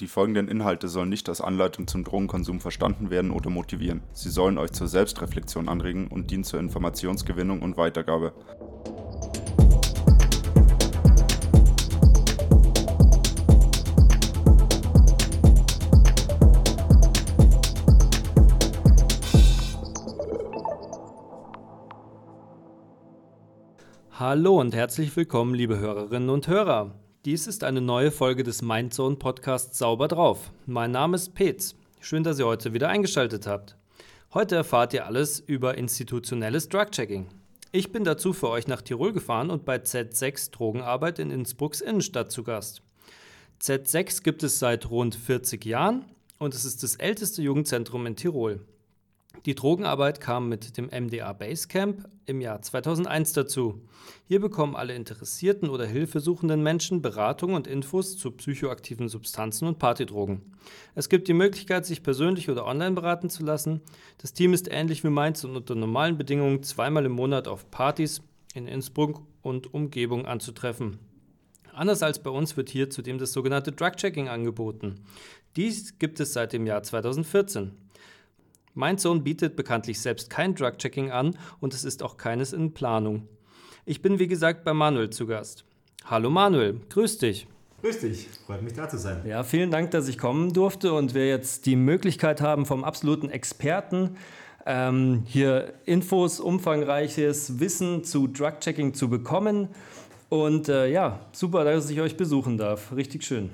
Die 0.00 0.08
folgenden 0.08 0.48
Inhalte 0.48 0.88
sollen 0.88 1.08
nicht 1.08 1.28
als 1.28 1.40
Anleitung 1.40 1.86
zum 1.86 2.02
Drogenkonsum 2.02 2.58
verstanden 2.58 3.10
werden 3.10 3.30
oder 3.30 3.48
motivieren. 3.48 4.02
Sie 4.12 4.28
sollen 4.28 4.58
euch 4.58 4.72
zur 4.72 4.88
Selbstreflexion 4.88 5.68
anregen 5.68 6.08
und 6.08 6.32
dienen 6.32 6.42
zur 6.42 6.58
Informationsgewinnung 6.58 7.62
und 7.62 7.76
Weitergabe. 7.76 8.32
Hallo 24.10 24.60
und 24.60 24.74
herzlich 24.74 25.16
willkommen, 25.16 25.54
liebe 25.54 25.78
Hörerinnen 25.78 26.30
und 26.30 26.48
Hörer. 26.48 27.03
Dies 27.24 27.46
ist 27.46 27.64
eine 27.64 27.80
neue 27.80 28.10
Folge 28.10 28.42
des 28.42 28.60
Mindzone 28.60 29.16
Podcasts 29.16 29.78
Sauber 29.78 30.08
drauf. 30.08 30.52
Mein 30.66 30.90
Name 30.90 31.16
ist 31.16 31.34
Petz. 31.34 31.74
Schön, 31.98 32.22
dass 32.22 32.38
ihr 32.38 32.44
heute 32.44 32.74
wieder 32.74 32.90
eingeschaltet 32.90 33.46
habt. 33.46 33.78
Heute 34.34 34.56
erfahrt 34.56 34.92
ihr 34.92 35.06
alles 35.06 35.40
über 35.40 35.78
institutionelles 35.78 36.68
Drug-Checking. 36.68 37.28
Ich 37.72 37.92
bin 37.92 38.04
dazu 38.04 38.34
für 38.34 38.50
euch 38.50 38.66
nach 38.66 38.82
Tirol 38.82 39.14
gefahren 39.14 39.48
und 39.48 39.64
bei 39.64 39.76
Z6 39.76 40.50
Drogenarbeit 40.50 41.18
in 41.18 41.30
Innsbrucks 41.30 41.80
Innenstadt 41.80 42.30
zu 42.30 42.42
Gast. 42.44 42.82
Z6 43.58 44.22
gibt 44.22 44.42
es 44.42 44.58
seit 44.58 44.90
rund 44.90 45.14
40 45.14 45.64
Jahren 45.64 46.04
und 46.38 46.54
es 46.54 46.66
ist 46.66 46.82
das 46.82 46.96
älteste 46.96 47.40
Jugendzentrum 47.40 48.04
in 48.04 48.16
Tirol. 48.16 48.60
Die 49.46 49.54
Drogenarbeit 49.54 50.22
kam 50.22 50.48
mit 50.48 50.78
dem 50.78 50.86
MDA 50.86 51.34
Basecamp 51.34 52.08
im 52.24 52.40
Jahr 52.40 52.62
2001 52.62 53.34
dazu. 53.34 53.82
Hier 54.26 54.40
bekommen 54.40 54.74
alle 54.74 54.94
interessierten 54.94 55.68
oder 55.68 55.84
hilfesuchenden 55.84 56.62
Menschen 56.62 57.02
Beratung 57.02 57.52
und 57.52 57.66
Infos 57.66 58.16
zu 58.16 58.30
psychoaktiven 58.30 59.10
Substanzen 59.10 59.68
und 59.68 59.78
Partydrogen. 59.78 60.40
Es 60.94 61.10
gibt 61.10 61.28
die 61.28 61.34
Möglichkeit, 61.34 61.84
sich 61.84 62.02
persönlich 62.02 62.48
oder 62.48 62.64
online 62.64 62.92
beraten 62.92 63.28
zu 63.28 63.44
lassen. 63.44 63.82
Das 64.16 64.32
Team 64.32 64.54
ist 64.54 64.66
ähnlich 64.70 65.04
wie 65.04 65.10
meins 65.10 65.44
und 65.44 65.56
unter 65.56 65.74
normalen 65.74 66.16
Bedingungen 66.16 66.62
zweimal 66.62 67.04
im 67.04 67.12
Monat 67.12 67.46
auf 67.46 67.70
Partys 67.70 68.22
in 68.54 68.66
Innsbruck 68.66 69.20
und 69.42 69.74
Umgebung 69.74 70.24
anzutreffen. 70.24 71.00
Anders 71.74 72.02
als 72.02 72.22
bei 72.22 72.30
uns 72.30 72.56
wird 72.56 72.70
hier 72.70 72.88
zudem 72.88 73.18
das 73.18 73.32
sogenannte 73.32 73.72
Drug-Checking 73.72 74.28
angeboten. 74.28 75.04
Dies 75.56 75.98
gibt 75.98 76.18
es 76.20 76.32
seit 76.32 76.54
dem 76.54 76.66
Jahr 76.66 76.82
2014. 76.82 77.83
Mein 78.76 78.98
Sohn 78.98 79.22
bietet 79.22 79.54
bekanntlich 79.54 80.00
selbst 80.00 80.30
kein 80.30 80.56
Drug-Checking 80.56 81.12
an 81.12 81.38
und 81.60 81.74
es 81.74 81.84
ist 81.84 82.02
auch 82.02 82.16
keines 82.16 82.52
in 82.52 82.74
Planung. 82.74 83.28
Ich 83.86 84.02
bin 84.02 84.18
wie 84.18 84.26
gesagt 84.26 84.64
bei 84.64 84.74
Manuel 84.74 85.10
zu 85.10 85.28
Gast. 85.28 85.64
Hallo 86.06 86.28
Manuel, 86.28 86.80
grüß 86.90 87.18
dich. 87.18 87.46
Grüß 87.82 88.00
dich, 88.00 88.28
freut 88.44 88.62
mich 88.62 88.72
da 88.72 88.88
zu 88.88 88.98
sein. 88.98 89.22
Ja, 89.24 89.44
vielen 89.44 89.70
Dank, 89.70 89.92
dass 89.92 90.08
ich 90.08 90.18
kommen 90.18 90.52
durfte 90.52 90.92
und 90.92 91.14
wir 91.14 91.28
jetzt 91.28 91.66
die 91.66 91.76
Möglichkeit 91.76 92.40
haben, 92.40 92.66
vom 92.66 92.82
absoluten 92.82 93.30
Experten 93.30 94.16
ähm, 94.66 95.22
hier 95.24 95.74
Infos, 95.84 96.40
umfangreiches 96.40 97.60
Wissen 97.60 98.02
zu 98.02 98.26
Drug-Checking 98.26 98.92
zu 98.92 99.08
bekommen. 99.08 99.68
Und 100.30 100.68
äh, 100.68 100.88
ja, 100.88 101.20
super, 101.30 101.62
dass 101.62 101.88
ich 101.90 102.00
euch 102.00 102.16
besuchen 102.16 102.58
darf. 102.58 102.90
Richtig 102.96 103.22
schön. 103.22 103.50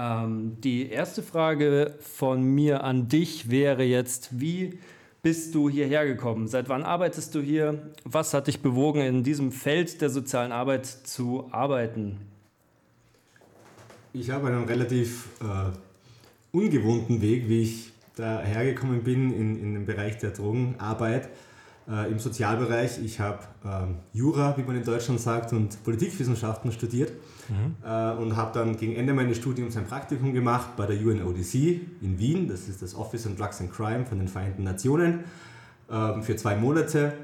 Ähm, 0.00 0.56
die 0.62 0.88
erste 0.88 1.22
Frage 1.22 1.94
von 2.00 2.42
mir 2.42 2.84
an 2.84 3.08
dich 3.08 3.50
wäre 3.50 3.82
jetzt, 3.82 4.40
wie 4.40 4.78
bist 5.22 5.54
du 5.54 5.68
hierher 5.68 6.06
gekommen? 6.06 6.48
Seit 6.48 6.70
wann 6.70 6.84
arbeitest 6.84 7.34
du 7.34 7.40
hier? 7.40 7.90
Was 8.04 8.32
hat 8.32 8.46
dich 8.46 8.60
bewogen, 8.62 9.02
in 9.02 9.24
diesem 9.24 9.52
Feld 9.52 10.00
der 10.00 10.08
sozialen 10.08 10.52
Arbeit 10.52 10.86
zu 10.86 11.48
arbeiten? 11.50 12.16
Ich 14.14 14.30
habe 14.30 14.46
einen 14.48 14.64
relativ 14.64 15.28
äh, 15.42 15.70
ungewohnten 16.56 17.20
Weg, 17.20 17.48
wie 17.48 17.62
ich 17.62 17.92
da 18.16 18.40
hergekommen 18.40 19.02
bin 19.02 19.30
in, 19.34 19.60
in 19.60 19.74
den 19.74 19.84
Bereich 19.84 20.16
der 20.16 20.30
Drogenarbeit 20.30 21.28
äh, 21.90 22.10
im 22.10 22.18
Sozialbereich. 22.18 23.02
Ich 23.04 23.18
habe 23.20 23.40
ähm, 23.64 23.96
Jura, 24.12 24.56
wie 24.56 24.62
man 24.62 24.76
in 24.76 24.84
Deutschland 24.84 25.20
sagt, 25.20 25.52
und 25.52 25.82
Politikwissenschaften 25.82 26.72
studiert 26.72 27.12
mhm. 27.48 27.74
äh, 27.84 28.12
und 28.12 28.36
habe 28.36 28.52
dann 28.54 28.76
gegen 28.76 28.94
Ende 28.94 29.12
meines 29.12 29.38
Studiums 29.38 29.76
ein 29.76 29.86
Praktikum 29.86 30.32
gemacht 30.32 30.76
bei 30.76 30.86
der 30.86 30.96
UNODC 30.96 31.54
in 32.00 32.18
Wien. 32.18 32.48
Das 32.48 32.68
ist 32.68 32.82
das 32.82 32.94
Office 32.94 33.26
on 33.26 33.36
Drugs 33.36 33.60
and 33.60 33.72
Crime 33.72 34.06
von 34.06 34.18
den 34.18 34.28
Vereinten 34.28 34.62
Nationen 34.62 35.24
äh, 35.90 36.20
für 36.22 36.36
zwei 36.36 36.56
Monate. 36.56 37.14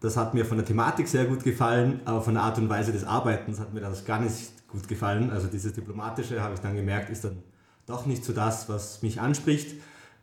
Das 0.00 0.18
hat 0.18 0.34
mir 0.34 0.44
von 0.44 0.58
der 0.58 0.66
Thematik 0.66 1.08
sehr 1.08 1.24
gut 1.24 1.42
gefallen, 1.42 2.00
aber 2.04 2.20
von 2.20 2.34
der 2.34 2.42
Art 2.42 2.58
und 2.58 2.68
Weise 2.68 2.92
des 2.92 3.04
Arbeitens 3.04 3.58
hat 3.58 3.72
mir 3.72 3.80
das 3.80 4.04
gar 4.04 4.20
nicht 4.20 4.52
gut 4.68 4.86
gefallen. 4.86 5.30
Also 5.30 5.46
dieses 5.46 5.72
Diplomatische 5.72 6.42
habe 6.42 6.54
ich 6.54 6.60
dann 6.60 6.76
gemerkt, 6.76 7.08
ist 7.08 7.24
dann 7.24 7.42
doch 7.86 8.04
nicht 8.04 8.22
so 8.22 8.34
das, 8.34 8.68
was 8.68 9.00
mich 9.00 9.20
anspricht. 9.20 9.76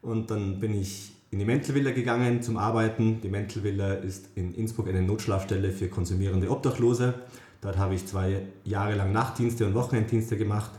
Und 0.03 0.30
dann 0.30 0.59
bin 0.59 0.74
ich 0.80 1.13
in 1.31 1.40
die 1.40 1.46
Mentelvilla 1.46 1.92
gegangen 1.92 2.42
zum 2.42 2.58
Arbeiten. 2.58 3.22
Die 3.22 3.30
Mentelvilla 3.30 3.94
ist 3.94 4.28
in 4.36 4.53
Innsbruck 4.53 4.90
eine 4.90 5.02
Notschlafstelle 5.02 5.72
für 5.72 5.88
konsumierende 5.88 6.52
Obdachlose. 6.52 7.14
Dort 7.62 7.78
habe 7.78 7.96
ich 7.96 8.06
zwei 8.06 8.42
Jahre 8.66 8.96
lang 8.96 9.14
Nachtdienste 9.14 9.66
und 9.66 9.74
Wochenenddienste 9.74 10.36
gemacht. 10.36 10.72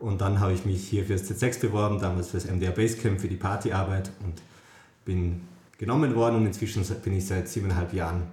Und 0.00 0.20
dann 0.20 0.40
habe 0.40 0.52
ich 0.52 0.64
mich 0.64 0.88
hier 0.88 1.04
für 1.04 1.12
das 1.12 1.30
Z6 1.30 1.60
beworben, 1.60 2.00
damals 2.00 2.30
für 2.30 2.38
das 2.38 2.50
MDR 2.50 2.72
Basecamp, 2.72 3.20
für 3.20 3.28
die 3.28 3.36
Partyarbeit 3.36 4.10
und 4.24 4.42
bin 5.04 5.42
genommen 5.78 6.14
worden 6.14 6.36
und 6.36 6.46
inzwischen 6.46 6.84
bin 7.02 7.16
ich 7.16 7.26
seit 7.26 7.48
siebeneinhalb 7.48 7.92
Jahren 7.92 8.24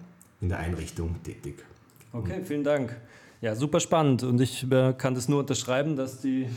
in 0.41 0.49
der 0.49 0.59
Einrichtung 0.59 1.15
tätig. 1.23 1.63
Okay, 2.11 2.41
vielen 2.43 2.63
Dank. 2.63 2.95
Ja, 3.41 3.55
super 3.55 3.79
spannend 3.79 4.23
und 4.23 4.41
ich 4.41 4.69
äh, 4.71 4.93
kann 4.93 5.15
das 5.15 5.27
nur 5.27 5.39
unterschreiben, 5.39 5.95
dass 5.95 6.21
die 6.21 6.47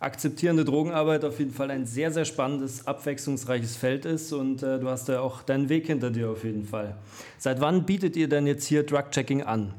akzeptierende 0.00 0.64
Drogenarbeit 0.64 1.24
auf 1.24 1.38
jeden 1.38 1.52
Fall 1.52 1.70
ein 1.70 1.86
sehr, 1.86 2.12
sehr 2.12 2.24
spannendes, 2.24 2.86
abwechslungsreiches 2.86 3.76
Feld 3.76 4.04
ist 4.04 4.32
und 4.32 4.62
äh, 4.62 4.78
du 4.78 4.88
hast 4.88 5.08
ja 5.08 5.20
auch 5.20 5.42
deinen 5.42 5.68
Weg 5.68 5.86
hinter 5.86 6.10
dir 6.10 6.30
auf 6.30 6.44
jeden 6.44 6.64
Fall. 6.64 6.94
Seit 7.38 7.60
wann 7.60 7.84
bietet 7.84 8.16
ihr 8.16 8.28
denn 8.28 8.46
jetzt 8.46 8.66
hier 8.66 8.84
Drug-Checking 8.84 9.42
an? 9.42 9.74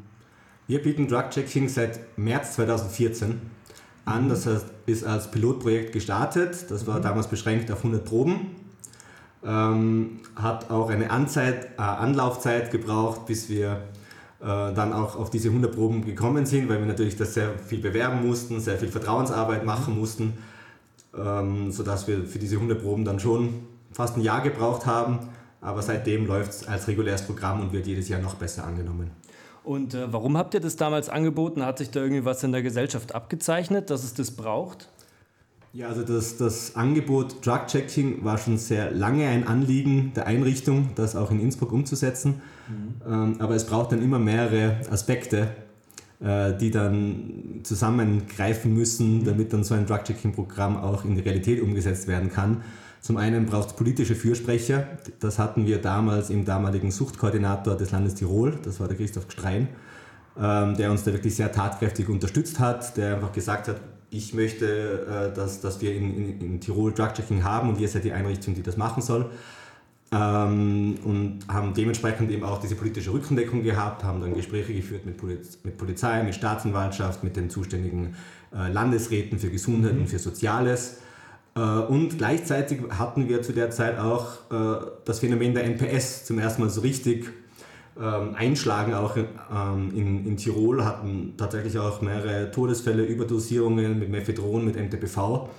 Wir 0.67 0.81
bieten 0.81 1.07
Drug-Checking 1.07 1.69
seit 1.69 1.99
März 2.17 2.55
2014 2.55 3.39
an. 4.05 4.29
Das 4.29 4.45
heißt, 4.45 4.65
ist 4.85 5.03
als 5.03 5.31
Pilotprojekt 5.31 5.93
gestartet. 5.93 6.65
Das 6.69 6.85
war 6.87 6.99
mhm. 6.99 7.03
damals 7.03 7.27
beschränkt 7.27 7.71
auf 7.71 7.79
100 7.79 8.03
Proben. 8.03 8.55
Ähm, 9.43 10.19
hat 10.35 10.69
auch 10.69 10.89
eine 10.89 11.11
Anzeit, 11.11 11.71
äh, 11.77 11.81
Anlaufzeit 11.81 12.71
gebraucht, 12.71 13.25
bis 13.25 13.49
wir 13.49 13.83
dann 14.41 14.93
auch 14.93 15.17
auf 15.17 15.29
diese 15.29 15.49
100 15.49 15.75
Proben 15.75 16.05
gekommen 16.05 16.45
sind, 16.45 16.69
weil 16.69 16.79
wir 16.79 16.85
natürlich 16.85 17.17
das 17.17 17.33
sehr 17.33 17.59
viel 17.59 17.79
bewerben 17.79 18.25
mussten, 18.25 18.61
sehr 18.61 18.77
viel 18.77 18.87
Vertrauensarbeit 18.87 19.65
machen 19.65 19.99
mussten, 19.99 20.37
ähm, 21.17 21.71
sodass 21.71 22.07
wir 22.07 22.23
für 22.23 22.39
diese 22.39 22.55
100 22.55 22.81
Proben 22.81 23.03
dann 23.03 23.19
schon 23.19 23.67
fast 23.91 24.15
ein 24.15 24.21
Jahr 24.21 24.41
gebraucht 24.41 24.85
haben. 24.85 25.19
Aber 25.61 25.81
seitdem 25.81 26.25
läuft 26.25 26.51
es 26.51 26.67
als 26.67 26.87
reguläres 26.87 27.23
Programm 27.23 27.59
und 27.59 27.73
wird 27.73 27.85
jedes 27.85 28.07
Jahr 28.07 28.21
noch 28.21 28.35
besser 28.35 28.63
angenommen. 28.63 29.11
Und 29.63 29.93
äh, 29.93 30.11
warum 30.11 30.37
habt 30.37 30.53
ihr 30.53 30.61
das 30.61 30.77
damals 30.77 31.09
angeboten? 31.09 31.65
Hat 31.65 31.77
sich 31.79 31.91
da 31.91 31.99
irgendwie 31.99 32.23
was 32.23 32.43
in 32.43 32.51
der 32.51 32.63
Gesellschaft 32.63 33.13
abgezeichnet, 33.13 33.89
dass 33.89 34.03
es 34.03 34.13
das 34.13 34.31
braucht? 34.31 34.87
Ja, 35.71 35.87
also 35.87 36.01
das, 36.01 36.37
das 36.37 36.75
Angebot 36.75 37.45
Drug 37.45 37.67
Checking 37.67 38.23
war 38.23 38.39
schon 38.39 38.57
sehr 38.57 38.89
lange 38.91 39.27
ein 39.27 39.47
Anliegen 39.47 40.13
der 40.15 40.25
Einrichtung, 40.25 40.89
das 40.95 41.15
auch 41.15 41.29
in 41.29 41.39
Innsbruck 41.39 41.71
umzusetzen. 41.71 42.41
Mhm. 42.67 43.01
Ähm, 43.07 43.35
aber 43.39 43.55
es 43.55 43.65
braucht 43.65 43.91
dann 43.91 44.01
immer 44.01 44.17
mehrere 44.17 44.77
Aspekte, 44.89 45.49
äh, 46.21 46.53
die 46.57 46.71
dann 46.71 47.61
zusammengreifen 47.63 48.73
müssen, 48.73 49.19
mhm. 49.19 49.25
damit 49.25 49.53
dann 49.53 49.63
so 49.63 49.75
ein 49.75 49.85
Drug 49.85 50.03
Checking 50.05 50.33
Programm 50.33 50.75
auch 50.75 51.05
in 51.05 51.13
die 51.13 51.21
Realität 51.21 51.61
umgesetzt 51.61 52.07
werden 52.07 52.31
kann. 52.31 52.63
Zum 52.99 53.17
einen 53.17 53.45
braucht 53.45 53.69
es 53.69 53.75
politische 53.75 54.15
Fürsprecher. 54.15 54.87
Das 55.19 55.37
hatten 55.37 55.67
wir 55.67 55.79
damals 55.79 56.31
im 56.31 56.45
damaligen 56.45 56.89
Suchtkoordinator 56.89 57.77
des 57.77 57.91
Landes 57.91 58.15
Tirol, 58.15 58.57
das 58.63 58.79
war 58.79 58.87
der 58.87 58.97
Christoph 58.97 59.27
Gstrein, 59.27 59.69
ähm, 60.37 60.75
der 60.75 60.89
uns 60.89 61.03
da 61.03 61.13
wirklich 61.13 61.35
sehr 61.35 61.51
tatkräftig 61.51 62.09
unterstützt 62.09 62.59
hat, 62.59 62.97
der 62.97 63.15
einfach 63.15 63.31
gesagt 63.31 63.67
hat, 63.67 63.79
ich 64.11 64.33
möchte, 64.33 65.31
äh, 65.31 65.35
dass, 65.35 65.61
dass 65.61 65.81
wir 65.81 65.95
in, 65.95 66.15
in, 66.15 66.41
in 66.41 66.59
Tirol 66.59 66.93
Drug-Checking 66.93 67.43
haben 67.43 67.69
und 67.69 67.79
ihr 67.79 67.87
seid 67.87 68.03
die 68.03 68.11
Einrichtung, 68.11 68.55
die 68.55 68.63
das 68.63 68.77
machen 68.77 69.01
soll. 69.01 69.29
Ähm, 70.11 70.97
und 71.03 71.39
haben 71.47 71.73
dementsprechend 71.75 72.31
eben 72.31 72.43
auch 72.43 72.59
diese 72.59 72.75
politische 72.75 73.13
Rückendeckung 73.13 73.61
gehabt, 73.61 74.03
haben 74.03 74.21
dann 74.21 74.33
Gespräche 74.33 74.73
geführt 74.73 75.05
mit, 75.05 75.17
Poliz 75.17 75.59
mit 75.63 75.77
Polizei, 75.77 76.23
mit 76.23 76.33
Staatsanwaltschaft, 76.33 77.23
mit 77.23 77.35
den 77.35 77.51
zuständigen 77.51 78.15
äh, 78.51 78.71
Landesräten 78.71 79.37
für 79.37 79.51
Gesundheit 79.51 79.93
mhm. 79.93 80.01
und 80.01 80.07
für 80.07 80.17
Soziales. 80.17 81.01
Äh, 81.55 81.59
und 81.59 82.17
gleichzeitig 82.17 82.79
hatten 82.89 83.29
wir 83.29 83.43
zu 83.43 83.53
der 83.53 83.69
Zeit 83.69 83.99
auch 83.99 84.51
äh, 84.51 84.85
das 85.05 85.19
Phänomen 85.19 85.53
der 85.53 85.65
NPS 85.65 86.25
zum 86.25 86.39
ersten 86.39 86.63
Mal 86.63 86.69
so 86.69 86.81
richtig 86.81 87.29
ähm, 88.01 88.35
einschlagen, 88.35 88.93
auch 88.93 89.17
ähm, 89.17 89.91
in, 89.93 90.25
in 90.25 90.37
Tirol, 90.37 90.85
hatten 90.85 91.33
tatsächlich 91.37 91.77
auch 91.77 92.01
mehrere 92.01 92.51
Todesfälle, 92.51 93.03
Überdosierungen 93.03 93.99
mit 93.99 94.09
Mephedron, 94.09 94.65
mit 94.65 94.75
MTPV, 94.75 95.49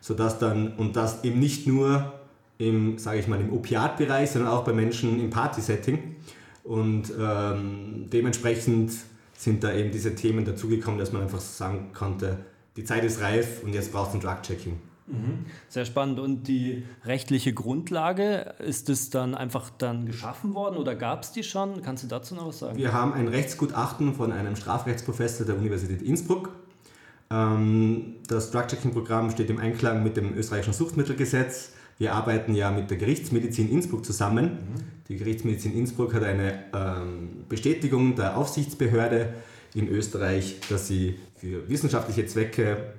sodass 0.00 0.38
dann, 0.38 0.74
und 0.76 0.96
das 0.96 1.24
eben 1.24 1.38
nicht 1.40 1.66
nur 1.66 2.12
im, 2.58 2.98
sage 2.98 3.18
ich 3.18 3.28
mal, 3.28 3.40
im 3.40 3.52
Opiatbereich, 3.52 4.30
sondern 4.30 4.50
auch 4.50 4.64
bei 4.64 4.72
Menschen 4.72 5.20
im 5.20 5.30
Partysetting. 5.30 6.16
Und 6.64 7.12
ähm, 7.18 8.06
dementsprechend 8.12 8.92
sind 9.36 9.62
da 9.62 9.72
eben 9.72 9.90
diese 9.90 10.14
Themen 10.14 10.44
dazugekommen, 10.44 10.98
dass 10.98 11.12
man 11.12 11.22
einfach 11.22 11.40
sagen 11.40 11.90
konnte, 11.92 12.38
die 12.76 12.84
Zeit 12.84 13.04
ist 13.04 13.20
reif 13.20 13.62
und 13.62 13.72
jetzt 13.72 13.92
braucht 13.92 14.08
es 14.08 14.14
ein 14.14 14.20
Drug-Checking. 14.20 14.78
Mhm. 15.06 15.46
Sehr 15.68 15.84
spannend. 15.84 16.18
Und 16.18 16.48
die 16.48 16.84
rechtliche 17.04 17.52
Grundlage, 17.52 18.54
ist 18.58 18.88
es 18.88 19.10
dann 19.10 19.34
einfach 19.34 19.70
dann 19.70 20.06
geschaffen 20.06 20.54
worden 20.54 20.76
oder 20.76 20.94
gab 20.94 21.22
es 21.22 21.32
die 21.32 21.42
schon? 21.42 21.82
Kannst 21.82 22.04
du 22.04 22.08
dazu 22.08 22.34
noch 22.34 22.48
was 22.48 22.58
sagen? 22.58 22.76
Wir 22.76 22.92
haben 22.92 23.12
ein 23.12 23.28
Rechtsgutachten 23.28 24.14
von 24.14 24.32
einem 24.32 24.56
Strafrechtsprofessor 24.56 25.46
der 25.46 25.56
Universität 25.56 26.02
Innsbruck. 26.02 26.50
Ähm, 27.30 28.16
das 28.28 28.50
Drug-Checking-Programm 28.50 29.30
steht 29.30 29.50
im 29.50 29.58
Einklang 29.58 30.02
mit 30.02 30.16
dem 30.16 30.34
österreichischen 30.34 30.72
Suchtmittelgesetz. 30.72 31.72
Wir 31.98 32.14
arbeiten 32.14 32.54
ja 32.54 32.70
mit 32.70 32.90
der 32.90 32.98
Gerichtsmedizin 32.98 33.70
Innsbruck 33.70 34.04
zusammen. 34.04 34.44
Mhm. 34.44 34.82
Die 35.08 35.16
Gerichtsmedizin 35.16 35.72
Innsbruck 35.72 36.14
hat 36.14 36.24
eine 36.24 36.64
ähm, 36.74 37.44
Bestätigung 37.48 38.16
der 38.16 38.36
Aufsichtsbehörde 38.36 39.34
in 39.74 39.88
Österreich, 39.88 40.56
dass 40.68 40.88
sie 40.88 41.18
für 41.36 41.68
wissenschaftliche 41.68 42.26
Zwecke 42.26 42.94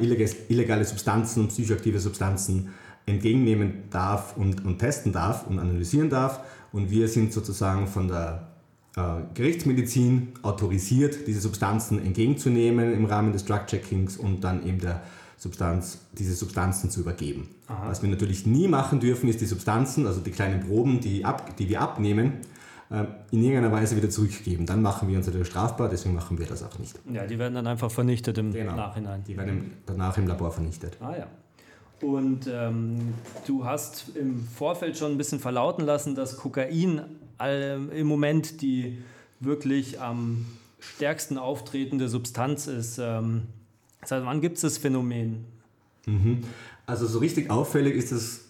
illegale 0.00 0.84
Substanzen, 0.84 1.48
psychoaktive 1.48 2.00
Substanzen 2.00 2.70
entgegennehmen 3.06 3.84
darf 3.90 4.36
und, 4.36 4.64
und 4.64 4.78
testen 4.78 5.12
darf 5.12 5.46
und 5.46 5.58
analysieren 5.58 6.10
darf. 6.10 6.40
Und 6.72 6.90
wir 6.90 7.08
sind 7.08 7.32
sozusagen 7.32 7.86
von 7.86 8.08
der 8.08 8.48
äh, 8.96 9.02
Gerichtsmedizin 9.34 10.32
autorisiert, 10.42 11.26
diese 11.26 11.40
Substanzen 11.40 12.04
entgegenzunehmen 12.04 12.92
im 12.94 13.04
Rahmen 13.04 13.32
des 13.32 13.44
Drug-Checkings 13.44 14.16
und 14.16 14.42
dann 14.42 14.66
eben 14.66 14.80
der 14.80 15.02
Substanz, 15.36 15.98
diese 16.12 16.34
Substanzen 16.34 16.90
zu 16.90 17.00
übergeben. 17.00 17.48
Aha. 17.66 17.88
Was 17.88 18.02
wir 18.02 18.08
natürlich 18.08 18.46
nie 18.46 18.68
machen 18.68 19.00
dürfen, 19.00 19.28
ist 19.28 19.40
die 19.40 19.46
Substanzen, 19.46 20.06
also 20.06 20.20
die 20.20 20.30
kleinen 20.30 20.66
Proben, 20.66 21.00
die, 21.00 21.24
ab, 21.24 21.56
die 21.56 21.68
wir 21.68 21.80
abnehmen, 21.80 22.32
äh, 22.32 22.53
in 22.90 23.42
irgendeiner 23.42 23.72
Weise 23.72 23.96
wieder 23.96 24.10
zurückgeben. 24.10 24.66
Dann 24.66 24.82
machen 24.82 25.08
wir 25.08 25.16
uns 25.16 25.26
natürlich 25.26 25.48
strafbar, 25.48 25.88
deswegen 25.88 26.14
machen 26.14 26.38
wir 26.38 26.46
das 26.46 26.62
auch 26.62 26.78
nicht. 26.78 26.98
Ja, 27.10 27.26
die 27.26 27.38
werden 27.38 27.54
dann 27.54 27.66
einfach 27.66 27.90
vernichtet 27.90 28.38
im 28.38 28.52
genau. 28.52 28.76
Nachhinein. 28.76 29.24
Die 29.26 29.36
werden 29.36 29.72
danach 29.86 30.18
im 30.18 30.26
Labor 30.26 30.50
vernichtet. 30.50 30.98
Ah 31.00 31.16
ja. 31.16 31.26
Und 32.00 32.48
ähm, 32.52 33.14
du 33.46 33.64
hast 33.64 34.16
im 34.16 34.46
Vorfeld 34.46 34.98
schon 34.98 35.12
ein 35.12 35.18
bisschen 35.18 35.40
verlauten 35.40 35.84
lassen, 35.84 36.14
dass 36.14 36.36
Kokain 36.36 37.02
äh, 37.40 37.76
im 37.76 38.06
Moment 38.06 38.60
die 38.60 38.98
wirklich 39.40 40.00
am 40.00 40.44
stärksten 40.80 41.38
auftretende 41.38 42.08
Substanz 42.08 42.66
ist. 42.66 42.98
Ähm, 42.98 43.42
seit 44.04 44.24
wann 44.24 44.40
gibt 44.40 44.56
es 44.56 44.62
das 44.62 44.78
Phänomen? 44.78 45.44
Mhm. 46.06 46.42
Also 46.86 47.06
so 47.06 47.18
richtig 47.18 47.50
auffällig 47.50 47.94
ist 47.94 48.12
das 48.12 48.44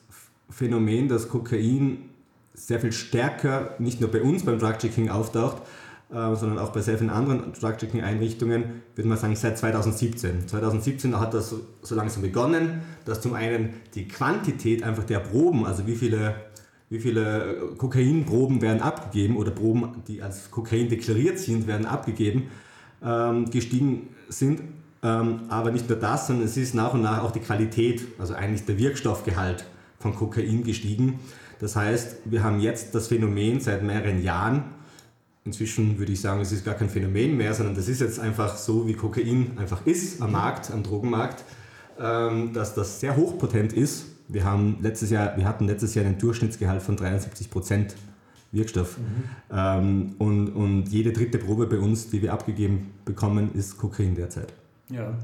Phänomen, 0.50 1.08
dass 1.08 1.28
Kokain 1.28 2.10
sehr 2.54 2.80
viel 2.80 2.92
stärker 2.92 3.74
nicht 3.78 4.00
nur 4.00 4.10
bei 4.10 4.22
uns 4.22 4.44
beim 4.44 4.58
Drug-Checking 4.58 5.10
auftaucht, 5.10 5.62
äh, 6.10 6.36
sondern 6.36 6.58
auch 6.58 6.70
bei 6.70 6.80
sehr 6.80 6.96
vielen 6.96 7.10
anderen 7.10 7.52
Drug-Checking-Einrichtungen, 7.52 8.82
würde 8.94 9.08
man 9.08 9.18
sagen, 9.18 9.34
seit 9.34 9.58
2017. 9.58 10.46
2017 10.46 11.18
hat 11.18 11.34
das 11.34 11.54
so, 11.82 11.94
langsam 11.94 12.22
begonnen, 12.22 12.82
dass 13.04 13.20
zum 13.20 13.34
einen 13.34 13.74
die 13.94 14.06
Quantität 14.06 14.84
einfach 14.84 15.04
der 15.04 15.18
Proben, 15.18 15.66
also 15.66 15.86
wie 15.86 15.96
viele, 15.96 16.36
wie 16.88 17.00
viele 17.00 17.72
Kokainproben 17.76 18.62
werden 18.62 18.80
abgegeben 18.80 19.36
oder 19.36 19.50
Proben, 19.50 20.02
die 20.06 20.22
als 20.22 20.50
Kokain 20.50 20.88
deklariert 20.88 21.38
sind, 21.38 21.66
werden 21.66 21.86
abgegeben, 21.86 22.44
ähm, 23.02 23.50
gestiegen 23.50 24.10
sind. 24.28 24.60
Ähm, 25.02 25.40
aber 25.48 25.70
nicht 25.70 25.88
nur 25.88 25.98
das, 25.98 26.28
sondern 26.28 26.46
es 26.46 26.56
ist 26.56 26.74
nach 26.74 26.94
und 26.94 27.02
nach 27.02 27.22
auch 27.22 27.32
die 27.32 27.40
Qualität, 27.40 28.06
also 28.18 28.34
eigentlich 28.34 28.64
der 28.64 28.78
Wirkstoffgehalt 28.78 29.64
von 29.98 30.14
Kokain 30.14 30.62
gestiegen. 30.62 31.18
Das 31.64 31.76
heißt, 31.76 32.16
wir 32.26 32.42
haben 32.44 32.60
jetzt 32.60 32.94
das 32.94 33.08
Phänomen 33.08 33.58
seit 33.58 33.82
mehreren 33.82 34.22
Jahren. 34.22 34.64
Inzwischen 35.46 35.98
würde 35.98 36.12
ich 36.12 36.20
sagen, 36.20 36.42
es 36.42 36.52
ist 36.52 36.62
gar 36.62 36.74
kein 36.74 36.90
Phänomen 36.90 37.38
mehr, 37.38 37.54
sondern 37.54 37.74
das 37.74 37.88
ist 37.88 38.02
jetzt 38.02 38.20
einfach 38.20 38.58
so, 38.58 38.86
wie 38.86 38.92
Kokain 38.92 39.56
einfach 39.56 39.86
ist 39.86 40.20
am 40.20 40.32
Markt, 40.32 40.70
am 40.70 40.82
Drogenmarkt, 40.82 41.42
ähm, 41.98 42.52
dass 42.52 42.74
das 42.74 43.00
sehr 43.00 43.16
hochpotent 43.16 43.72
ist. 43.72 44.08
Wir, 44.28 44.44
haben 44.44 44.76
letztes 44.82 45.08
Jahr, 45.08 45.38
wir 45.38 45.48
hatten 45.48 45.66
letztes 45.66 45.94
Jahr 45.94 46.04
einen 46.04 46.18
Durchschnittsgehalt 46.18 46.82
von 46.82 46.96
73 46.96 47.48
Prozent 47.48 47.96
Wirkstoff. 48.52 48.98
Mhm. 48.98 49.24
Ähm, 49.50 50.14
und, 50.18 50.48
und 50.50 50.88
jede 50.90 51.14
dritte 51.14 51.38
Probe 51.38 51.66
bei 51.66 51.78
uns, 51.78 52.10
die 52.10 52.20
wir 52.20 52.34
abgegeben 52.34 52.90
bekommen, 53.06 53.54
ist 53.54 53.78
Kokain 53.78 54.14
derzeit. 54.14 54.52
Ja, 54.90 55.14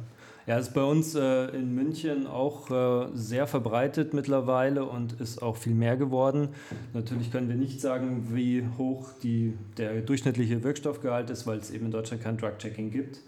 ja, 0.46 0.58
ist 0.58 0.74
bei 0.74 0.82
uns 0.82 1.14
äh, 1.14 1.46
in 1.48 1.74
München 1.74 2.26
auch 2.26 2.70
äh, 2.70 3.08
sehr 3.14 3.46
verbreitet 3.46 4.14
mittlerweile 4.14 4.84
und 4.84 5.20
ist 5.20 5.42
auch 5.42 5.56
viel 5.56 5.74
mehr 5.74 5.96
geworden. 5.96 6.48
Natürlich 6.92 7.30
können 7.30 7.48
wir 7.48 7.56
nicht 7.56 7.80
sagen, 7.80 8.28
wie 8.32 8.66
hoch 8.78 9.10
die, 9.22 9.56
der 9.76 10.00
durchschnittliche 10.00 10.62
Wirkstoffgehalt 10.64 11.30
ist, 11.30 11.46
weil 11.46 11.58
es 11.58 11.70
eben 11.70 11.86
in 11.86 11.92
Deutschland 11.92 12.22
kein 12.22 12.36
Drug-Checking 12.36 12.90
gibt. 12.90 13.20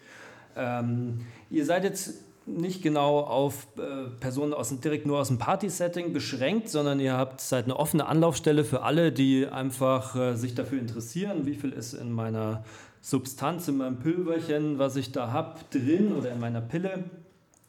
Ähm, 0.57 1.21
ihr 1.51 1.65
seid 1.65 1.85
jetzt 1.85 2.15
nicht 2.47 2.83
genau 2.83 3.21
auf 3.21 3.69
äh, 3.79 4.11
Personen 4.19 4.53
aus, 4.53 4.77
direkt 4.81 5.07
nur 5.07 5.21
aus 5.21 5.29
dem 5.29 5.39
Party-Setting 5.39 6.13
beschränkt, 6.13 6.69
sondern 6.69 6.99
ihr 6.99 7.17
habt 7.17 7.41
seid 7.41 7.65
eine 7.65 7.77
offene 7.77 8.07
Anlaufstelle 8.07 8.65
für 8.65 8.83
alle, 8.83 9.13
die 9.13 9.47
einfach 9.47 10.17
äh, 10.17 10.35
sich 10.35 10.55
dafür 10.55 10.81
interessieren, 10.81 11.47
wie 11.47 11.55
viel 11.55 11.71
ist 11.71 11.95
in 11.95 12.11
meiner 12.11 12.65
Substanz 13.03 13.69
in 13.69 13.77
meinem 13.79 13.99
Pülverchen, 13.99 14.79
was 14.79 14.97
ich 14.97 15.13
da 15.13 15.33
habe, 15.33 15.61
drin 15.71 16.13
oder 16.13 16.33
in 16.33 16.41
meiner 16.41 16.61
Pille. 16.61 17.05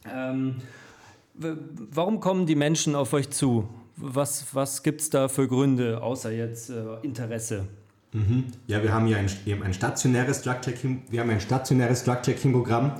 Ähm, 0.09 0.55
warum 1.33 2.19
kommen 2.19 2.45
die 2.45 2.55
Menschen 2.55 2.93
auf 2.95 3.13
euch 3.13 3.31
zu? 3.31 3.67
Was, 3.95 4.45
was 4.53 4.83
gibt 4.83 5.01
es 5.01 5.09
da 5.09 5.27
für 5.27 5.47
Gründe, 5.47 6.01
außer 6.01 6.31
jetzt 6.31 6.69
äh, 6.69 6.83
Interesse? 7.01 7.65
Mhm. 8.11 8.45
Ja, 8.67 8.83
wir 8.83 8.93
haben 8.93 9.07
ja 9.07 9.17
ein, 9.17 9.25
wir 9.45 9.55
haben 9.55 9.63
ein 9.63 9.73
stationäres 9.73 10.43
Drug-Checking-Programm. 10.43 12.91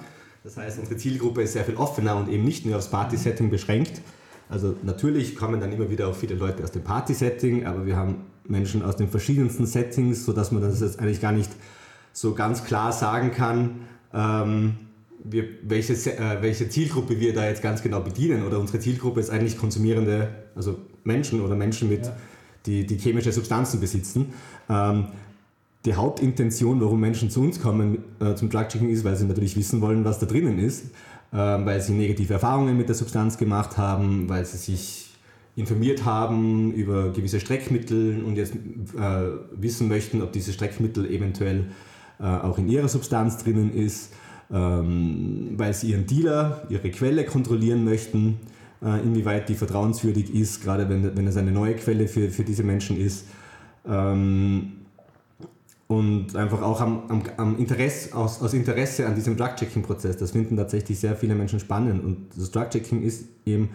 Das 0.44 0.58
heißt, 0.58 0.80
unsere 0.80 0.98
Zielgruppe 0.98 1.44
ist 1.44 1.54
sehr 1.54 1.64
viel 1.64 1.76
offener 1.76 2.18
und 2.18 2.30
eben 2.30 2.44
nicht 2.44 2.66
nur 2.66 2.78
aufs 2.78 2.90
Party-Setting 2.90 3.52
beschränkt. 3.52 4.02
Also 4.50 4.76
natürlich 4.84 5.36
kommen 5.36 5.62
dann 5.62 5.72
immer 5.72 5.90
wieder 5.90 6.08
auch 6.08 6.16
viele 6.16 6.36
Leute 6.36 6.64
aus 6.64 6.72
dem 6.72 6.84
Party-Setting, 6.84 7.66
aber 7.66 7.86
wir 7.86 7.96
haben 7.96 8.26
Menschen 8.46 8.84
aus 8.84 8.96
den 8.96 9.08
verschiedensten 9.08 9.68
Settings, 9.68 10.26
sodass 10.26 10.52
man 10.52 10.64
das 10.64 10.82
jetzt 10.82 11.00
eigentlich 11.00 11.22
gar 11.22 11.32
nicht 11.32 11.52
so 12.14 12.34
ganz 12.34 12.64
klar 12.64 12.94
sagen 12.94 13.32
kann, 13.32 13.82
ähm, 14.14 14.76
wir, 15.24 15.46
welche, 15.64 15.94
äh, 15.94 16.42
welche 16.42 16.70
Zielgruppe 16.70 17.20
wir 17.20 17.34
da 17.34 17.48
jetzt 17.48 17.62
ganz 17.62 17.82
genau 17.82 18.02
bedienen. 18.02 18.46
Oder 18.46 18.60
unsere 18.60 18.80
Zielgruppe 18.80 19.20
ist 19.20 19.30
eigentlich 19.30 19.58
konsumierende, 19.58 20.30
also 20.56 20.78
Menschen 21.04 21.42
oder 21.42 21.56
Menschen, 21.56 21.90
mit, 21.90 22.06
ja. 22.06 22.16
die, 22.66 22.86
die 22.86 22.98
chemische 22.98 23.32
Substanzen 23.32 23.80
besitzen. 23.80 24.34
Ähm, 24.70 25.08
die 25.86 25.96
Hauptintention, 25.96 26.80
warum 26.80 27.00
Menschen 27.00 27.30
zu 27.30 27.42
uns 27.42 27.60
kommen 27.60 28.04
äh, 28.22 28.36
zum 28.36 28.50
Drug-Checking 28.50 28.90
ist, 28.90 29.04
weil 29.04 29.16
sie 29.16 29.26
natürlich 29.26 29.58
wissen 29.58 29.82
wollen, 29.82 30.06
was 30.06 30.20
da 30.20 30.26
drinnen 30.26 30.60
ist, 30.60 30.86
äh, 31.32 31.38
weil 31.38 31.82
sie 31.82 31.94
negative 31.94 32.34
Erfahrungen 32.34 32.78
mit 32.78 32.88
der 32.88 32.96
Substanz 32.96 33.38
gemacht 33.38 33.78
haben, 33.78 34.30
weil 34.30 34.46
sie 34.46 34.58
sich 34.58 35.10
informiert 35.56 36.06
haben 36.06 36.72
über 36.74 37.12
gewisse 37.12 37.40
Streckmittel 37.40 38.24
und 38.24 38.38
jetzt 38.38 38.56
äh, 38.56 38.60
wissen 39.56 39.88
möchten, 39.88 40.22
ob 40.22 40.32
diese 40.32 40.54
Streckmittel 40.54 41.06
eventuell 41.06 41.66
äh, 42.20 42.24
auch 42.24 42.58
in 42.58 42.68
ihrer 42.68 42.88
Substanz 42.88 43.44
drinnen 43.44 43.74
ist, 43.74 44.14
ähm, 44.52 45.54
weil 45.58 45.74
sie 45.74 45.92
ihren 45.92 46.06
Dealer, 46.06 46.64
ihre 46.70 46.92
Quelle 46.92 47.26
kontrollieren 47.26 47.84
möchten, 47.84 48.40
äh, 48.84 49.02
inwieweit 49.02 49.50
die 49.50 49.56
vertrauenswürdig 49.56 50.34
ist, 50.34 50.62
gerade 50.64 50.90
wenn, 50.90 51.16
wenn 51.16 51.28
es 51.28 51.38
eine 51.38 51.52
neue 51.52 51.76
Quelle 51.76 52.08
für, 52.08 52.30
für 52.30 52.44
diese 52.44 52.64
Menschen 52.64 52.98
ist. 52.98 53.26
Ähm, 53.88 54.74
und 55.88 56.36
einfach 56.36 56.62
auch 56.62 56.82
am, 56.82 57.04
am, 57.10 57.24
am 57.38 57.58
Interesse, 57.58 58.16
aus, 58.16 58.42
aus 58.42 58.54
Interesse 58.54 59.06
an 59.06 59.16
diesem 59.16 59.38
Drug-Checking-Prozess. 59.38 60.18
Das 60.18 60.32
finden 60.32 60.58
tatsächlich 60.58 61.00
sehr 61.00 61.16
viele 61.16 61.36
Menschen 61.36 61.60
spannend. 61.60 62.04
Und 62.04 62.28
das 62.36 62.52
Drug-Checking 62.52 63.04
ist 63.04 63.26
eben 63.46 63.70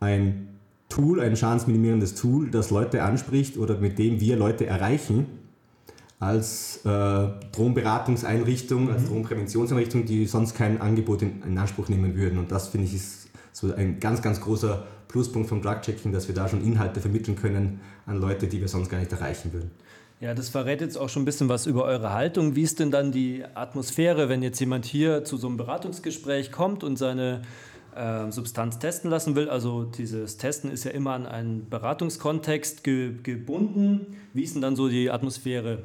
ein 0.00 0.48
Tool, 0.88 1.20
ein 1.20 1.36
schadensminimierendes 1.36 2.14
Tool, 2.14 2.50
das 2.50 2.70
Leute 2.70 3.02
anspricht 3.02 3.56
oder 3.56 3.78
mit 3.78 3.98
dem 3.98 4.20
wir 4.20 4.36
Leute 4.36 4.66
erreichen, 4.66 5.26
als 6.20 6.84
äh, 6.84 7.28
Drogenberatungseinrichtung, 7.52 8.90
als 8.92 9.02
mhm. 9.02 9.06
Drogenpräventionseinrichtung, 9.06 10.04
die 10.04 10.26
sonst 10.26 10.54
kein 10.54 10.80
Angebot 10.80 11.22
in, 11.22 11.42
in 11.42 11.58
Anspruch 11.58 11.88
nehmen 11.88 12.14
würden. 12.14 12.38
Und 12.38 12.52
das 12.52 12.68
finde 12.68 12.86
ich 12.86 12.94
ist 12.94 13.30
so 13.52 13.74
ein 13.74 13.98
ganz, 13.98 14.22
ganz 14.22 14.40
großer 14.40 14.84
Pluspunkt 15.08 15.48
vom 15.48 15.62
Drug-Checking, 15.62 16.12
dass 16.12 16.28
wir 16.28 16.34
da 16.34 16.46
schon 16.48 16.62
Inhalte 16.62 17.00
vermitteln 17.00 17.36
können 17.36 17.80
an 18.06 18.20
Leute, 18.20 18.46
die 18.46 18.60
wir 18.60 18.68
sonst 18.68 18.90
gar 18.90 18.98
nicht 18.98 19.10
erreichen 19.10 19.52
würden. 19.52 19.70
Ja, 20.20 20.34
das 20.34 20.50
verrät 20.50 20.82
jetzt 20.82 20.98
auch 20.98 21.08
schon 21.08 21.22
ein 21.22 21.24
bisschen 21.24 21.48
was 21.48 21.64
über 21.64 21.84
eure 21.84 22.12
Haltung. 22.12 22.54
Wie 22.54 22.62
ist 22.62 22.78
denn 22.78 22.90
dann 22.90 23.10
die 23.10 23.42
Atmosphäre, 23.54 24.28
wenn 24.28 24.42
jetzt 24.42 24.60
jemand 24.60 24.84
hier 24.84 25.24
zu 25.24 25.38
so 25.38 25.48
einem 25.48 25.56
Beratungsgespräch 25.56 26.52
kommt 26.52 26.84
und 26.84 26.96
seine 26.98 27.40
äh, 27.96 28.30
Substanz 28.30 28.78
testen 28.78 29.10
lassen 29.10 29.34
will? 29.34 29.48
Also 29.48 29.84
dieses 29.84 30.36
Testen 30.36 30.70
ist 30.70 30.84
ja 30.84 30.90
immer 30.90 31.14
an 31.14 31.24
einen 31.24 31.70
Beratungskontext 31.70 32.84
ge 32.84 33.14
gebunden. 33.22 34.18
Wie 34.34 34.42
ist 34.42 34.54
denn 34.54 34.60
dann 34.60 34.76
so 34.76 34.90
die 34.90 35.10
Atmosphäre? 35.10 35.84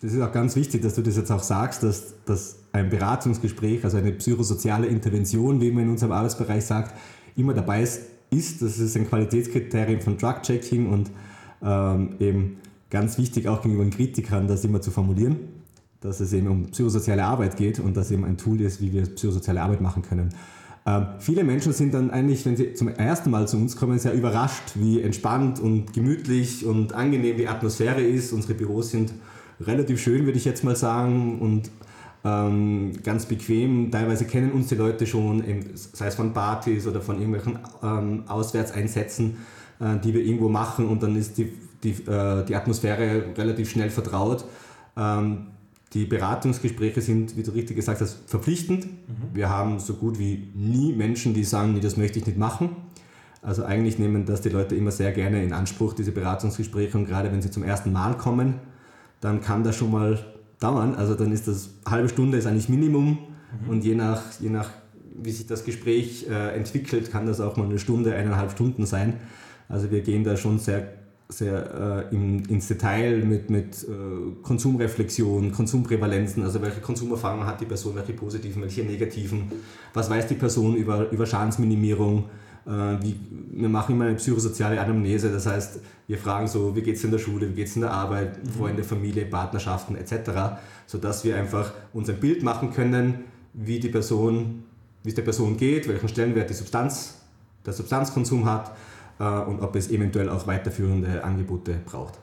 Das 0.00 0.12
ist 0.12 0.20
auch 0.20 0.32
ganz 0.32 0.54
wichtig, 0.56 0.82
dass 0.82 0.94
du 0.94 1.02
das 1.02 1.16
jetzt 1.16 1.30
auch 1.30 1.42
sagst, 1.42 1.82
dass, 1.82 2.14
dass 2.24 2.58
ein 2.72 2.90
Beratungsgespräch, 2.90 3.84
also 3.84 3.96
eine 3.96 4.12
psychosoziale 4.12 4.86
Intervention, 4.86 5.60
wie 5.60 5.70
man 5.70 5.84
in 5.84 5.90
unserem 5.90 6.12
Arbeitsbereich 6.12 6.64
sagt, 6.64 6.94
immer 7.36 7.54
dabei 7.54 7.82
ist. 7.82 8.02
ist. 8.30 8.62
Das 8.62 8.78
ist 8.78 8.96
ein 8.96 9.08
Qualitätskriterium 9.08 10.00
von 10.00 10.18
Drug-Checking 10.18 10.88
und 10.88 11.10
ähm, 11.62 12.16
eben 12.18 12.56
ganz 12.90 13.18
wichtig 13.18 13.48
auch 13.48 13.62
gegenüber 13.62 13.84
den 13.84 13.92
Kritikern, 13.92 14.46
das 14.46 14.64
immer 14.64 14.80
zu 14.80 14.90
formulieren. 14.90 15.36
dass 16.00 16.20
es 16.20 16.32
eben 16.32 16.48
um 16.48 16.66
psychosoziale 16.70 17.24
Arbeit 17.24 17.56
geht 17.56 17.78
und 17.78 17.96
dass 17.96 18.10
eben 18.10 18.24
ein 18.24 18.38
Tool 18.38 18.60
ist, 18.62 18.80
wie 18.80 18.92
wir 18.92 19.02
psychosoziale 19.02 19.60
Arbeit 19.62 19.80
machen 19.80 20.02
können. 20.02 20.30
Ähm, 20.86 21.06
viele 21.18 21.44
Menschen 21.44 21.72
sind 21.72 21.92
dann 21.92 22.10
eigentlich, 22.10 22.44
wenn 22.46 22.56
sie 22.56 22.72
zum 22.72 22.88
ersten 22.88 23.30
Mal 23.30 23.46
zu 23.46 23.58
uns 23.58 23.76
kommen, 23.76 23.98
sehr 23.98 24.14
überrascht, 24.14 24.72
wie 24.76 25.02
entspannt 25.02 25.60
und 25.60 25.92
gemütlich 25.92 26.64
und 26.64 26.94
angenehm 26.94 27.36
die 27.36 27.48
Atmosphäre 27.48 28.00
ist. 28.00 28.32
Unsere 28.32 28.54
Büros 28.54 28.90
sind 28.90 29.12
relativ 29.60 30.00
schön, 30.00 30.24
würde 30.24 30.38
ich 30.38 30.44
jetzt 30.44 30.64
mal 30.64 30.76
sagen, 30.76 31.38
und 31.40 31.70
ähm, 32.24 32.92
ganz 33.02 33.26
bequem. 33.26 33.90
Teilweise 33.90 34.24
kennen 34.26 34.52
uns 34.52 34.68
die 34.68 34.74
Leute 34.74 35.06
schon, 35.06 35.42
sei 35.74 36.06
es 36.06 36.14
von 36.14 36.32
Partys 36.32 36.86
oder 36.86 37.00
von 37.00 37.16
irgendwelchen 37.16 37.58
ähm, 37.82 38.24
Auswärtseinsätzen, 38.28 39.38
äh, 39.80 39.98
die 39.98 40.14
wir 40.14 40.22
irgendwo 40.22 40.48
machen 40.48 40.88
und 40.88 41.02
dann 41.02 41.16
ist 41.16 41.38
die, 41.38 41.52
die, 41.82 41.90
äh, 41.90 42.44
die 42.44 42.54
Atmosphäre 42.54 43.24
relativ 43.36 43.70
schnell 43.70 43.90
vertraut. 43.90 44.44
Ähm, 44.96 45.46
die 45.92 46.04
Beratungsgespräche 46.04 47.00
sind, 47.00 47.36
wie 47.36 47.42
du 47.42 47.50
richtig 47.50 47.76
gesagt 47.76 48.00
hast, 48.00 48.18
verpflichtend. 48.26 48.86
Mhm. 48.86 49.34
Wir 49.34 49.48
haben 49.48 49.80
so 49.80 49.94
gut 49.94 50.18
wie 50.18 50.48
nie 50.54 50.92
Menschen, 50.92 51.34
die 51.34 51.42
sagen, 51.42 51.72
nee, 51.72 51.80
das 51.80 51.96
möchte 51.96 52.18
ich 52.18 52.26
nicht 52.26 52.38
machen. 52.38 52.76
Also 53.42 53.64
eigentlich 53.64 53.98
nehmen 53.98 54.26
das 54.26 54.42
die 54.42 54.50
Leute 54.50 54.76
immer 54.76 54.90
sehr 54.92 55.12
gerne 55.12 55.42
in 55.42 55.52
Anspruch, 55.52 55.94
diese 55.94 56.12
Beratungsgespräche. 56.12 56.96
Und 56.96 57.06
gerade 57.06 57.32
wenn 57.32 57.42
sie 57.42 57.50
zum 57.50 57.64
ersten 57.64 57.92
Mal 57.92 58.16
kommen, 58.16 58.56
dann 59.20 59.40
kann 59.40 59.64
das 59.64 59.76
schon 59.76 59.90
mal 59.90 60.18
dauern. 60.58 60.94
Also 60.94 61.14
dann 61.14 61.32
ist 61.32 61.48
das 61.48 61.70
eine 61.84 61.96
halbe 61.96 62.08
Stunde 62.08 62.38
ist 62.38 62.46
eigentlich 62.46 62.68
Minimum. 62.68 63.18
Mhm. 63.64 63.68
Und 63.68 63.84
je 63.84 63.94
nach, 63.94 64.22
je 64.40 64.50
nach, 64.50 64.70
wie 65.20 65.30
sich 65.30 65.46
das 65.46 65.64
Gespräch 65.64 66.26
äh, 66.28 66.56
entwickelt, 66.56 67.10
kann 67.10 67.26
das 67.26 67.40
auch 67.40 67.56
mal 67.56 67.64
eine 67.64 67.78
Stunde, 67.78 68.14
eineinhalb 68.14 68.52
Stunden 68.52 68.86
sein. 68.86 69.14
Also 69.68 69.90
wir 69.90 70.00
gehen 70.00 70.24
da 70.24 70.36
schon 70.36 70.58
sehr 70.58 70.88
sehr 71.32 72.08
äh, 72.10 72.14
in, 72.14 72.44
ins 72.46 72.68
Detail 72.68 73.24
mit, 73.24 73.50
mit 73.50 73.84
äh, 73.84 74.42
Konsumreflexion, 74.42 75.52
Konsumprävalenzen, 75.52 76.42
also 76.42 76.60
welche 76.60 76.80
Konsumerfahrungen 76.80 77.46
hat 77.46 77.60
die 77.60 77.66
Person, 77.66 77.94
welche 77.94 78.12
positiven, 78.12 78.62
welche 78.62 78.82
negativen, 78.82 79.50
was 79.94 80.10
weiß 80.10 80.26
die 80.26 80.34
Person 80.34 80.76
über, 80.76 81.10
über 81.10 81.26
Schadensminimierung. 81.26 82.24
Äh, 82.66 82.70
wie, 83.02 83.18
wir 83.52 83.68
machen 83.68 83.94
immer 83.94 84.06
eine 84.06 84.16
psychosoziale 84.16 84.80
Anamnese, 84.80 85.32
das 85.32 85.46
heißt, 85.46 85.80
wir 86.06 86.18
fragen 86.18 86.46
so, 86.46 86.74
wie 86.76 86.82
geht 86.82 86.96
es 86.96 87.04
in 87.04 87.10
der 87.10 87.18
Schule, 87.18 87.48
wie 87.48 87.54
geht 87.54 87.68
es 87.68 87.76
in 87.76 87.82
der 87.82 87.92
Arbeit, 87.92 88.44
mhm. 88.44 88.50
Freunde, 88.50 88.84
Familie, 88.84 89.26
Partnerschaften 89.26 89.96
etc., 89.96 90.60
sodass 90.86 91.24
wir 91.24 91.36
einfach 91.36 91.72
uns 91.92 92.10
ein 92.10 92.20
Bild 92.20 92.42
machen 92.42 92.72
können, 92.72 93.24
wie 93.52 93.80
die 93.80 93.88
Person, 93.88 94.64
wie 95.02 95.08
es 95.08 95.14
der 95.14 95.22
Person 95.22 95.56
geht, 95.56 95.88
welchen 95.88 96.08
Stellenwert 96.08 96.50
die 96.50 96.54
Substanz, 96.54 97.20
der 97.64 97.72
Substanzkonsum 97.72 98.44
hat 98.44 98.72
äh, 99.18 99.24
und 99.24 99.60
ob 99.60 99.76
es 99.76 99.90
eventuell 99.90 100.28
auch 100.28 100.46
weiterführende 100.46 101.22
Angebote 101.24 101.80
braucht. 101.84 102.18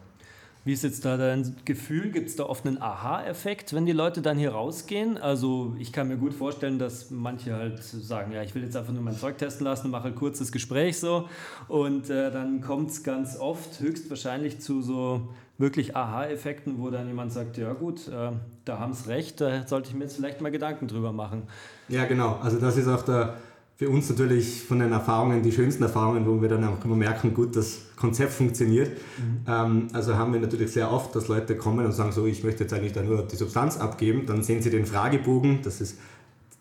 Wie 0.68 0.74
ist 0.74 0.84
jetzt 0.84 1.06
da 1.06 1.16
dein 1.16 1.56
Gefühl? 1.64 2.12
Gibt 2.12 2.28
es 2.28 2.36
da 2.36 2.44
oft 2.44 2.68
einen 2.68 2.82
Aha-Effekt, 2.82 3.72
wenn 3.72 3.86
die 3.86 3.94
Leute 3.94 4.22
dann 4.22 4.38
hier 4.38 4.52
rausgehen? 4.52 5.18
Also 5.18 5.74
ich 5.80 5.94
kann 5.94 6.10
mir 6.10 6.18
gut 6.18 6.34
vorstellen, 6.34 6.78
dass 6.78 7.10
manche 7.10 7.56
halt 7.56 7.82
sagen, 7.82 8.34
ja, 8.34 8.44
ich 8.44 8.54
will 8.54 8.64
jetzt 8.64 8.76
einfach 8.76 8.92
nur 8.92 9.02
mein 9.02 9.16
Zeug 9.16 9.38
testen 9.38 9.64
lassen, 9.64 9.90
mache 9.90 10.10
ein 10.10 10.16
kurzes 10.16 10.52
Gespräch 10.52 11.00
so 11.00 11.30
und 11.70 12.10
äh, 12.10 12.32
dann 12.32 12.60
kommt 12.60 12.90
es 12.90 13.04
ganz 13.04 13.38
oft 13.40 13.80
höchstwahrscheinlich 13.80 14.60
zu 14.60 14.82
so 14.82 15.30
wirklich 15.58 15.96
Aha-Effekten, 15.96 16.80
wo 16.80 16.90
dann 16.90 17.08
jemand 17.08 17.32
sagt, 17.32 17.58
ja 17.58 17.72
gut, 17.72 18.10
äh, 18.10 18.32
da 18.66 18.78
haben 18.78 18.92
es 18.92 19.08
recht, 19.08 19.40
da 19.40 19.66
sollte 19.66 19.88
ich 19.88 19.96
mir 19.96 20.04
jetzt 20.04 20.18
vielleicht 20.18 20.42
mal 20.42 20.52
Gedanken 20.52 20.90
drüber 20.90 21.14
machen. 21.14 21.44
Ja, 21.88 22.04
genau. 22.04 22.40
Also 22.44 22.60
das 22.60 22.76
ist 22.76 22.90
auch 22.90 23.04
der 23.04 23.36
für 23.78 23.90
uns 23.90 24.10
natürlich 24.10 24.64
von 24.64 24.80
den 24.80 24.92
Erfahrungen 24.92 25.44
die 25.44 25.52
schönsten 25.52 25.84
Erfahrungen, 25.84 26.26
wo 26.26 26.42
wir 26.42 26.50
dann 26.50 26.64
auch 26.64 26.84
immer 26.84 26.96
merken, 26.96 27.36
gut, 27.36 27.56
das 27.56 27.82
Konzept 27.96 28.34
funktioniert. 28.34 28.90
Mhm. 28.90 29.42
Ähm, 29.48 29.88
also 29.94 30.16
haben 30.16 30.34
wir 30.34 30.40
natürlich 30.40 30.72
sehr 30.72 30.92
oft, 30.92 31.16
dass 31.16 31.28
Leute 31.28 31.56
kommen 31.56 31.86
und 31.86 31.92
sagen 31.92 32.12
so, 32.12 32.26
ich 32.26 32.44
möchte 32.44 32.64
jetzt 32.64 32.74
eigentlich 32.74 32.94
da 32.94 33.04
nur 33.04 33.22
die 33.22 33.36
Substanz 33.36 33.78
abgeben. 33.78 34.26
Dann 34.26 34.42
sehen 34.42 34.64
sie 34.64 34.72
den 34.72 34.88
Fragebogen, 34.88 35.60
das 35.62 35.80
ist, 35.80 36.00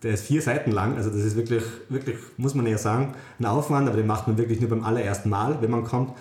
der 0.02 0.12
ist 0.12 0.26
vier 0.26 0.42
Seiten 0.42 0.72
lang, 0.72 0.96
also 0.96 1.08
das 1.08 1.20
ist 1.20 1.36
wirklich, 1.36 1.62
wirklich, 1.88 2.16
muss 2.36 2.54
man 2.54 2.66
ja 2.66 2.76
sagen, 2.76 3.14
ein 3.38 3.46
Aufwand, 3.46 3.88
aber 3.88 3.96
den 3.96 4.06
macht 4.06 4.28
man 4.28 4.36
wirklich 4.36 4.60
nur 4.60 4.68
beim 4.68 4.84
allerersten 4.84 5.30
Mal, 5.30 5.56
wenn 5.62 5.70
man 5.70 5.84
kommt. 5.84 6.12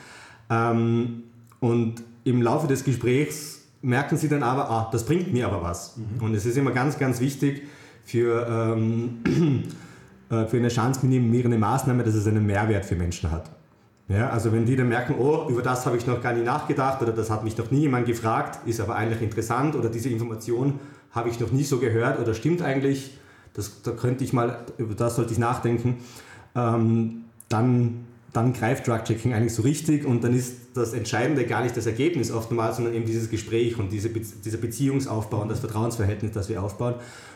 Ähm, 0.50 1.24
und 1.60 1.96
im 2.24 2.42
Laufe 2.42 2.68
des 2.68 2.86
Gesprächs 2.86 3.64
merken 3.82 4.16
sie 4.16 4.30
dann 4.30 4.44
aber, 4.44 4.70
ah, 4.70 4.90
das 4.94 5.06
bringt 5.06 5.34
mir 5.34 5.46
aber 5.46 5.62
was. 5.62 5.98
Mhm. 5.98 6.24
Und 6.24 6.36
es 6.36 6.46
ist 6.46 6.56
immer 6.58 6.72
ganz, 6.72 6.98
ganz 6.98 7.20
wichtig 7.20 7.64
für... 8.06 8.48
Ähm, 8.48 9.20
äh, 9.26 9.64
für 10.48 10.58
eine 10.58 10.70
schadensminimierende 10.70 11.58
Maßnahme, 11.58 12.04
dass 12.04 12.16
es 12.16 12.28
einen 12.28 12.46
Mehrwert 12.46 12.86
für 12.86 12.96
Menschen 12.96 13.32
hat. 13.32 13.50
Ja, 14.08 14.30
also 14.30 14.52
wenn 14.52 14.66
die 14.66 14.76
dann 14.76 14.90
merken, 14.90 15.16
oh, 15.18 15.48
über 15.50 15.64
das 15.64 15.86
habe 15.88 15.98
ich 15.98 16.06
noch 16.06 16.22
gar 16.22 16.34
nicht 16.34 16.46
nachgedacht 16.46 17.02
oder 17.02 17.12
das 17.12 17.32
hat 17.32 17.44
mich 17.44 17.58
noch 17.58 17.72
nie 17.72 17.82
jemand 17.82 18.06
gefragt, 18.06 18.60
ist 18.68 18.80
aber 18.80 18.96
eigentlich 18.96 19.22
interessant 19.22 19.76
oder 19.76 19.90
diese 19.90 20.10
Information 20.10 20.80
habe 21.12 21.30
ich 21.30 21.40
noch 21.40 21.52
nie 21.52 21.64
so 21.64 21.80
gehört 21.80 22.20
oder 22.20 22.36
stimmt 22.36 22.62
eigentlich, 22.62 23.18
das, 23.54 23.82
da 23.82 23.92
könnte 23.92 24.24
ich 24.24 24.32
mal, 24.32 24.60
über 24.78 24.94
das 24.94 25.16
sollte 25.16 25.34
ich 25.34 25.40
nachdenken, 25.40 25.98
ähm, 26.56 27.24
dann, 27.50 28.06
dann 28.36 28.54
greift 28.54 28.88
Drug-Checking 28.88 29.34
eigentlich 29.34 29.54
so 29.54 29.62
richtig 29.62 30.06
und 30.06 30.24
dann 30.24 30.36
ist 30.36 30.58
das 30.74 30.94
Entscheidende 30.94 31.46
gar 31.46 31.64
nicht 31.64 31.78
das 31.78 31.86
Ergebnis 31.86 32.32
oftmals, 32.32 32.76
sondern 32.76 32.94
eben 32.94 33.06
dieses 33.06 33.30
Gespräch 33.30 33.80
und 33.80 33.92
diese, 33.92 34.10
dieser 34.10 34.58
Beziehungsaufbau 34.58 35.42
und 35.42 35.50
das 35.50 35.60
Vertrauensverhältnis, 35.60 36.32
das 36.32 36.50
wir 36.50 36.62
aufbauen. 36.62 36.96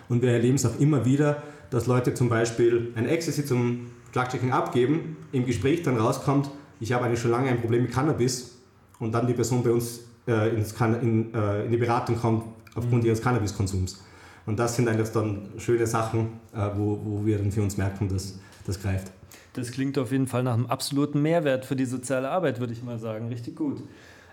Und 0.10 0.22
wir 0.22 0.32
erleben 0.32 0.56
es 0.56 0.66
auch 0.66 0.78
immer 0.80 1.06
wieder, 1.06 1.42
dass 1.70 1.88
Leute 1.88 2.14
zum 2.14 2.28
Beispiel 2.28 2.92
ein 2.96 3.08
Ecstasy 3.08 3.46
zum 3.46 3.92
Drug-Checking 4.14 4.52
abgeben, 4.52 5.16
im 5.32 5.46
Gespräch 5.46 5.84
dann 5.84 5.98
rauskommt, 5.98 6.50
ich 6.82 6.92
habe 6.92 7.06
eigentlich 7.06 7.20
schon 7.20 7.32
lange 7.32 7.50
ein 7.50 7.62
Problem 7.62 7.84
mit 7.84 7.92
Cannabis 7.92 8.58
und 9.00 9.14
dann 9.14 9.28
die 9.28 9.34
Person 9.34 9.64
bei 9.64 9.72
uns 9.72 10.02
äh, 10.28 10.50
ins 10.56 10.74
in, 11.02 11.34
äh, 11.34 11.66
in 11.66 11.72
die 11.72 11.78
Beratung 11.78 12.18
kommt 12.18 12.44
aufgrund 12.76 13.04
mhm. 13.04 13.08
ihres 13.08 13.22
Cannabiskonsums. 13.22 14.02
Und 14.46 14.58
das 14.60 14.76
sind 14.76 14.88
eigentlich 14.88 15.10
dann 15.10 15.50
schöne 15.58 15.86
Sachen, 15.88 16.40
äh, 16.54 16.70
wo, 16.76 17.00
wo 17.04 17.26
wir 17.26 17.38
dann 17.38 17.52
für 17.52 17.62
uns 17.62 17.78
merken, 17.78 18.10
dass 18.10 18.40
das 18.66 18.82
greift. 18.82 19.12
Das 19.54 19.72
klingt 19.72 19.98
auf 19.98 20.12
jeden 20.12 20.28
Fall 20.28 20.44
nach 20.44 20.54
einem 20.54 20.68
absoluten 20.68 21.22
Mehrwert 21.22 21.66
für 21.66 21.76
die 21.76 21.86
soziale 21.86 22.30
Arbeit, 22.30 22.60
würde 22.60 22.74
ich 22.74 22.84
mal 22.84 23.00
sagen. 23.00 23.28
Richtig 23.30 23.56
gut. 23.56 23.82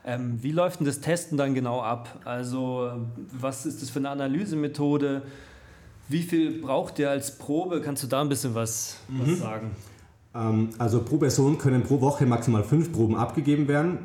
Ähm, 0.04 0.38
wie 0.40 0.52
läuft 0.52 0.80
denn 0.80 0.86
das 0.86 1.00
Testen 1.00 1.36
dann 1.36 1.54
genau 1.54 1.80
ab? 1.80 2.20
Also, 2.24 2.92
was 3.32 3.66
ist 3.66 3.82
das 3.82 3.90
für 3.90 3.98
eine 3.98 4.10
Analysemethode? 4.10 5.22
Wie 6.08 6.22
viel 6.22 6.60
braucht 6.60 6.98
ihr 6.98 7.10
als 7.10 7.38
Probe? 7.38 7.80
Kannst 7.80 8.04
du 8.04 8.06
da 8.06 8.20
ein 8.20 8.28
bisschen 8.28 8.54
was, 8.54 8.98
mhm. 9.08 9.20
was 9.22 9.38
sagen? 9.38 9.70
Ähm, 10.34 10.70
also 10.78 11.02
pro 11.02 11.16
Person 11.16 11.58
können 11.58 11.82
pro 11.82 12.00
Woche 12.00 12.26
maximal 12.26 12.62
fünf 12.62 12.92
Proben 12.92 13.16
abgegeben 13.16 13.66
werden. 13.66 13.98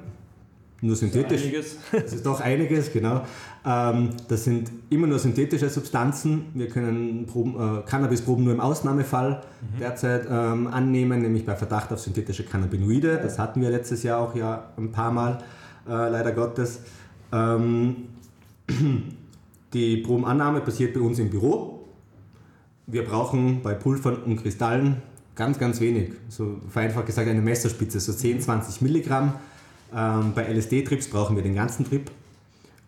Nur 0.81 0.95
synthetisch. 0.95 1.43
Das 1.43 1.65
ist, 1.65 1.79
das 1.91 2.13
ist 2.13 2.25
doch 2.25 2.41
einiges, 2.41 2.91
genau. 2.91 3.21
Ähm, 3.65 4.09
das 4.27 4.43
sind 4.45 4.71
immer 4.89 5.07
nur 5.07 5.19
synthetische 5.19 5.69
Substanzen. 5.69 6.45
Wir 6.55 6.67
können 6.69 7.27
Proben, 7.27 7.55
äh, 7.55 7.81
Cannabisproben 7.83 8.43
nur 8.43 8.53
im 8.53 8.59
Ausnahmefall 8.59 9.41
mhm. 9.61 9.79
derzeit 9.79 10.25
ähm, 10.29 10.67
annehmen, 10.67 11.21
nämlich 11.21 11.45
bei 11.45 11.55
Verdacht 11.55 11.93
auf 11.93 11.99
synthetische 11.99 12.43
Cannabinoide. 12.43 13.19
Das 13.21 13.37
hatten 13.37 13.61
wir 13.61 13.69
letztes 13.69 14.01
Jahr 14.03 14.19
auch 14.19 14.35
ja 14.35 14.71
ein 14.77 14.91
paar 14.91 15.11
Mal, 15.11 15.43
äh, 15.87 15.91
leider 15.91 16.31
Gottes. 16.31 16.79
Ähm, 17.31 18.07
die 19.73 19.97
Probenannahme 19.97 20.61
passiert 20.61 20.93
bei 20.95 20.99
uns 20.99 21.19
im 21.19 21.29
Büro 21.29 21.81
wir 22.91 23.05
brauchen 23.05 23.61
bei 23.61 23.73
Pulvern 23.73 24.17
und 24.23 24.41
Kristallen 24.41 24.97
ganz, 25.35 25.57
ganz 25.57 25.79
wenig. 25.79 26.11
So 26.29 26.57
vereinfacht 26.69 27.05
gesagt 27.05 27.27
eine 27.27 27.41
Messerspitze, 27.41 27.99
so 27.99 28.13
10, 28.13 28.41
20 28.41 28.81
Milligramm. 28.81 29.33
Ähm, 29.93 30.33
bei 30.33 30.43
LSD-Trips 30.51 31.07
brauchen 31.09 31.35
wir 31.35 31.43
den 31.43 31.55
ganzen 31.55 31.85
Trip. 31.85 32.09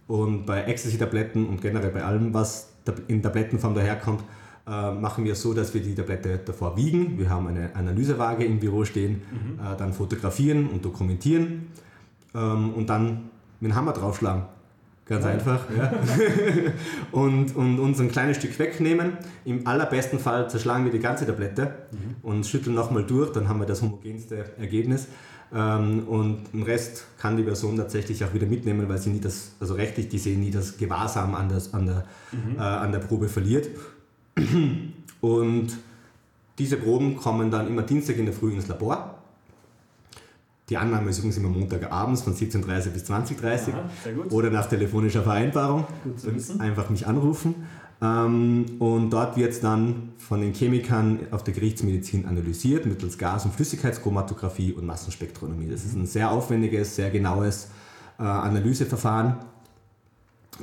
Und 0.08 0.46
bei 0.46 0.64
Ecstasy-Tabletten 0.64 1.48
und 1.48 1.62
generell 1.62 1.92
bei 1.92 2.04
allem, 2.04 2.34
was 2.34 2.70
in 3.08 3.22
Tablettenform 3.22 3.74
daherkommt, 3.74 4.24
äh, 4.68 4.92
machen 4.92 5.26
wir 5.26 5.36
so, 5.36 5.54
dass 5.54 5.74
wir 5.74 5.82
die 5.82 5.96
Tablette 5.96 6.40
davor 6.46 6.78
wiegen. 6.78 7.18
Wir 7.18 7.30
haben 7.30 7.48
eine 7.48 7.76
Analysewaage 7.76 8.46
im 8.46 8.60
Büro 8.60 8.86
stehen, 8.86 9.22
mhm. 9.32 9.60
äh, 9.60 9.78
dann 9.78 9.94
fotografieren 9.94 10.68
und 10.68 10.86
dokumentieren 10.86 11.68
ähm, 12.34 12.74
und 12.74 12.90
dann 12.90 13.30
mit 13.60 13.72
dem 13.72 13.76
Hammer 13.76 13.94
draufschlagen. 13.94 14.44
Ganz 15.06 15.26
ja. 15.26 15.32
einfach. 15.32 15.66
Ja. 15.78 15.92
und, 17.12 17.56
und 17.58 17.80
uns 17.80 18.00
ein 18.00 18.10
kleines 18.10 18.38
Stück 18.38 18.58
wegnehmen. 18.58 19.18
Im 19.44 19.68
allerbesten 19.68 20.18
Fall 20.18 20.50
zerschlagen 20.50 20.86
wir 20.86 20.94
die 20.94 21.00
ganze 21.00 21.26
Tablette 21.26 21.74
mhm. 21.92 22.16
und 22.22 22.46
schütteln 22.46 22.74
nochmal 22.74 23.04
durch, 23.04 23.34
dann 23.34 23.50
haben 23.50 23.60
wir 23.60 23.66
das 23.66 23.82
homogenste 23.82 24.46
Ergebnis. 24.58 25.08
Ähm, 25.56 26.08
und 26.08 26.52
den 26.54 26.64
Rest 26.64 27.06
kann 27.20 27.38
die 27.38 27.44
Person 27.44 27.78
tatsächlich 27.78 28.24
auch 28.26 28.34
wieder 28.34 28.48
mitnehmen, 28.48 28.90
weil 28.90 28.98
sie 28.98 29.12
nie 29.12 29.20
das, 29.20 29.52
also 29.60 29.76
rechtlich 29.76 30.10
gesehen, 30.10 30.40
nie 30.40 30.52
das 30.52 30.78
Gewahrsam 30.78 31.36
an, 31.36 31.50
das, 31.50 31.74
an, 31.74 31.86
der, 31.86 32.06
mhm. 32.32 32.58
äh, 32.58 32.62
an 32.62 32.92
der 32.92 33.00
Probe 33.00 33.30
verliert. 33.30 33.70
Und 35.22 35.78
diese 36.58 36.78
Proben 36.78 37.18
kommen 37.18 37.52
dann 37.52 37.68
immer 37.68 37.84
Dienstag 37.84 38.18
in 38.18 38.26
der 38.26 38.34
Früh 38.34 38.52
ins 38.52 38.68
Labor. 38.68 39.16
Die 40.70 40.78
Annahme 40.78 41.10
ist 41.10 41.18
übrigens 41.20 41.38
immer 41.38 41.50
Montagabends 41.50 42.22
von 42.22 42.34
17.30 42.34 42.90
bis 42.90 43.10
20.30 43.10 43.68
Uhr 44.18 44.32
oder 44.32 44.50
nach 44.50 44.68
telefonischer 44.68 45.22
Vereinbarung. 45.22 45.86
Einfach 46.60 46.90
mich 46.90 47.06
anrufen. 47.06 47.68
Ähm, 48.04 48.66
und 48.80 49.12
dort 49.12 49.38
wird 49.38 49.54
es 49.54 49.62
dann 49.62 50.12
von 50.18 50.42
den 50.42 50.54
Chemikern 50.54 51.20
auf 51.32 51.44
der 51.44 51.54
Gerichtsmedizin 51.54 52.26
analysiert 52.26 52.86
mittels 52.86 53.18
Gas- 53.18 53.46
und 53.46 53.54
Flüssigkeitschromatographie 53.54 54.74
und 54.74 54.86
Massenspektronomie. 54.86 55.70
Das 55.70 55.86
ist 55.86 55.96
ein 55.96 56.06
sehr 56.06 56.30
aufwendiges, 56.30 56.98
sehr 56.98 57.10
genaues 57.12 57.70
äh, 58.20 58.24
Analyseverfahren. 58.24 59.38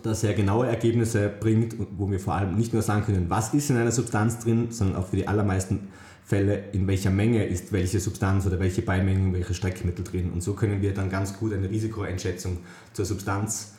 das 0.03 0.21
sehr 0.21 0.35
genaue 0.35 0.67
Ergebnisse 0.67 1.29
bringt, 1.29 1.77
wo 1.97 2.11
wir 2.11 2.21
vor 2.21 2.35
allem 2.35 2.57
nicht 2.57 2.75
nur 2.75 2.83
sagen 2.83 3.05
können, 3.05 3.31
was 3.31 3.55
ist 3.55 3.71
in 3.71 3.77
einer 3.77 3.91
Substanz 3.91 4.39
drin, 4.41 4.69
sondern 4.71 4.97
auch 4.97 5.09
für 5.09 5.17
die 5.17 5.27
allermeisten 5.27 5.89
Fälle, 6.25 6.65
in 6.73 6.87
welcher 6.87 7.11
Menge 7.11 7.45
ist 7.45 7.73
welche 7.73 7.99
Substanz 8.01 8.47
oder 8.47 8.61
welche 8.61 8.83
Beimengen, 8.83 9.33
welche 9.33 9.55
Streckmittel 9.55 10.05
drin. 10.05 10.31
Und 10.31 10.43
so 10.43 10.53
können 10.53 10.83
wir 10.83 10.93
dann 10.95 11.09
ganz 11.11 11.37
gut 11.39 11.55
eine 11.55 11.71
Risikoeinschätzung 11.71 12.59
zur 12.93 13.05
Substanz 13.07 13.73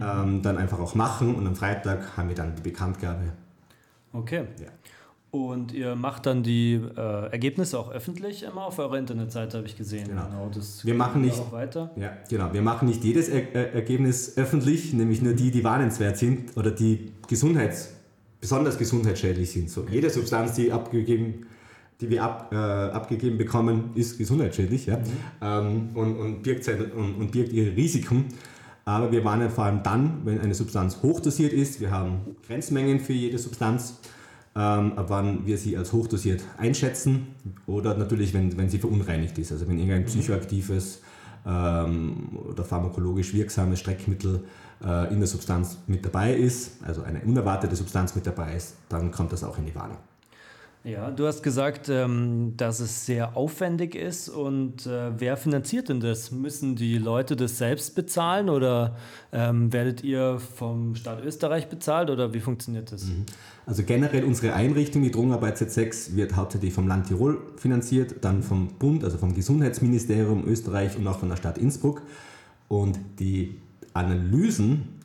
ähm, 0.00 0.42
dann 0.42 0.58
einfach 0.58 0.80
auch 0.80 0.94
machen 0.94 1.34
und 1.34 1.46
am 1.46 1.56
Freitag 1.56 2.16
haben 2.16 2.28
wir 2.28 2.36
dann 2.36 2.54
die 2.56 2.62
Bekanntgabe. 2.62 3.32
Okay. 4.12 4.44
Ja. 4.60 4.68
Und 5.30 5.72
ihr 5.72 5.96
macht 5.96 6.26
dann 6.26 6.44
die 6.44 6.74
äh, 6.74 7.32
Ergebnisse 7.32 7.76
auch 7.76 7.90
öffentlich 7.90 8.44
immer 8.44 8.66
auf 8.66 8.78
eurer 8.78 8.98
Internetseite, 8.98 9.56
habe 9.56 9.66
ich 9.66 9.76
gesehen. 9.76 10.06
Genau. 10.08 10.26
genau 10.26 10.50
das 10.54 10.86
wir 10.86 10.94
machen 10.94 11.22
nicht, 11.22 11.40
auch 11.40 11.50
weiter. 11.50 11.90
Ja, 11.96 12.12
genau. 12.28 12.52
Wir 12.52 12.62
machen 12.62 12.86
nicht 12.86 13.02
jedes 13.02 13.28
er 13.28 13.52
er 13.52 13.74
Ergebnis 13.74 14.36
öffentlich, 14.36 14.92
nämlich 14.92 15.22
nur 15.22 15.32
die, 15.32 15.50
die 15.50 15.64
warnenswert 15.64 16.18
sind 16.18 16.56
oder 16.56 16.70
die 16.70 17.12
Gesundheits 17.26 17.94
besonders 18.40 18.78
gesundheitsschädlich 18.78 19.50
sind. 19.50 19.70
So, 19.70 19.84
jede 19.90 20.08
Substanz, 20.08 20.54
die 20.54 20.70
abgegeben 20.70 21.46
die 22.00 22.10
wir 22.10 22.22
ab, 22.22 22.52
äh, 22.52 22.56
abgegeben 22.56 23.38
bekommen, 23.38 23.90
ist 23.94 24.18
gesundheitsschädlich 24.18 24.86
ja? 24.86 24.98
Mhm. 24.98 25.04
Ähm, 25.40 25.88
und, 25.94 26.16
und, 26.16 26.42
birgt 26.42 26.64
seine, 26.64 26.84
und, 26.86 27.14
und 27.14 27.32
birgt 27.32 27.52
ihre 27.52 27.74
Risiken. 27.76 28.26
Aber 28.84 29.12
wir 29.12 29.24
warnen 29.24 29.50
vor 29.50 29.64
allem 29.64 29.82
dann, 29.82 30.20
wenn 30.24 30.40
eine 30.40 30.54
Substanz 30.54 31.02
hochdosiert 31.02 31.52
ist. 31.52 31.80
Wir 31.80 31.90
haben 31.90 32.36
Grenzmengen 32.46 33.00
für 33.00 33.14
jede 33.14 33.38
Substanz 33.38 33.98
ähm, 34.56 34.92
ab 34.96 35.06
wann 35.08 35.46
wir 35.46 35.58
sie 35.58 35.76
als 35.76 35.92
hochdosiert 35.92 36.42
einschätzen 36.58 37.28
oder 37.66 37.96
natürlich, 37.96 38.32
wenn, 38.34 38.56
wenn 38.56 38.68
sie 38.68 38.78
verunreinigt 38.78 39.36
ist. 39.38 39.52
Also 39.52 39.66
wenn 39.66 39.78
irgendein 39.78 40.04
psychoaktives 40.04 41.02
ähm, 41.44 42.38
oder 42.50 42.64
pharmakologisch 42.64 43.34
wirksames 43.34 43.80
Streckmittel 43.80 44.44
äh, 44.84 45.12
in 45.12 45.18
der 45.18 45.26
Substanz 45.26 45.78
mit 45.86 46.04
dabei 46.04 46.34
ist, 46.34 46.84
also 46.84 47.02
eine 47.02 47.20
unerwartete 47.22 47.74
Substanz 47.74 48.14
mit 48.14 48.26
dabei 48.26 48.54
ist, 48.54 48.76
dann 48.88 49.10
kommt 49.10 49.32
das 49.32 49.42
auch 49.42 49.58
in 49.58 49.66
die 49.66 49.74
Warnung. 49.74 49.98
Ja, 50.84 51.10
du 51.10 51.26
hast 51.26 51.42
gesagt, 51.42 51.88
ähm, 51.88 52.52
dass 52.58 52.78
es 52.78 53.06
sehr 53.06 53.38
aufwendig 53.38 53.94
ist 53.94 54.28
und 54.28 54.84
äh, 54.84 55.18
wer 55.18 55.38
finanziert 55.38 55.88
denn 55.88 55.98
das? 55.98 56.30
Müssen 56.30 56.76
die 56.76 56.98
Leute 56.98 57.36
das 57.36 57.56
selbst 57.56 57.94
bezahlen 57.94 58.50
oder 58.50 58.94
ähm, 59.32 59.72
werdet 59.72 60.04
ihr 60.04 60.38
vom 60.38 60.94
Staat 60.94 61.24
Österreich 61.24 61.70
bezahlt 61.70 62.10
oder 62.10 62.34
wie 62.34 62.40
funktioniert 62.40 62.92
das? 62.92 63.06
Mhm. 63.06 63.24
Also 63.64 63.82
generell 63.82 64.24
unsere 64.24 64.52
Einrichtung, 64.52 65.02
die 65.02 65.10
Drogenarbeit 65.10 65.56
Z6, 65.56 66.16
wird 66.16 66.36
hauptsächlich 66.36 66.74
vom 66.74 66.86
Land 66.86 67.06
Tirol 67.06 67.38
finanziert, 67.56 68.16
dann 68.20 68.42
vom 68.42 68.68
Bund, 68.78 69.04
also 69.04 69.16
vom 69.16 69.34
Gesundheitsministerium 69.34 70.46
Österreich 70.46 70.98
und 70.98 71.06
auch 71.06 71.18
von 71.18 71.30
der 71.30 71.36
Stadt 71.36 71.56
Innsbruck. 71.56 72.02
Und 72.68 72.98
die 73.18 73.56
Analysen, 73.94 75.00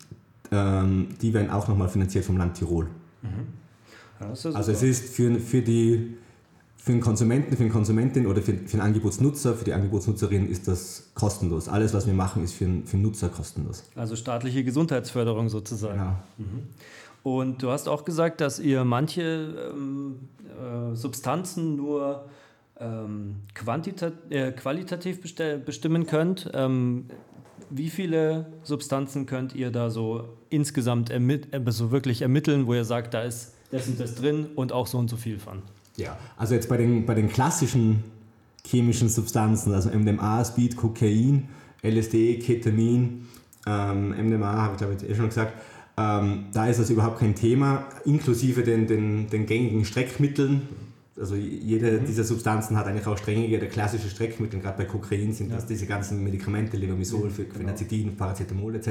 ähm, 0.52 1.08
die 1.22 1.34
werden 1.34 1.50
auch 1.50 1.70
nochmal 1.70 1.88
finanziert 1.88 2.26
vom 2.26 2.36
Land 2.36 2.56
Tirol. 2.56 2.88
Mhm. 3.22 3.60
Also 4.20 4.72
es 4.72 4.84
ist 4.84 5.14
für, 5.14 5.40
für, 5.40 5.62
die, 5.62 6.18
für 6.78 6.92
den 6.92 7.02
Konsumenten, 7.02 7.52
für 7.52 7.64
den 7.64 7.72
Konsumentin 7.72 8.28
oder 8.28 8.42
für, 8.42 8.54
für 8.54 8.78
den 8.78 8.82
Angebotsnutzer, 8.82 9.56
für 9.56 9.66
die 9.66 9.74
Angebotsnutzerin 9.74 10.50
ist 10.50 10.68
das 10.68 11.10
kostenlos. 11.14 11.70
Alles, 11.70 11.94
was 11.94 12.06
wir 12.06 12.14
machen, 12.14 12.44
ist 12.44 12.54
für 12.54 12.66
den, 12.66 12.86
für 12.86 12.98
den 12.98 13.04
Nutzer 13.04 13.30
kostenlos. 13.30 13.84
Also 13.96 14.16
staatliche 14.16 14.64
Gesundheitsförderung 14.64 15.50
sozusagen. 15.50 16.00
Genau. 16.00 16.16
Mhm. 16.38 16.64
Und 17.24 17.64
du 17.64 17.70
hast 17.70 17.88
auch 17.88 18.06
gesagt, 18.06 18.42
dass 18.42 18.60
ihr 18.60 18.84
manche 18.86 19.72
ähm, 19.74 20.16
äh, 20.48 20.96
Substanzen 20.96 21.76
nur 21.76 22.26
ähm, 22.80 23.36
äh, 24.30 24.52
qualitativ 24.52 25.22
bestimmen 25.22 26.06
könnt. 26.08 26.50
Ähm, 26.54 27.06
wie 27.70 27.90
viele 27.90 28.48
Substanzen 28.64 29.26
könnt 29.26 29.54
ihr 29.54 29.70
da 29.72 29.90
so 29.90 30.30
insgesamt 30.50 31.12
äh, 31.12 31.40
so 31.68 31.92
wirklich 31.92 32.22
ermitteln, 32.22 32.68
wo 32.68 32.74
ihr 32.74 32.86
sagt, 32.86 33.14
da 33.14 33.24
ist 33.24 33.54
das 33.72 33.88
und 33.88 34.00
das 34.00 34.16
drin 34.16 34.48
und 34.56 34.72
auch 34.72 34.88
so 34.88 34.98
und 34.98 35.10
so 35.10 35.18
viel 35.18 35.40
von. 35.40 35.62
Ja, 35.98 36.18
also 36.38 36.56
jetzt 36.56 36.70
bei 36.70 36.78
den, 36.78 37.06
bei 37.06 37.14
den 37.14 37.30
klassischen 37.30 38.04
chemischen 38.66 39.10
Substanzen, 39.10 39.74
also 39.74 39.90
MDMA, 39.90 40.44
Speed, 40.46 40.76
Kokain, 40.76 41.50
LSD, 41.84 42.40
Ketamin, 42.40 43.28
ähm, 43.68 44.10
MDMA 44.10 44.54
habe 44.54 44.74
ich 44.74 44.78
glaube 44.78 44.96
ich 44.96 45.10
eh 45.10 45.16
schon 45.16 45.30
gesagt, 45.30 45.54
ähm, 45.98 46.46
da 46.54 46.68
ist 46.68 46.80
das 46.80 46.90
überhaupt 46.90 47.20
kein 47.20 47.36
Thema, 47.36 47.86
inklusive 48.06 48.64
den, 48.64 48.88
den, 48.88 49.30
den 49.30 49.46
gängigen 49.46 49.84
Streckmitteln. 49.84 50.70
Also 51.20 51.36
jede 51.36 52.00
mhm. 52.00 52.06
dieser 52.06 52.24
Substanzen 52.24 52.78
hat 52.78 52.88
eigentlich 52.88 53.06
auch 53.08 53.18
strengige, 53.18 53.60
der 53.60 53.68
klassische 53.68 54.10
Streckmittel, 54.10 54.62
gerade 54.62 54.78
bei 54.78 54.86
Kokain 54.86 55.34
sind 55.34 55.50
ja. 55.50 55.56
das 55.56 55.66
diese 55.66 55.86
ganzen 55.86 56.24
Medikamente, 56.24 56.78
Levamisol, 56.78 57.30
mhm, 57.30 57.36
genau. 57.36 57.58
Phenazidin, 57.58 58.16
Paracetamol 58.16 58.76
etc. 58.76 58.88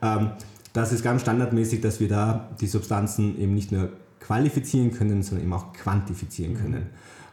Ähm, 0.00 0.30
das 0.74 0.92
ist 0.92 1.02
ganz 1.02 1.22
standardmäßig, 1.22 1.80
dass 1.80 2.00
wir 2.00 2.08
da 2.08 2.50
die 2.60 2.66
Substanzen 2.66 3.40
eben 3.40 3.54
nicht 3.54 3.72
nur 3.72 3.90
qualifizieren 4.20 4.90
können, 4.90 5.22
sondern 5.22 5.46
eben 5.46 5.52
auch 5.54 5.72
quantifizieren 5.72 6.54
mhm. 6.54 6.58
können. 6.58 6.86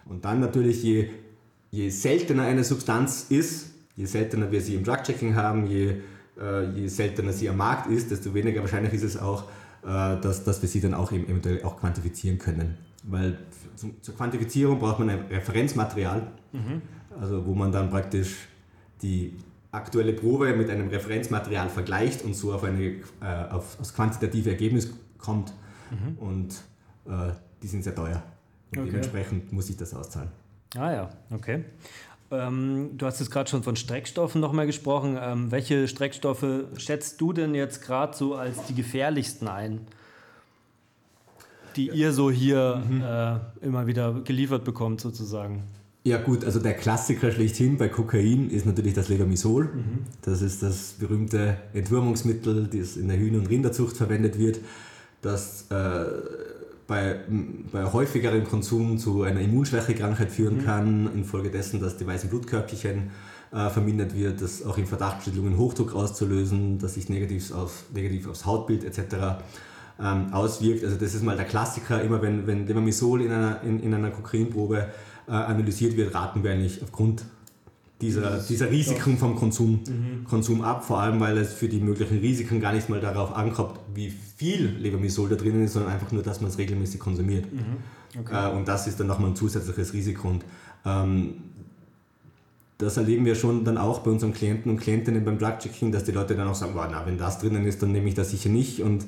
Und 0.05 0.23
dann 0.25 0.39
natürlich, 0.39 0.83
je, 0.83 1.09
je 1.71 1.89
seltener 1.89 2.43
eine 2.43 2.63
Substanz 2.63 3.25
ist, 3.29 3.71
je 3.95 4.05
seltener 4.05 4.51
wir 4.51 4.61
sie 4.61 4.75
im 4.75 4.83
Drug-Checking 4.83 5.35
haben, 5.35 5.65
je, 5.65 5.95
äh, 6.39 6.69
je 6.69 6.87
seltener 6.87 7.33
sie 7.33 7.49
am 7.49 7.57
Markt 7.57 7.89
ist, 7.89 8.11
desto 8.11 8.33
weniger 8.35 8.61
wahrscheinlich 8.61 8.93
ist 8.93 9.03
es 9.03 9.17
auch, 9.17 9.45
äh, 9.83 9.87
dass, 10.21 10.43
dass 10.43 10.61
wir 10.61 10.69
sie 10.69 10.79
dann 10.79 10.93
auch 10.93 11.11
eben 11.11 11.25
eventuell 11.25 11.63
auch 11.63 11.79
quantifizieren 11.79 12.37
können. 12.37 12.77
Weil 13.03 13.39
zum, 13.75 13.95
zur 14.03 14.15
Quantifizierung 14.15 14.77
braucht 14.77 14.99
man 14.99 15.09
ein 15.09 15.19
Referenzmaterial, 15.31 16.27
mhm. 16.51 16.83
also 17.19 17.43
wo 17.43 17.55
man 17.55 17.71
dann 17.71 17.89
praktisch 17.89 18.35
die 19.01 19.33
aktuelle 19.71 20.13
Probe 20.13 20.53
mit 20.53 20.69
einem 20.69 20.89
Referenzmaterial 20.89 21.69
vergleicht 21.69 22.23
und 22.23 22.35
so 22.35 22.53
auf, 22.53 22.63
eine, 22.63 22.83
äh, 22.83 23.01
auf 23.49 23.77
das 23.77 23.93
quantitative 23.93 24.49
Ergebnis 24.49 24.93
kommt. 25.17 25.53
Mhm. 25.91 26.17
Und 26.17 26.53
äh, 27.05 27.31
die 27.61 27.67
sind 27.67 27.83
sehr 27.83 27.95
teuer. 27.95 28.21
Und 28.71 28.79
okay. 28.79 28.87
dementsprechend 28.87 29.51
muss 29.51 29.69
ich 29.69 29.77
das 29.77 29.93
auszahlen. 29.93 30.29
Ah 30.75 30.91
ja, 30.91 31.09
okay. 31.31 31.65
Ähm, 32.31 32.91
du 32.97 33.05
hast 33.05 33.19
jetzt 33.19 33.29
gerade 33.29 33.49
schon 33.49 33.61
von 33.61 33.75
Streckstoffen 33.75 34.39
nochmal 34.39 34.65
gesprochen. 34.65 35.17
Ähm, 35.21 35.51
welche 35.51 35.87
Streckstoffe 35.87 36.45
schätzt 36.77 37.19
du 37.19 37.33
denn 37.33 37.53
jetzt 37.53 37.81
gerade 37.81 38.15
so 38.15 38.35
als 38.35 38.65
die 38.67 38.75
gefährlichsten 38.75 39.49
ein, 39.49 39.81
die 41.75 41.87
ja. 41.87 41.93
ihr 41.93 42.13
so 42.13 42.31
hier 42.31 42.81
mhm. 42.87 43.01
äh, 43.01 43.65
immer 43.65 43.87
wieder 43.87 44.13
geliefert 44.23 44.63
bekommt 44.63 45.01
sozusagen? 45.01 45.63
Ja 46.03 46.17
gut, 46.17 46.43
also 46.45 46.59
der 46.59 46.73
Klassiker 46.73 47.31
schlechthin 47.31 47.77
bei 47.77 47.87
Kokain 47.87 48.49
ist 48.49 48.65
natürlich 48.65 48.95
das 48.95 49.07
Levamisol. 49.09 49.65
Mhm. 49.65 49.99
Das 50.23 50.41
ist 50.41 50.63
das 50.63 50.95
berühmte 50.99 51.57
Entwurmungsmittel, 51.73 52.67
das 52.67 52.97
in 52.97 53.07
der 53.07 53.17
Hühner- 53.17 53.37
und 53.37 53.47
Rinderzucht 53.47 53.97
verwendet 53.97 54.39
wird, 54.39 54.61
das 55.21 55.67
äh, 55.69 56.05
bei, 56.87 57.19
bei 57.71 57.85
häufigerem 57.85 58.45
Konsum 58.45 58.97
zu 58.97 59.21
einer 59.21 59.41
Immunschwächekrankheit 59.41 60.31
führen 60.31 60.57
mhm. 60.57 60.65
kann, 60.65 61.09
infolgedessen, 61.13 61.79
dass 61.79 61.97
die 61.97 62.07
weißen 62.07 62.31
Blutkörperchen 62.31 63.11
äh, 63.51 63.69
vermindert 63.69 64.15
wird, 64.15 64.41
das 64.41 64.65
auch 64.65 64.79
in 64.79 64.87
Verdachtstellungen 64.87 65.57
Hochdruck 65.59 65.93
auszulösen, 65.93 66.79
dass 66.79 66.95
sich 66.95 67.09
negativ, 67.09 67.53
auf, 67.53 67.83
negativ 67.93 68.27
aufs 68.27 68.47
Hautbild 68.47 68.83
etc. 68.83 69.43
Ähm, 70.01 70.33
auswirkt. 70.33 70.83
Also 70.83 70.95
das 70.97 71.13
ist 71.13 71.23
mal 71.23 71.35
der 71.35 71.45
Klassiker, 71.45 72.01
immer 72.01 72.23
wenn, 72.23 72.47
wenn 72.47 72.65
Levamisol 72.65 73.21
in 73.21 73.31
einer, 73.31 73.61
in, 73.61 73.83
in 73.83 73.93
einer 73.93 74.09
Kokainprobe 74.09 74.87
analysiert 75.27 75.95
wird, 75.97 76.13
raten 76.13 76.43
wir 76.43 76.51
eigentlich 76.51 76.81
aufgrund 76.83 77.23
dieser, 78.01 78.39
dieser 78.39 78.69
Risiken 78.71 79.17
vom 79.17 79.35
Konsum, 79.35 79.81
mhm. 79.87 80.23
Konsum 80.27 80.61
ab, 80.61 80.83
vor 80.83 80.99
allem 80.99 81.19
weil 81.19 81.37
es 81.37 81.53
für 81.53 81.69
die 81.69 81.79
möglichen 81.79 82.19
Risiken 82.19 82.59
gar 82.59 82.73
nicht 82.73 82.89
mal 82.89 82.99
darauf 82.99 83.35
ankommt, 83.35 83.79
wie 83.93 84.09
viel 84.09 84.75
Levamisol 84.79 85.29
da 85.29 85.35
drinnen 85.35 85.63
ist, 85.63 85.73
sondern 85.73 85.91
einfach 85.91 86.11
nur, 86.11 86.23
dass 86.23 86.41
man 86.41 86.49
es 86.49 86.57
regelmäßig 86.57 86.99
konsumiert. 86.99 87.51
Mhm. 87.51 88.19
Okay. 88.19 88.49
Äh, 88.49 88.55
und 88.55 88.67
das 88.67 88.87
ist 88.87 88.99
dann 88.99 89.07
nochmal 89.07 89.29
ein 89.29 89.35
zusätzliches 89.35 89.93
Risiko. 89.93 90.29
Und 90.29 90.43
ähm, 90.85 91.35
das 92.77 92.97
erleben 92.97 93.25
wir 93.25 93.35
schon 93.35 93.63
dann 93.63 93.77
auch 93.77 93.99
bei 93.99 94.09
unseren 94.09 94.33
Klienten 94.33 94.71
und 94.71 94.79
Klientinnen 94.79 95.23
beim 95.23 95.37
Drug-Checking, 95.37 95.91
dass 95.91 96.03
die 96.03 96.11
Leute 96.11 96.35
dann 96.35 96.47
auch 96.47 96.55
sagen, 96.55 96.73
na, 96.75 97.05
wenn 97.05 97.17
das 97.17 97.39
drinnen 97.39 97.65
ist, 97.67 97.83
dann 97.83 97.91
nehme 97.91 98.09
ich 98.09 98.15
das 98.15 98.31
sicher 98.31 98.49
nicht. 98.49 98.81
Und 98.81 99.05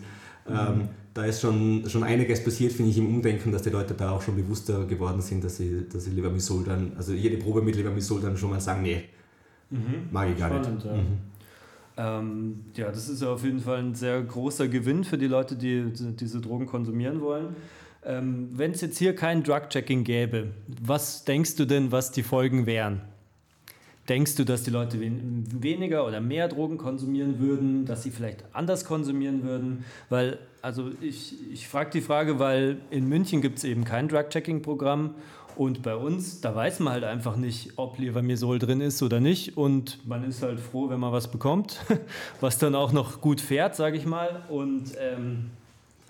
ähm, 0.47 0.89
da 1.13 1.25
ist 1.25 1.41
schon, 1.41 1.87
schon 1.87 2.03
einiges 2.03 2.43
passiert, 2.43 2.71
finde 2.73 2.91
ich, 2.91 2.97
im 2.97 3.07
Umdenken, 3.07 3.51
dass 3.51 3.61
die 3.61 3.69
Leute 3.69 3.93
da 3.93 4.11
auch 4.11 4.21
schon 4.21 4.35
bewusster 4.35 4.85
geworden 4.85 5.21
sind, 5.21 5.43
dass 5.43 5.57
sie, 5.57 5.85
dass 5.91 6.05
sie 6.05 6.11
Levamisol 6.11 6.63
dann, 6.63 6.93
also 6.97 7.13
jede 7.13 7.37
Probe 7.37 7.61
mit 7.61 7.75
Levamisol 7.75 8.21
dann 8.21 8.35
schon 8.35 8.49
mal 8.49 8.59
sagen, 8.59 8.81
nee, 8.81 9.03
mhm. 9.69 10.09
mag 10.11 10.29
ich 10.31 10.37
gar 10.37 10.49
Spannend, 10.49 10.75
nicht. 10.75 10.85
Ja. 10.85 10.93
Mhm. 10.93 11.17
Ähm, 11.95 12.65
ja, 12.75 12.89
das 12.89 13.07
ist 13.07 13.21
ja 13.21 13.31
auf 13.31 13.43
jeden 13.43 13.59
Fall 13.59 13.77
ein 13.77 13.93
sehr 13.93 14.21
großer 14.21 14.67
Gewinn 14.67 15.03
für 15.03 15.17
die 15.17 15.27
Leute, 15.27 15.55
die 15.55 15.91
diese 15.93 16.41
Drogen 16.41 16.65
konsumieren 16.65 17.21
wollen. 17.21 17.55
Ähm, 18.03 18.49
Wenn 18.51 18.71
es 18.71 18.81
jetzt 18.81 18.97
hier 18.97 19.15
kein 19.15 19.43
Drug-Checking 19.43 20.03
gäbe, 20.03 20.49
was 20.81 21.23
denkst 21.23 21.55
du 21.55 21.65
denn, 21.65 21.91
was 21.91 22.11
die 22.11 22.23
Folgen 22.23 22.65
wären? 22.65 23.01
Denkst 24.09 24.35
du, 24.35 24.43
dass 24.43 24.63
die 24.63 24.69
Leute 24.69 24.99
wen 24.99 25.45
weniger 25.49 26.05
oder 26.05 26.19
mehr 26.19 26.49
Drogen 26.49 26.77
konsumieren 26.77 27.39
würden, 27.39 27.85
dass 27.85 28.03
sie 28.03 28.11
vielleicht 28.11 28.43
anders 28.51 28.83
konsumieren 28.83 29.43
würden? 29.43 29.85
Weil, 30.09 30.39
also 30.61 30.91
ich, 30.99 31.35
ich 31.53 31.69
frage 31.69 31.91
die 31.91 32.01
Frage, 32.01 32.37
weil 32.37 32.81
in 32.89 33.07
München 33.07 33.41
gibt 33.41 33.59
es 33.59 33.63
eben 33.63 33.85
kein 33.85 34.09
Drug-Checking-Programm 34.09 35.15
Und 35.55 35.83
bei 35.83 35.95
uns, 35.95 36.41
da 36.41 36.53
weiß 36.53 36.81
man 36.81 36.93
halt 36.93 37.05
einfach 37.05 37.37
nicht, 37.37 37.73
ob 37.77 37.97
Levermisol 37.97 38.59
drin 38.59 38.81
ist 38.81 39.01
oder 39.03 39.21
nicht. 39.21 39.55
Und 39.55 40.05
man 40.05 40.25
ist 40.25 40.41
halt 40.41 40.59
froh, 40.59 40.89
wenn 40.89 40.99
man 40.99 41.13
was 41.13 41.31
bekommt, 41.31 41.79
was 42.41 42.57
dann 42.57 42.75
auch 42.75 42.91
noch 42.91 43.21
gut 43.21 43.39
fährt, 43.39 43.75
sage 43.75 43.95
ich 43.95 44.05
mal. 44.05 44.43
Und 44.49 44.91
ähm, 44.99 45.51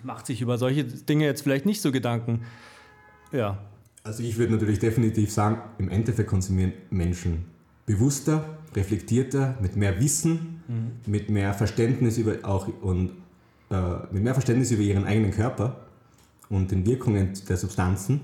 macht 0.02 0.26
sich 0.26 0.40
über 0.40 0.58
solche 0.58 0.82
Dinge 0.84 1.26
jetzt 1.26 1.42
vielleicht 1.42 1.66
nicht 1.66 1.80
so 1.80 1.92
Gedanken. 1.92 2.42
Ja. 3.30 3.58
Also 4.02 4.22
ich 4.22 4.36
würde 4.36 4.52
natürlich 4.52 4.80
definitiv 4.80 5.30
sagen, 5.30 5.60
im 5.78 5.88
Endeffekt 5.88 6.28
konsumieren 6.28 6.72
Menschen 6.90 7.53
bewusster, 7.86 8.58
reflektierter, 8.74 9.56
mit 9.60 9.76
mehr 9.76 10.00
Wissen, 10.00 10.62
mhm. 10.68 11.10
mit 11.10 11.30
mehr 11.30 11.54
Verständnis 11.54 12.18
über 12.18 12.36
auch 12.42 12.68
und 12.82 13.10
äh, 13.70 13.74
mit 14.10 14.22
mehr 14.22 14.34
Verständnis 14.34 14.70
über 14.70 14.82
ihren 14.82 15.04
eigenen 15.04 15.30
Körper 15.30 15.76
und 16.48 16.70
den 16.70 16.86
Wirkungen 16.86 17.32
der 17.48 17.56
Substanzen 17.56 18.20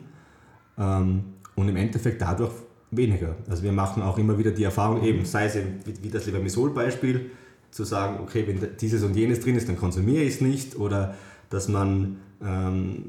ähm, 0.79 1.25
und 1.55 1.68
im 1.68 1.77
Endeffekt 1.77 2.20
dadurch 2.20 2.53
weniger. 2.90 3.37
Also 3.49 3.62
wir 3.62 3.73
machen 3.73 4.03
auch 4.03 4.18
immer 4.18 4.38
wieder 4.38 4.51
die 4.51 4.64
Erfahrung, 4.64 5.03
eben 5.03 5.25
sei 5.25 5.46
es 5.46 5.57
wie, 5.57 6.03
wie 6.03 6.09
das 6.09 6.27
Lebermisol-Beispiel, 6.27 7.31
zu 7.70 7.85
sagen, 7.85 8.18
okay, 8.20 8.44
wenn 8.46 8.77
dieses 8.79 9.05
und 9.05 9.14
jenes 9.14 9.40
drin 9.40 9.55
ist, 9.55 9.68
dann 9.68 9.77
konsumiere 9.77 10.25
ich 10.25 10.35
es 10.35 10.40
nicht 10.40 10.77
oder 10.77 11.14
dass 11.51 11.68
man 11.68 12.16
ähm, 12.44 13.05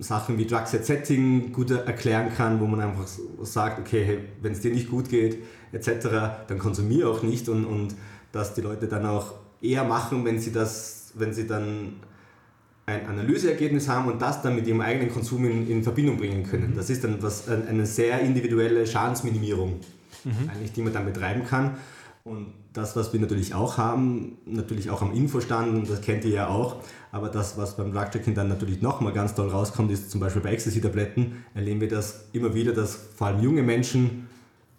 Sachen 0.00 0.38
wie 0.38 0.46
Drug 0.46 0.66
Set 0.66 0.84
Setting 0.84 1.52
gut 1.52 1.70
erklären 1.70 2.32
kann, 2.34 2.60
wo 2.60 2.66
man 2.66 2.80
einfach 2.80 3.06
sagt, 3.42 3.80
okay, 3.80 4.04
hey, 4.04 4.18
wenn 4.42 4.52
es 4.52 4.60
dir 4.60 4.72
nicht 4.72 4.90
gut 4.90 5.08
geht, 5.08 5.38
etc., 5.72 6.08
dann 6.46 6.58
konsumiere 6.58 7.10
auch 7.10 7.22
nicht 7.22 7.48
und, 7.48 7.64
und 7.64 7.94
dass 8.32 8.54
die 8.54 8.60
Leute 8.60 8.86
dann 8.86 9.06
auch 9.06 9.34
eher 9.60 9.84
machen, 9.84 10.24
wenn 10.24 10.38
sie 10.38 10.52
das, 10.52 11.12
wenn 11.14 11.32
sie 11.32 11.46
dann 11.46 11.94
ein 12.86 13.06
Analyseergebnis 13.06 13.88
haben 13.88 14.06
und 14.06 14.22
das 14.22 14.42
dann 14.42 14.54
mit 14.54 14.66
ihrem 14.66 14.80
eigenen 14.80 15.12
Konsum 15.12 15.44
in, 15.44 15.68
in 15.68 15.82
Verbindung 15.82 16.18
bringen 16.18 16.44
können. 16.44 16.70
Mhm. 16.70 16.76
Das 16.76 16.88
ist 16.88 17.02
dann 17.02 17.20
was, 17.20 17.48
eine 17.48 17.84
sehr 17.84 18.20
individuelle 18.20 18.86
Schadensminimierung, 18.86 19.80
mhm. 20.24 20.50
eigentlich, 20.52 20.72
die 20.72 20.82
man 20.82 20.92
dann 20.92 21.04
betreiben 21.04 21.44
kann. 21.44 21.76
Und 22.26 22.54
das, 22.72 22.96
was 22.96 23.12
wir 23.12 23.20
natürlich 23.20 23.54
auch 23.54 23.78
haben, 23.78 24.38
natürlich 24.46 24.90
auch 24.90 25.00
am 25.00 25.14
Infostand, 25.14 25.88
das 25.88 26.00
kennt 26.00 26.24
ihr 26.24 26.32
ja 26.32 26.48
auch, 26.48 26.82
aber 27.12 27.28
das, 27.28 27.56
was 27.56 27.76
beim 27.76 27.92
Drugchecking 27.92 28.34
dann 28.34 28.48
natürlich 28.48 28.82
nochmal 28.82 29.12
ganz 29.12 29.36
toll 29.36 29.48
rauskommt, 29.48 29.92
ist 29.92 30.10
zum 30.10 30.20
Beispiel 30.20 30.42
bei 30.42 30.50
Ecstasy-Tabletten, 30.50 31.44
erleben 31.54 31.80
wir 31.80 31.88
das 31.88 32.24
immer 32.32 32.52
wieder, 32.52 32.72
dass 32.72 32.96
vor 32.96 33.28
allem 33.28 33.44
junge 33.44 33.62
Menschen 33.62 34.26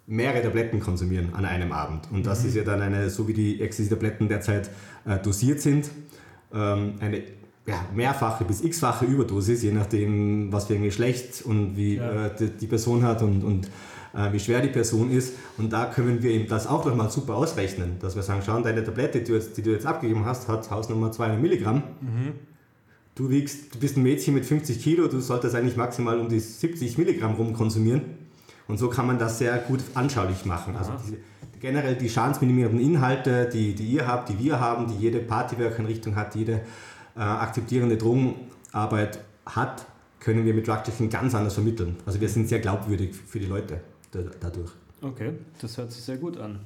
mehrere 0.07 0.41
Tabletten 0.41 0.81
konsumieren 0.81 1.33
an 1.35 1.45
einem 1.45 1.71
Abend. 1.71 2.09
Und 2.11 2.25
das 2.25 2.41
mhm. 2.41 2.49
ist 2.49 2.55
ja 2.55 2.63
dann 2.65 2.81
eine, 2.81 3.09
so 3.09 3.29
wie 3.29 3.33
die 3.33 3.61
Ecstasy-Tabletten 3.61 4.27
derzeit 4.27 4.69
äh, 5.05 5.17
dosiert 5.17 5.61
sind, 5.61 5.89
ähm, 6.53 6.95
eine 6.99 7.23
ja, 7.67 7.85
mehrfache 7.93 8.45
bis 8.45 8.63
x-fache 8.63 9.05
Überdosis, 9.05 9.61
je 9.61 9.71
nachdem, 9.71 10.51
was 10.51 10.65
für 10.65 10.75
ein 10.75 10.83
Geschlecht 10.83 11.43
und 11.43 11.75
wie 11.75 11.95
ja. 11.95 12.27
äh, 12.27 12.35
die, 12.39 12.49
die, 12.49 12.67
Person 12.67 13.03
hat 13.03 13.21
und, 13.21 13.43
und 13.43 13.69
äh, 14.15 14.31
wie 14.31 14.39
schwer 14.39 14.61
die 14.61 14.69
Person 14.69 15.11
ist. 15.11 15.33
Und 15.57 15.73
da 15.73 15.85
können 15.85 16.23
wir 16.23 16.31
ihm 16.31 16.47
das 16.47 16.65
auch 16.65 16.85
nochmal 16.85 17.11
super 17.11 17.35
ausrechnen, 17.35 17.97
dass 17.99 18.15
wir 18.15 18.23
sagen, 18.23 18.41
schau, 18.45 18.59
deine 18.61 18.83
Tablette, 18.85 19.19
die 19.19 19.25
du 19.25 19.33
jetzt, 19.33 19.57
die 19.57 19.61
du 19.61 19.71
jetzt 19.71 19.85
abgegeben 19.85 20.25
hast, 20.25 20.47
hat 20.47 20.71
Hausnummer 20.71 21.11
200 21.11 21.41
Milligramm. 21.41 21.83
Mhm. 21.99 22.33
Du 23.15 23.29
wiegst, 23.29 23.75
du 23.75 23.79
bist 23.79 23.97
ein 23.97 24.03
Mädchen 24.03 24.33
mit 24.33 24.45
50 24.45 24.81
Kilo, 24.81 25.07
du 25.07 25.19
solltest 25.19 25.53
eigentlich 25.55 25.75
maximal 25.75 26.19
um 26.19 26.29
die 26.29 26.39
70 26.39 26.97
Milligramm 26.97 27.33
rum 27.33 27.51
konsumieren. 27.51 28.01
Und 28.69 28.77
so 28.77 28.89
kann 28.89 29.07
man 29.07 29.19
das 29.19 29.39
sehr 29.39 29.57
gut 29.57 29.79
anschaulich 29.93 30.45
machen. 30.45 30.75
Also 30.77 30.91
diese, 31.03 31.17
generell 31.59 31.95
die 31.95 32.09
schadensminimierenden 32.09 32.79
Inhalte, 32.79 33.49
die, 33.51 33.73
die 33.75 33.87
ihr 33.87 34.07
habt, 34.07 34.29
die 34.29 34.39
wir 34.39 34.59
haben, 34.59 34.87
die 34.87 34.95
jede 34.95 35.19
Partyworker-Richtung 35.19 36.15
hat, 36.15 36.35
jede 36.35 36.61
äh, 37.17 37.21
akzeptierende 37.21 37.97
Drogenarbeit 37.97 39.19
hat, 39.45 39.85
können 40.19 40.45
wir 40.45 40.53
mit 40.53 40.67
Drug 40.67 40.83
ganz 41.09 41.35
anders 41.35 41.53
vermitteln. 41.53 41.97
Also 42.05 42.19
wir 42.19 42.29
sind 42.29 42.47
sehr 42.47 42.59
glaubwürdig 42.59 43.15
für 43.15 43.39
die 43.39 43.45
Leute 43.45 43.81
dadurch. 44.39 44.71
Okay, 45.01 45.33
das 45.61 45.77
hört 45.77 45.91
sich 45.91 46.03
sehr 46.03 46.17
gut 46.17 46.37
an. 46.37 46.59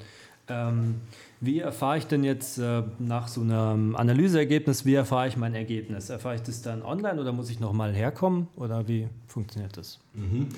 Ähm, 0.48 0.96
wie 1.40 1.60
erfahre 1.60 1.98
ich 1.98 2.08
denn 2.08 2.24
jetzt 2.24 2.58
äh, 2.58 2.84
nach 3.00 3.28
so 3.28 3.42
einem 3.42 3.96
Analyseergebnis, 3.96 4.86
wie 4.86 4.96
erfahre 4.96 5.28
ich 5.28 5.38
mein 5.38 5.54
Ergebnis? 5.54 6.10
Erfahre 6.10 6.36
ich 6.36 6.42
das 6.42 6.62
dann 6.62 6.82
online 6.82 7.20
oder 7.22 7.32
muss 7.32 7.50
ich 7.50 7.60
nochmal 7.60 7.94
herkommen 7.94 8.48
oder 8.56 8.88
wie 8.88 9.08
funktioniert 9.28 9.78
das? 9.78 10.00
Mhm. 10.14 10.50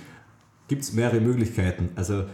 Gibt 0.67 0.83
es 0.83 0.93
mehrere 0.93 1.19
Möglichkeiten. 1.19 1.89
Also 1.95 2.25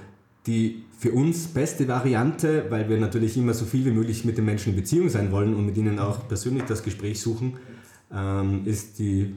die 0.48 0.84
für 0.98 1.12
uns 1.12 1.48
beste 1.48 1.88
Variante, 1.88 2.66
weil 2.70 2.90
wir 2.90 2.98
natürlich 2.98 3.38
immer 3.38 3.54
so 3.54 3.66
viel 3.66 3.86
wie 3.86 3.92
möglich 3.92 4.26
mit 4.26 4.38
den 4.38 4.46
Menschen 4.46 4.70
in 4.70 4.76
Beziehung 4.76 5.10
sein 5.10 5.32
wollen 5.32 5.56
und 5.56 5.66
mit 5.66 5.78
ihnen 5.78 6.00
auch 6.00 6.28
persönlich 6.28 6.64
das 6.64 6.84
Gespräch 6.84 7.22
suchen, 7.22 7.54
ähm, 8.14 8.62
ist 8.66 9.00
die, 9.00 9.36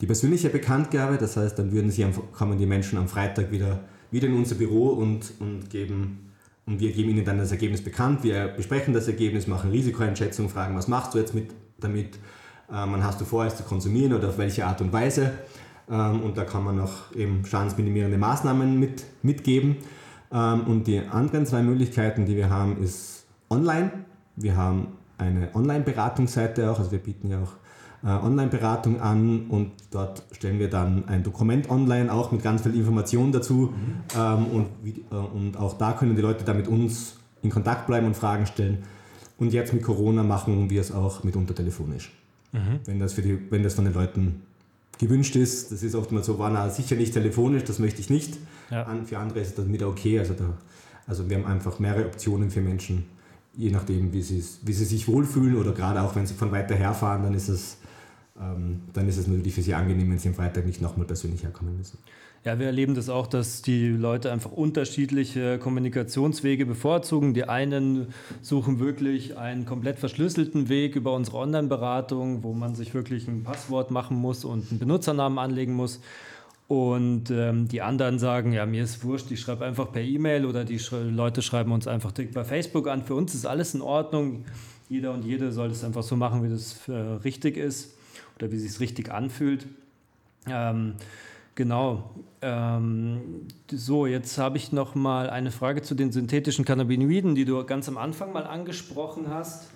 die 0.00 0.06
persönliche 0.06 0.50
Bekanntgabe. 0.50 1.16
Das 1.18 1.36
heißt, 1.36 1.58
dann 1.58 1.72
würden 1.72 1.90
sie, 1.90 2.06
kommen 2.32 2.58
die 2.58 2.66
Menschen 2.66 2.98
am 2.98 3.08
Freitag 3.08 3.50
wieder, 3.50 3.80
wieder 4.10 4.28
in 4.28 4.34
unser 4.34 4.54
Büro 4.54 4.88
und, 4.88 5.32
und, 5.40 5.70
geben, 5.70 6.30
und 6.66 6.80
wir 6.80 6.92
geben 6.92 7.10
ihnen 7.10 7.24
dann 7.24 7.38
das 7.38 7.50
Ergebnis 7.50 7.82
bekannt. 7.82 8.24
Wir 8.24 8.48
besprechen 8.48 8.94
das 8.94 9.06
Ergebnis, 9.06 9.46
machen 9.46 9.70
Risikoeinschätzung, 9.70 10.48
fragen, 10.48 10.76
was 10.76 10.88
machst 10.88 11.14
du 11.14 11.18
jetzt 11.18 11.34
mit, 11.34 11.50
damit, 11.78 12.18
ähm, 12.72 13.02
hast 13.02 13.20
du 13.20 13.24
vor, 13.24 13.44
es 13.44 13.56
zu 13.56 13.64
konsumieren 13.64 14.14
oder 14.14 14.28
auf 14.28 14.38
welche 14.38 14.66
Art 14.66 14.80
und 14.80 14.92
Weise. 14.92 15.32
Ähm, 15.90 16.22
und 16.22 16.38
da 16.38 16.44
kann 16.44 16.64
man 16.64 16.76
noch 16.76 17.14
eben 17.14 17.44
schadensminimierende 17.44 18.18
Maßnahmen 18.18 18.78
mit, 18.78 19.04
mitgeben. 19.22 19.76
Ähm, 20.32 20.62
und 20.62 20.86
die 20.86 21.00
anderen 21.00 21.46
zwei 21.46 21.62
Möglichkeiten, 21.62 22.26
die 22.26 22.36
wir 22.36 22.50
haben, 22.50 22.82
ist 22.82 23.26
online. 23.50 23.90
Wir 24.36 24.56
haben 24.56 24.88
eine 25.18 25.54
Online-Beratungsseite 25.54 26.70
auch, 26.70 26.78
also 26.78 26.90
wir 26.90 26.98
bieten 26.98 27.30
ja 27.30 27.42
auch 27.42 27.52
äh, 28.04 28.08
Online-Beratung 28.08 29.00
an 29.00 29.46
und 29.48 29.72
dort 29.90 30.24
stellen 30.32 30.58
wir 30.58 30.68
dann 30.68 31.08
ein 31.08 31.22
Dokument 31.22 31.70
online, 31.70 32.12
auch 32.12 32.32
mit 32.32 32.42
ganz 32.42 32.62
viel 32.62 32.74
Informationen 32.74 33.32
dazu. 33.32 33.72
Mhm. 33.72 34.18
Ähm, 34.18 34.46
und, 34.46 34.66
äh, 35.10 35.14
und 35.14 35.56
auch 35.56 35.78
da 35.78 35.92
können 35.92 36.16
die 36.16 36.22
Leute 36.22 36.44
dann 36.44 36.56
mit 36.56 36.68
uns 36.68 37.16
in 37.42 37.50
Kontakt 37.50 37.86
bleiben 37.86 38.06
und 38.06 38.16
Fragen 38.16 38.46
stellen. 38.46 38.78
Und 39.38 39.52
jetzt 39.52 39.72
mit 39.72 39.82
Corona 39.82 40.22
machen 40.22 40.70
wir 40.70 40.80
es 40.80 40.92
auch 40.92 41.24
mitunter 41.24 41.54
telefonisch. 41.54 42.12
Mhm. 42.52 42.80
Wenn, 42.84 43.00
das 43.00 43.14
für 43.14 43.22
die, 43.22 43.38
wenn 43.50 43.62
das 43.62 43.74
von 43.74 43.84
den 43.84 43.94
Leuten 43.94 44.42
gewünscht 45.04 45.36
ist. 45.36 45.70
Das 45.72 45.82
ist 45.82 45.94
oftmals 45.94 46.26
so, 46.26 46.38
war 46.38 46.50
na, 46.50 46.68
sicher 46.68 46.96
nicht 46.96 47.12
telefonisch, 47.12 47.64
das 47.64 47.78
möchte 47.78 48.00
ich 48.00 48.10
nicht. 48.10 48.38
Ja. 48.70 48.84
für 49.04 49.18
andere 49.18 49.40
ist 49.40 49.58
das 49.58 49.70
wieder 49.70 49.88
okay. 49.88 50.18
Also, 50.18 50.34
da, 50.34 50.56
also 51.06 51.28
wir 51.28 51.36
haben 51.36 51.46
einfach 51.46 51.78
mehrere 51.78 52.06
Optionen 52.06 52.50
für 52.50 52.60
Menschen, 52.60 53.04
je 53.54 53.70
nachdem, 53.70 54.12
wie 54.12 54.22
sie, 54.22 54.42
wie 54.62 54.72
sie 54.72 54.84
sich 54.84 55.06
wohlfühlen 55.06 55.56
oder 55.56 55.72
gerade 55.72 56.02
auch, 56.02 56.16
wenn 56.16 56.26
sie 56.26 56.34
von 56.34 56.50
weiter 56.50 56.74
her 56.74 56.94
fahren, 56.94 57.22
dann 57.22 57.34
ist 57.34 57.48
es, 57.48 57.78
ähm, 58.40 58.82
dann 58.92 59.08
ist 59.08 59.18
es 59.18 59.26
natürlich 59.26 59.54
für 59.54 59.62
sie 59.62 59.74
angenehm, 59.74 60.10
wenn 60.10 60.18
sie 60.18 60.28
am 60.28 60.34
Freitag 60.34 60.66
nicht 60.66 60.80
nochmal 60.80 61.06
persönlich 61.06 61.42
herkommen 61.42 61.76
müssen. 61.76 61.98
Ja, 62.44 62.58
wir 62.58 62.66
erleben 62.66 62.94
das 62.94 63.08
auch, 63.08 63.26
dass 63.26 63.62
die 63.62 63.88
Leute 63.88 64.30
einfach 64.30 64.52
unterschiedliche 64.52 65.58
Kommunikationswege 65.58 66.66
bevorzugen. 66.66 67.32
Die 67.32 67.44
einen 67.44 68.08
suchen 68.42 68.80
wirklich 68.80 69.38
einen 69.38 69.64
komplett 69.64 69.98
verschlüsselten 69.98 70.68
Weg 70.68 70.94
über 70.94 71.14
unsere 71.14 71.38
Online-Beratung, 71.38 72.42
wo 72.42 72.52
man 72.52 72.74
sich 72.74 72.92
wirklich 72.92 73.26
ein 73.28 73.44
Passwort 73.44 73.90
machen 73.90 74.18
muss 74.18 74.44
und 74.44 74.70
einen 74.70 74.78
Benutzernamen 74.78 75.38
anlegen 75.38 75.72
muss. 75.72 76.02
Und 76.68 77.30
ähm, 77.30 77.66
die 77.68 77.80
anderen 77.80 78.18
sagen, 78.18 78.52
ja, 78.52 78.66
mir 78.66 78.84
ist 78.84 79.02
wurscht, 79.04 79.30
ich 79.30 79.40
schreibe 79.40 79.64
einfach 79.64 79.90
per 79.90 80.02
E-Mail 80.02 80.44
oder 80.44 80.66
die 80.66 80.78
Sch 80.78 80.92
Leute 80.92 81.40
schreiben 81.40 81.72
uns 81.72 81.86
einfach 81.86 82.12
direkt 82.12 82.34
bei 82.34 82.44
Facebook 82.44 82.88
an. 82.88 83.04
Für 83.04 83.14
uns 83.14 83.34
ist 83.34 83.46
alles 83.46 83.72
in 83.72 83.80
Ordnung. 83.80 84.44
Jeder 84.90 85.12
und 85.12 85.24
jede 85.24 85.50
soll 85.50 85.70
es 85.70 85.82
einfach 85.82 86.02
so 86.02 86.14
machen, 86.14 86.44
wie 86.44 86.50
das 86.50 86.88
äh, 86.88 86.92
richtig 86.92 87.56
ist 87.56 87.94
oder 88.36 88.52
wie 88.52 88.58
sich 88.58 88.80
richtig 88.80 89.10
anfühlt. 89.10 89.66
Ähm, 90.46 90.96
Genau. 91.54 92.10
Ähm, 92.42 93.46
so, 93.70 94.06
jetzt 94.06 94.38
habe 94.38 94.56
ich 94.56 94.72
noch 94.72 94.94
mal 94.94 95.30
eine 95.30 95.50
Frage 95.50 95.82
zu 95.82 95.94
den 95.94 96.10
synthetischen 96.10 96.64
Cannabinoiden, 96.64 97.34
die 97.34 97.44
du 97.44 97.64
ganz 97.64 97.88
am 97.88 97.96
Anfang 97.96 98.32
mal 98.32 98.44
angesprochen 98.44 99.26
hast. 99.28 99.70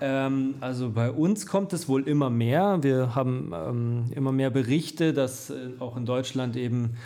Ähm, 0.00 0.54
also 0.60 0.90
bei 0.90 1.10
uns 1.10 1.46
kommt 1.46 1.72
es 1.72 1.88
wohl 1.88 2.08
immer 2.08 2.30
mehr. 2.30 2.82
Wir 2.82 3.14
haben 3.14 3.52
ähm, 3.52 4.04
immer 4.14 4.32
mehr 4.32 4.50
Berichte, 4.50 5.12
dass 5.12 5.50
äh, 5.50 5.70
auch 5.80 5.96
in 5.96 6.06
Deutschland 6.06 6.56
eben 6.56 6.96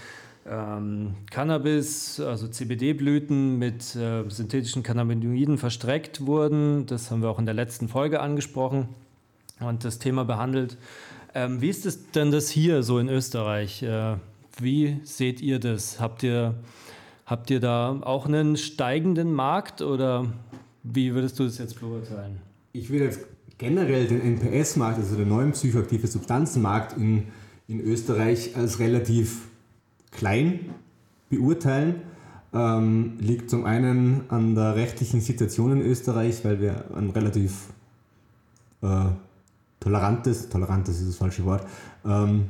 ähm, 0.46 1.14
Cannabis, 1.30 2.20
also 2.20 2.48
CBD-Blüten 2.48 3.58
mit 3.58 3.94
äh, 3.96 4.28
synthetischen 4.28 4.82
Cannabinoiden 4.82 5.58
verstreckt 5.58 6.26
wurden. 6.26 6.86
Das 6.86 7.10
haben 7.10 7.22
wir 7.22 7.30
auch 7.30 7.38
in 7.38 7.46
der 7.46 7.54
letzten 7.54 7.88
Folge 7.88 8.20
angesprochen 8.20 8.88
und 9.60 9.84
das 9.84 9.98
Thema 9.98 10.24
behandelt. 10.24 10.76
Ähm, 11.34 11.60
wie 11.60 11.68
ist 11.68 11.86
es 11.86 12.10
denn 12.10 12.30
das 12.30 12.48
hier 12.48 12.82
so 12.82 12.98
in 12.98 13.08
Österreich? 13.08 13.82
Äh, 13.82 14.16
wie 14.60 15.00
seht 15.04 15.40
ihr 15.40 15.58
das? 15.58 16.00
Habt 16.00 16.22
ihr, 16.22 16.54
habt 17.26 17.50
ihr 17.50 17.60
da 17.60 17.98
auch 18.02 18.26
einen 18.26 18.56
steigenden 18.56 19.32
Markt 19.32 19.82
oder 19.82 20.26
wie 20.82 21.14
würdest 21.14 21.38
du 21.38 21.44
das 21.44 21.58
jetzt 21.58 21.80
beurteilen? 21.80 22.40
Ich 22.72 22.90
würde 22.90 23.06
jetzt 23.06 23.20
generell 23.58 24.06
den 24.06 24.20
NPS-Markt, 24.20 24.98
also 24.98 25.16
den 25.16 25.28
neuen 25.28 25.52
psychoaktive 25.52 26.06
Substanzenmarkt 26.06 26.96
in, 26.96 27.24
in 27.66 27.80
Österreich 27.80 28.56
als 28.56 28.78
relativ 28.78 29.48
klein 30.10 30.70
beurteilen. 31.28 32.02
Ähm, 32.54 33.18
liegt 33.20 33.50
zum 33.50 33.66
einen 33.66 34.22
an 34.30 34.54
der 34.54 34.74
rechtlichen 34.74 35.20
Situation 35.20 35.72
in 35.72 35.82
Österreich, 35.82 36.44
weil 36.44 36.60
wir 36.60 36.84
ein 36.96 37.10
relativ 37.10 37.66
äh, 38.80 39.10
tolerantes, 39.80 40.48
tolerantes 40.48 41.00
ist 41.00 41.08
das 41.08 41.16
falsche 41.16 41.44
Wort, 41.44 41.64
ähm, 42.04 42.48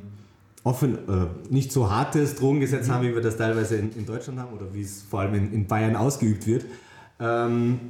offen, 0.64 0.95
äh, 1.09 1.27
nicht 1.51 1.73
so 1.73 1.91
hartes 1.91 2.35
Drogengesetz 2.35 2.88
haben, 2.88 3.07
wie 3.07 3.14
wir 3.14 3.23
das 3.23 3.37
teilweise 3.37 3.77
in, 3.77 3.93
in 3.93 4.07
Deutschland 4.07 4.38
haben 4.38 4.53
oder 4.53 4.73
wie 4.73 4.83
es 4.83 5.03
vor 5.03 5.21
allem 5.21 5.35
in, 5.35 5.53
in 5.53 5.67
Bayern 5.67 5.97
ausgeübt 5.97 6.47
wird. 6.47 6.64
Ähm, 7.21 7.81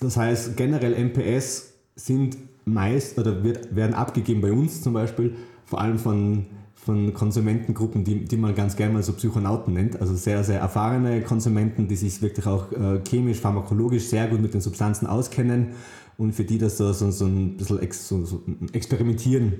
das 0.00 0.16
heißt, 0.16 0.56
generell 0.56 0.94
MPS 0.94 1.72
sind 1.94 2.36
meist 2.64 3.18
oder 3.18 3.42
wird, 3.42 3.74
werden 3.74 3.94
abgegeben 3.94 4.40
bei 4.40 4.52
uns 4.52 4.82
zum 4.82 4.92
Beispiel, 4.92 5.36
vor 5.64 5.80
allem 5.80 5.98
von, 5.98 6.46
von 6.74 7.14
Konsumentengruppen, 7.14 8.04
die, 8.04 8.24
die 8.24 8.36
man 8.36 8.54
ganz 8.54 8.76
gerne 8.76 8.94
mal 8.94 9.02
so 9.02 9.12
Psychonauten 9.12 9.74
nennt. 9.74 10.00
Also 10.00 10.14
sehr, 10.14 10.42
sehr 10.44 10.60
erfahrene 10.60 11.22
Konsumenten, 11.22 11.88
die 11.88 11.96
sich 11.96 12.22
wirklich 12.22 12.46
auch 12.46 12.72
äh, 12.72 13.00
chemisch, 13.08 13.38
pharmakologisch 13.38 14.04
sehr 14.04 14.28
gut 14.28 14.40
mit 14.40 14.54
den 14.54 14.60
Substanzen 14.60 15.06
auskennen 15.06 15.68
und 16.18 16.32
für 16.34 16.44
die 16.44 16.58
das 16.58 16.76
so, 16.76 16.92
so, 16.92 17.10
so 17.10 17.26
ein 17.26 17.56
bisschen 17.56 17.80
ex, 17.80 18.08
so, 18.08 18.24
so 18.24 18.42
Experimentieren 18.72 19.54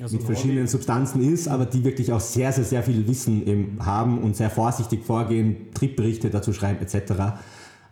also 0.00 0.16
mit 0.16 0.26
verschiedenen 0.26 0.66
Substanzen 0.66 1.22
ist, 1.22 1.48
aber 1.48 1.66
die 1.66 1.84
wirklich 1.84 2.12
auch 2.12 2.20
sehr, 2.20 2.52
sehr, 2.52 2.64
sehr 2.64 2.82
viel 2.82 3.06
Wissen 3.06 3.46
eben 3.46 3.78
haben 3.84 4.18
und 4.18 4.36
sehr 4.36 4.50
vorsichtig 4.50 5.04
vorgehen, 5.04 5.72
Trippberichte 5.74 6.30
dazu 6.30 6.52
schreiben 6.52 6.80
etc. 6.80 7.36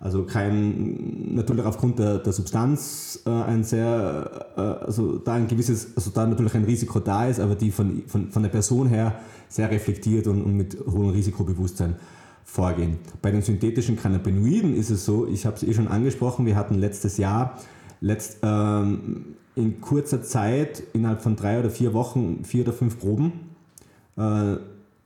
Also 0.00 0.24
kein, 0.24 1.34
natürlich 1.34 1.64
aufgrund 1.66 1.98
der, 1.98 2.18
der 2.18 2.32
Substanz 2.32 3.22
äh, 3.26 3.30
ein 3.30 3.64
sehr, 3.64 4.48
äh, 4.56 4.60
also 4.60 5.18
da 5.18 5.34
ein 5.34 5.46
gewisses, 5.46 5.94
also 5.94 6.10
da 6.10 6.26
natürlich 6.26 6.54
ein 6.54 6.64
Risiko 6.64 7.00
da 7.00 7.26
ist, 7.26 7.38
aber 7.38 7.54
die 7.54 7.70
von, 7.70 8.02
von, 8.06 8.30
von 8.30 8.42
der 8.42 8.50
Person 8.50 8.88
her 8.88 9.20
sehr 9.48 9.70
reflektiert 9.70 10.26
und, 10.26 10.42
und 10.42 10.56
mit 10.56 10.78
hohem 10.86 11.10
Risikobewusstsein 11.10 11.96
vorgehen. 12.44 12.96
Bei 13.20 13.30
den 13.30 13.42
synthetischen 13.42 13.96
Cannabinoiden 13.96 14.74
ist 14.74 14.88
es 14.88 15.04
so, 15.04 15.28
ich 15.28 15.44
habe 15.44 15.56
es 15.56 15.62
eh 15.62 15.74
schon 15.74 15.86
angesprochen, 15.86 16.46
wir 16.46 16.56
hatten 16.56 16.76
letztes 16.76 17.18
Jahr 17.18 17.58
letzt, 18.00 18.38
ähm, 18.42 19.36
in 19.56 19.80
kurzer 19.80 20.22
Zeit, 20.22 20.82
innerhalb 20.92 21.22
von 21.22 21.36
drei 21.36 21.58
oder 21.58 21.70
vier 21.70 21.92
Wochen, 21.92 22.44
vier 22.44 22.62
oder 22.62 22.72
fünf 22.72 22.98
Proben, 22.98 23.32
äh, 24.16 24.56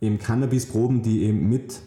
eben 0.00 0.18
Cannabis-Proben, 0.18 1.02
die 1.02 1.24
eben 1.24 1.48
mit 1.48 1.80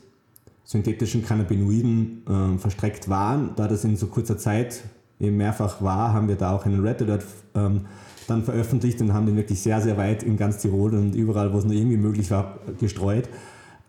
synthetischen 0.64 1.24
Cannabinoiden 1.24 2.24
äh, 2.28 2.58
verstreckt 2.58 3.08
waren. 3.10 3.52
Da 3.56 3.68
das 3.68 3.84
in 3.84 3.96
so 3.96 4.08
kurzer 4.08 4.38
Zeit 4.38 4.84
eben 5.20 5.38
mehrfach 5.38 5.82
war, 5.82 6.14
haben 6.14 6.28
wir 6.28 6.36
da 6.36 6.52
auch 6.52 6.66
einen 6.66 6.86
Red 6.86 7.02
Alert 7.04 7.24
ähm, 7.56 7.86
dann 8.28 8.44
veröffentlicht 8.44 9.00
und 9.02 9.14
haben 9.14 9.26
den 9.26 9.38
wirklich 9.38 9.62
sehr, 9.62 9.82
sehr 9.82 9.98
weit 9.98 10.24
in 10.24 10.36
ganz 10.36 10.58
Tirol 10.58 10.94
und 10.94 11.16
überall, 11.16 11.54
wo 11.54 11.60
es 11.60 11.64
nur 11.64 11.74
irgendwie 11.74 11.98
möglich 11.98 12.30
war, 12.30 12.60
gestreut. 12.80 13.30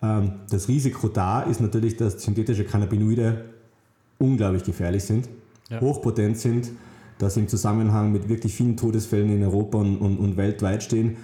Ähm, 0.01 0.33
das 0.51 0.69
Risiko 0.69 1.09
da 1.09 1.43
ist 1.43 1.61
natürlich, 1.61 1.97
dass 1.97 2.23
synthetische 2.23 2.65
Cannabinoide 2.65 3.47
unglaublich 4.19 4.63
gefährlich 4.65 5.05
sind, 5.05 5.29
ja. 5.71 5.81
hochpotent 5.81 6.39
sind, 6.39 6.71
dass 7.19 7.35
sie 7.35 7.41
im 7.41 7.49
Zusammenhang 7.49 8.13
mit 8.13 8.29
wirklich 8.29 8.55
vielen 8.55 8.77
Todesfällen 8.77 9.31
in 9.31 9.43
Europa 9.43 9.79
und, 9.79 9.99
und, 9.99 10.19
und 10.19 10.37
weltweit 10.37 10.83
stehen. 10.83 11.17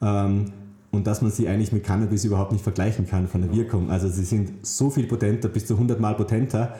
Ähm, 0.00 0.52
und 0.90 1.06
dass 1.06 1.20
man 1.20 1.30
sie 1.30 1.48
eigentlich 1.48 1.72
mit 1.72 1.84
Cannabis 1.84 2.24
überhaupt 2.24 2.52
nicht 2.52 2.62
vergleichen 2.62 3.06
kann 3.06 3.28
von 3.28 3.42
der 3.42 3.52
Wirkung. 3.52 3.90
Also 3.90 4.08
sie 4.08 4.24
sind 4.24 4.66
so 4.66 4.90
viel 4.90 5.06
potenter, 5.06 5.48
bis 5.48 5.66
zu 5.66 5.74
100 5.74 6.00
Mal 6.00 6.14
potenter. 6.14 6.76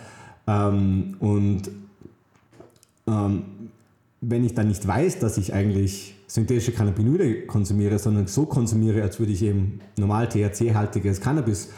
Ähm, 0.47 1.17
und 1.21 1.63
ähm, 3.07 3.43
wenn 4.21 4.45
ich 4.45 4.55
dann 4.55 4.69
nicht 4.69 4.87
weiß, 4.87 5.19
dass 5.19 5.39
ich 5.39 5.53
eigentlich 5.53 6.15
synthetische 6.27 6.73
Cannabinoide 6.73 7.47
konsumiere, 7.47 7.99
sondern 7.99 8.27
so 8.27 8.47
konsumiere, 8.47 9.03
als 9.03 9.19
würde 9.19 9.33
ich 9.33 9.43
eben 9.43 9.81
normal 9.97 10.29
THC-haltiges 10.29 11.21
Cannabis 11.21 11.71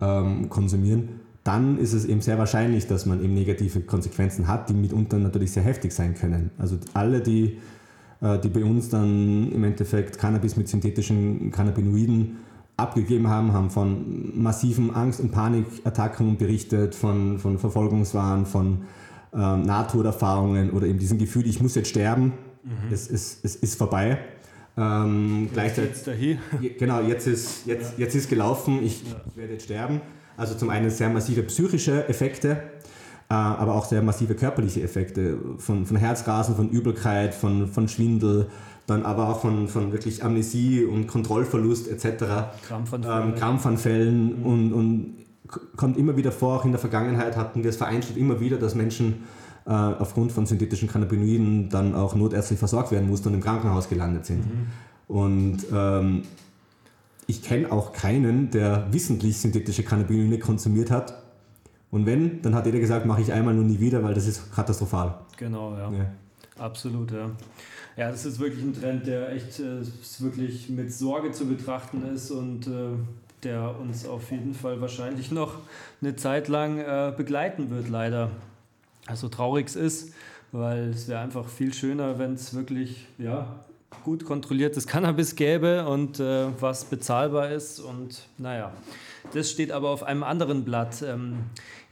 ähm, 0.00 0.48
konsumieren, 0.48 1.20
dann 1.48 1.78
ist 1.78 1.94
es 1.94 2.04
eben 2.04 2.20
sehr 2.20 2.38
wahrscheinlich, 2.38 2.86
dass 2.86 3.06
man 3.06 3.22
eben 3.24 3.34
negative 3.34 3.80
Konsequenzen 3.80 4.46
hat, 4.46 4.68
die 4.68 4.74
mitunter 4.74 5.18
natürlich 5.18 5.52
sehr 5.52 5.64
heftig 5.64 5.92
sein 5.92 6.14
können. 6.14 6.50
Also 6.58 6.78
alle, 6.94 7.20
die 7.20 7.58
äh, 8.20 8.38
die 8.38 8.48
bei 8.48 8.64
uns 8.64 8.88
dann 8.88 9.52
im 9.52 9.64
Endeffekt 9.64 10.18
Cannabis 10.18 10.56
mit 10.56 10.68
synthetischen 10.68 11.50
Cannabinoiden 11.52 12.38
abgegeben 12.76 13.28
haben, 13.28 13.52
haben 13.52 13.70
von 13.70 14.40
massiven 14.40 14.94
Angst- 14.94 15.20
und 15.20 15.30
Panikattacken 15.30 16.36
berichtet, 16.36 16.94
von, 16.94 17.38
von 17.38 17.58
Verfolgungswahn, 17.58 18.46
von 18.46 18.82
ähm, 19.34 19.62
Nahtoderfahrungen 19.62 20.70
oder 20.70 20.86
eben 20.86 20.98
diesem 20.98 21.18
Gefühl, 21.18 21.46
ich 21.46 21.60
muss 21.60 21.74
jetzt 21.74 21.88
sterben, 21.88 22.32
mhm. 22.64 22.92
es, 22.92 23.10
es, 23.10 23.40
es 23.42 23.56
ist 23.56 23.76
vorbei. 23.76 24.18
Ähm, 24.76 25.48
gleichzeitig, 25.52 25.90
jetzt 25.90 26.06
dahin. 26.06 26.38
Genau, 26.78 27.00
jetzt 27.02 27.26
ist, 27.26 27.66
jetzt, 27.66 27.98
ja. 27.98 28.04
jetzt 28.04 28.14
ist 28.14 28.28
gelaufen, 28.28 28.80
ich 28.82 29.02
ja. 29.02 29.36
werde 29.36 29.54
jetzt 29.54 29.64
sterben. 29.64 30.00
Also 30.38 30.54
zum 30.54 30.70
einen 30.70 30.88
sehr 30.88 31.10
massive 31.10 31.42
psychische 31.42 32.08
Effekte, 32.08 32.62
äh, 33.28 33.34
aber 33.34 33.74
auch 33.74 33.84
sehr 33.84 34.02
massive 34.02 34.36
körperliche 34.36 34.82
Effekte 34.82 35.36
von, 35.58 35.84
von 35.84 35.96
Herzrasen, 35.96 36.54
von 36.54 36.70
Übelkeit, 36.70 37.34
von, 37.34 37.66
von 37.66 37.88
Schwindel, 37.88 38.46
dann 38.86 39.04
aber 39.04 39.28
auch 39.28 39.40
von, 39.40 39.66
von 39.66 39.92
wirklich 39.92 40.24
Amnesie 40.24 40.84
und 40.84 41.08
Kontrollverlust 41.08 41.88
etc. 41.90 42.24
Krampfanfällen. 42.66 43.28
Ähm, 43.28 43.34
Krampfanfällen 43.34 44.38
mhm. 44.38 44.46
und, 44.46 44.72
und 44.72 45.14
kommt 45.76 45.98
immer 45.98 46.16
wieder 46.16 46.30
vor, 46.30 46.60
auch 46.60 46.64
in 46.64 46.70
der 46.70 46.80
Vergangenheit 46.80 47.36
hatten 47.36 47.64
wir 47.64 47.70
es 47.70 47.76
vereinzelt 47.76 48.16
immer 48.16 48.38
wieder, 48.38 48.58
dass 48.58 48.76
Menschen 48.76 49.24
äh, 49.66 49.72
aufgrund 49.72 50.30
von 50.30 50.46
synthetischen 50.46 50.88
Cannabinoiden 50.88 51.68
dann 51.68 51.96
auch 51.96 52.14
notärztlich 52.14 52.60
versorgt 52.60 52.92
werden 52.92 53.08
mussten 53.08 53.28
und 53.28 53.34
im 53.34 53.40
Krankenhaus 53.42 53.88
gelandet 53.88 54.24
sind. 54.24 54.46
Mhm. 54.46 54.66
Und 55.08 55.58
ähm, 55.74 56.22
ich 57.28 57.42
kenne 57.42 57.70
auch 57.70 57.92
keinen, 57.92 58.50
der 58.50 58.88
wissentlich 58.90 59.36
synthetische 59.36 59.84
Cannabinoide 59.84 60.38
konsumiert 60.40 60.90
hat 60.90 61.22
und 61.90 62.06
wenn, 62.06 62.42
dann 62.42 62.54
hat 62.54 62.66
jeder 62.66 62.80
gesagt, 62.80 63.06
mache 63.06 63.20
ich 63.20 63.32
einmal 63.32 63.54
nur 63.54 63.64
nie 63.64 63.78
wieder, 63.78 64.02
weil 64.02 64.14
das 64.14 64.26
ist 64.26 64.52
katastrophal. 64.52 65.14
Genau, 65.36 65.76
ja. 65.76 65.92
ja. 65.92 66.06
Absolut, 66.58 67.12
ja. 67.12 67.30
Ja, 67.96 68.10
das 68.10 68.24
ist 68.24 68.38
wirklich 68.38 68.64
ein 68.64 68.72
Trend, 68.72 69.06
der 69.06 69.32
echt 69.32 69.60
äh, 69.60 69.82
wirklich 70.20 70.70
mit 70.70 70.92
Sorge 70.92 71.32
zu 71.32 71.46
betrachten 71.46 72.02
ist 72.14 72.30
und 72.30 72.66
äh, 72.66 72.96
der 73.42 73.78
uns 73.78 74.06
auf 74.06 74.30
jeden 74.30 74.54
Fall 74.54 74.80
wahrscheinlich 74.80 75.30
noch 75.30 75.54
eine 76.00 76.16
Zeit 76.16 76.48
lang 76.48 76.78
äh, 76.78 77.12
begleiten 77.16 77.70
wird, 77.70 77.88
leider. 77.88 78.30
Also 79.06 79.28
traurig 79.28 79.68
es 79.68 79.76
ist, 79.76 80.14
weil 80.52 80.90
es 80.90 81.08
wäre 81.08 81.20
einfach 81.20 81.46
viel 81.48 81.74
schöner, 81.74 82.18
wenn 82.18 82.34
es 82.34 82.54
wirklich 82.54 83.06
ja, 83.18 83.64
gut 84.04 84.24
kontrolliertes 84.24 84.86
Cannabis 84.86 85.34
gäbe 85.34 85.86
und 85.86 86.20
äh, 86.20 86.46
was 86.60 86.84
bezahlbar 86.84 87.50
ist. 87.50 87.80
Und 87.80 88.28
naja, 88.38 88.72
das 89.32 89.50
steht 89.50 89.72
aber 89.72 89.90
auf 89.90 90.02
einem 90.02 90.22
anderen 90.22 90.64
Blatt. 90.64 91.02
Ähm, 91.02 91.38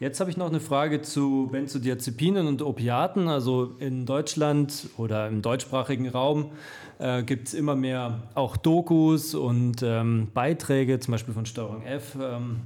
jetzt 0.00 0.20
habe 0.20 0.30
ich 0.30 0.36
noch 0.36 0.48
eine 0.48 0.60
Frage 0.60 1.02
zu 1.02 1.48
Benzodiazepinen 1.50 2.46
und 2.46 2.62
Opiaten. 2.62 3.28
Also 3.28 3.74
in 3.78 4.06
Deutschland 4.06 4.88
oder 4.96 5.28
im 5.28 5.42
deutschsprachigen 5.42 6.08
Raum 6.08 6.50
äh, 6.98 7.22
gibt 7.22 7.48
es 7.48 7.54
immer 7.54 7.76
mehr 7.76 8.22
auch 8.34 8.56
Dokus 8.56 9.34
und 9.34 9.82
ähm, 9.82 10.28
Beiträge, 10.32 11.00
zum 11.00 11.12
Beispiel 11.12 11.34
von 11.34 11.46
Steuerung 11.46 11.82
F, 11.82 12.16
ähm, 12.20 12.60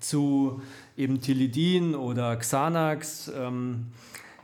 zu 0.00 0.60
eben 0.96 1.20
Tilidin 1.20 1.94
oder 1.94 2.36
Xanax. 2.36 3.30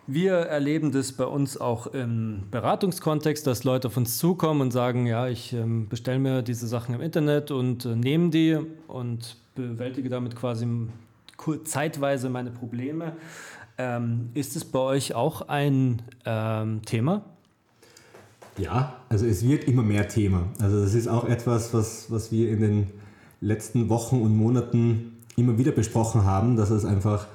Wir 0.07 0.35
erleben 0.35 0.91
das 0.91 1.13
bei 1.13 1.25
uns 1.25 1.57
auch 1.57 1.87
im 1.87 2.43
Beratungskontext, 2.51 3.47
dass 3.47 3.63
Leute 3.63 3.87
auf 3.87 3.97
uns 3.97 4.19
zukommen 4.19 4.61
und 4.61 4.71
sagen, 4.73 5.07
ja, 5.07 5.29
ich 5.29 5.53
ähm, 5.53 5.89
bestelle 5.89 6.19
mir 6.19 6.43
diese 6.43 6.67
Sachen 6.67 6.95
im 6.95 7.01
Internet 7.01 7.53
und 7.53 7.85
äh, 7.85 7.95
nehme 7.95 8.31
die 8.31 8.59
und 8.89 9.37
bewältige 9.55 10.09
damit 10.09 10.35
quasi 10.35 10.67
zeitweise 11.65 12.31
meine 12.31 12.51
Probleme. 12.51 13.13
Ähm, 13.79 14.31
ist 14.35 14.57
es 14.57 14.65
bei 14.65 14.81
euch 14.81 15.15
auch 15.15 15.43
ein 15.49 16.03
ähm, 16.25 16.83
Thema? 16.85 17.23
Ja, 18.59 18.97
also 19.09 19.25
es 19.25 19.47
wird 19.47 19.65
immer 19.65 19.83
mehr 19.83 20.09
Thema. 20.09 20.49
Also 20.61 20.83
das 20.83 20.95
ist 20.95 21.07
auch 21.07 21.25
etwas, 21.29 21.73
was, 21.73 22.11
was 22.11 22.33
wir 22.33 22.51
in 22.51 22.61
den 22.61 22.87
letzten 23.41 23.89
Wochen 23.89 24.21
und 24.21 24.37
Monaten 24.37 25.19
immer 25.37 25.59
wieder 25.59 25.73
besprochen 25.73 26.25
haben, 26.25 26.57
dass 26.57 26.71
es 26.71 26.85
einfach 26.85 27.29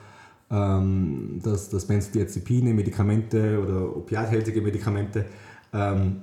ähm, 0.49 1.39
dass, 1.43 1.69
dass 1.69 1.85
Benzodiazepine, 1.85 2.73
Medikamente 2.73 3.61
oder 3.61 3.95
opiathältige 3.95 4.61
Medikamente, 4.61 5.25
ähm, 5.73 6.21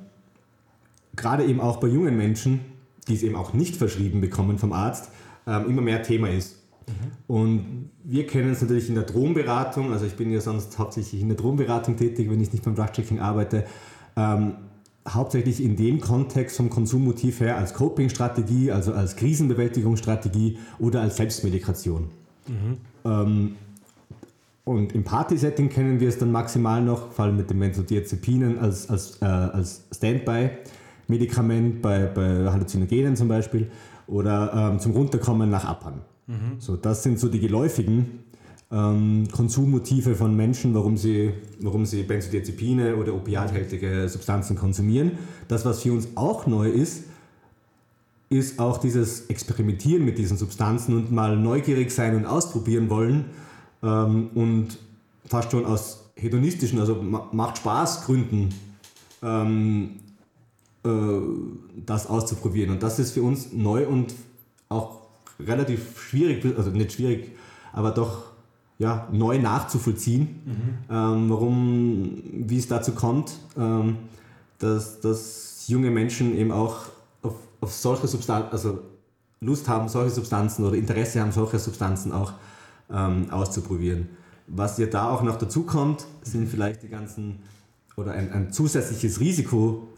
gerade 1.16 1.44
eben 1.44 1.60
auch 1.60 1.78
bei 1.78 1.88
jungen 1.88 2.16
Menschen, 2.16 2.60
die 3.06 3.14
es 3.14 3.22
eben 3.22 3.36
auch 3.36 3.52
nicht 3.52 3.76
verschrieben 3.76 4.20
bekommen 4.20 4.58
vom 4.58 4.72
Arzt, 4.72 5.10
ähm, 5.46 5.68
immer 5.68 5.82
mehr 5.82 6.02
Thema 6.02 6.30
ist. 6.30 6.56
Mhm. 6.86 7.34
Und 7.34 7.90
wir 8.02 8.26
kennen 8.26 8.52
es 8.52 8.62
natürlich 8.62 8.88
in 8.88 8.94
der 8.94 9.04
Drogenberatung, 9.04 9.92
also 9.92 10.06
ich 10.06 10.14
bin 10.14 10.30
ja 10.30 10.40
sonst 10.40 10.78
hauptsächlich 10.78 11.20
in 11.20 11.28
der 11.28 11.36
Drogenberatung 11.36 11.96
tätig, 11.96 12.30
wenn 12.30 12.40
ich 12.40 12.52
nicht 12.52 12.64
beim 12.64 12.74
Drug-Checking 12.74 13.20
arbeite, 13.20 13.64
ähm, 14.16 14.54
hauptsächlich 15.06 15.62
in 15.62 15.76
dem 15.76 16.00
Kontext 16.00 16.56
vom 16.56 16.70
Konsummotiv 16.70 17.40
her 17.40 17.58
als 17.58 17.74
Coping-Strategie, 17.74 18.70
also 18.72 18.94
als 18.94 19.16
Krisenbewältigungsstrategie 19.16 20.58
oder 20.78 21.02
als 21.02 21.16
Selbstmedikation. 21.16 22.08
Mhm. 22.48 22.76
Ähm, 23.04 23.56
und 24.64 24.94
im 24.94 25.04
Party-Setting 25.04 25.68
kennen 25.68 26.00
wir 26.00 26.08
es 26.08 26.18
dann 26.18 26.32
maximal 26.32 26.82
noch, 26.82 27.12
vor 27.12 27.26
allem 27.26 27.36
mit 27.36 27.50
den 27.50 27.58
Benzodiazepinen 27.58 28.58
als, 28.58 28.88
als, 28.88 29.20
äh, 29.20 29.26
als 29.26 29.84
Standby-Medikament 29.94 31.82
bei, 31.82 32.06
bei 32.06 32.50
Halluzinogenen 32.50 33.14
zum 33.14 33.28
Beispiel 33.28 33.70
oder 34.06 34.70
ähm, 34.72 34.78
zum 34.80 34.92
Runterkommen 34.92 35.50
nach 35.50 35.66
Abhang. 35.66 36.00
Mhm. 36.26 36.58
So, 36.58 36.76
das 36.76 37.02
sind 37.02 37.18
so 37.18 37.28
die 37.28 37.40
geläufigen 37.40 38.24
ähm, 38.72 39.28
Konsummotive 39.30 40.14
von 40.14 40.34
Menschen, 40.34 40.74
warum 40.74 40.96
sie, 40.96 41.32
warum 41.60 41.84
sie 41.84 42.02
Benzodiazepine 42.02 42.96
oder 42.96 43.14
opiathältige 43.14 44.08
Substanzen 44.08 44.56
konsumieren. 44.56 45.12
Das, 45.46 45.66
was 45.66 45.82
für 45.82 45.92
uns 45.92 46.08
auch 46.14 46.46
neu 46.46 46.70
ist, 46.70 47.04
ist 48.30 48.58
auch 48.58 48.78
dieses 48.78 49.26
Experimentieren 49.26 50.06
mit 50.06 50.16
diesen 50.16 50.38
Substanzen 50.38 50.96
und 50.96 51.12
mal 51.12 51.36
neugierig 51.36 51.90
sein 51.90 52.16
und 52.16 52.24
ausprobieren 52.24 52.88
wollen 52.88 53.26
ähm, 53.84 54.30
und 54.34 54.78
fast 55.26 55.52
schon 55.52 55.64
aus 55.66 56.04
hedonistischen, 56.16 56.80
also 56.80 56.96
macht 57.02 57.58
Spaß 57.58 58.06
Gründen, 58.06 58.48
ähm, 59.22 60.00
äh, 60.84 60.90
das 61.84 62.06
auszuprobieren. 62.06 62.70
Und 62.70 62.82
das 62.82 62.98
ist 62.98 63.12
für 63.12 63.22
uns 63.22 63.52
neu 63.52 63.86
und 63.86 64.14
auch 64.68 65.02
relativ 65.38 66.00
schwierig, 66.00 66.44
also 66.56 66.70
nicht 66.70 66.92
schwierig, 66.92 67.32
aber 67.72 67.90
doch 67.90 68.24
ja, 68.78 69.08
neu 69.12 69.38
nachzuvollziehen, 69.38 70.20
mhm. 70.44 70.94
ähm, 70.94 71.30
warum, 71.30 72.22
wie 72.32 72.58
es 72.58 72.66
dazu 72.66 72.92
kommt, 72.92 73.32
ähm, 73.56 73.98
dass, 74.58 75.00
dass 75.00 75.64
junge 75.68 75.90
Menschen 75.90 76.36
eben 76.36 76.50
auch 76.50 76.86
auf, 77.22 77.34
auf 77.60 77.72
solche 77.72 78.08
Substanzen, 78.08 78.50
also 78.50 78.80
Lust 79.40 79.68
haben, 79.68 79.88
solche 79.88 80.10
Substanzen 80.10 80.64
oder 80.64 80.76
Interesse 80.76 81.20
haben, 81.20 81.32
solche 81.32 81.58
Substanzen 81.58 82.12
auch 82.12 82.32
ähm, 82.90 83.30
auszuprobieren. 83.30 84.08
Was 84.46 84.78
ja 84.78 84.86
da 84.86 85.10
auch 85.10 85.22
noch 85.22 85.36
dazu 85.36 85.62
kommt, 85.62 86.06
sind 86.22 86.48
vielleicht 86.48 86.82
die 86.82 86.88
ganzen, 86.88 87.40
oder 87.96 88.12
ein, 88.12 88.32
ein 88.32 88.52
zusätzliches 88.52 89.20
Risiko, 89.20 89.88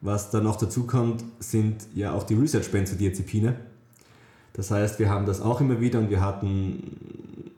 was 0.00 0.30
da 0.30 0.40
noch 0.40 0.56
dazu 0.56 0.86
kommt, 0.86 1.24
sind 1.38 1.86
ja 1.94 2.12
auch 2.12 2.24
die 2.24 2.34
Research-Benzodiazepine. 2.34 3.54
Das 4.52 4.70
heißt, 4.70 4.98
wir 4.98 5.08
haben 5.08 5.26
das 5.26 5.40
auch 5.40 5.60
immer 5.60 5.80
wieder 5.80 5.98
und 5.98 6.10
wir 6.10 6.20
hatten 6.20 7.50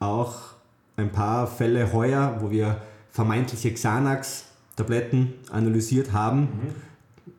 auch 0.00 0.34
ein 0.96 1.10
paar 1.10 1.46
Fälle 1.46 1.92
heuer, 1.92 2.38
wo 2.40 2.50
wir 2.50 2.82
vermeintliche 3.10 3.72
Xanax-Tabletten 3.72 5.34
analysiert 5.50 6.12
haben. 6.12 6.40
Mhm. 6.40 6.48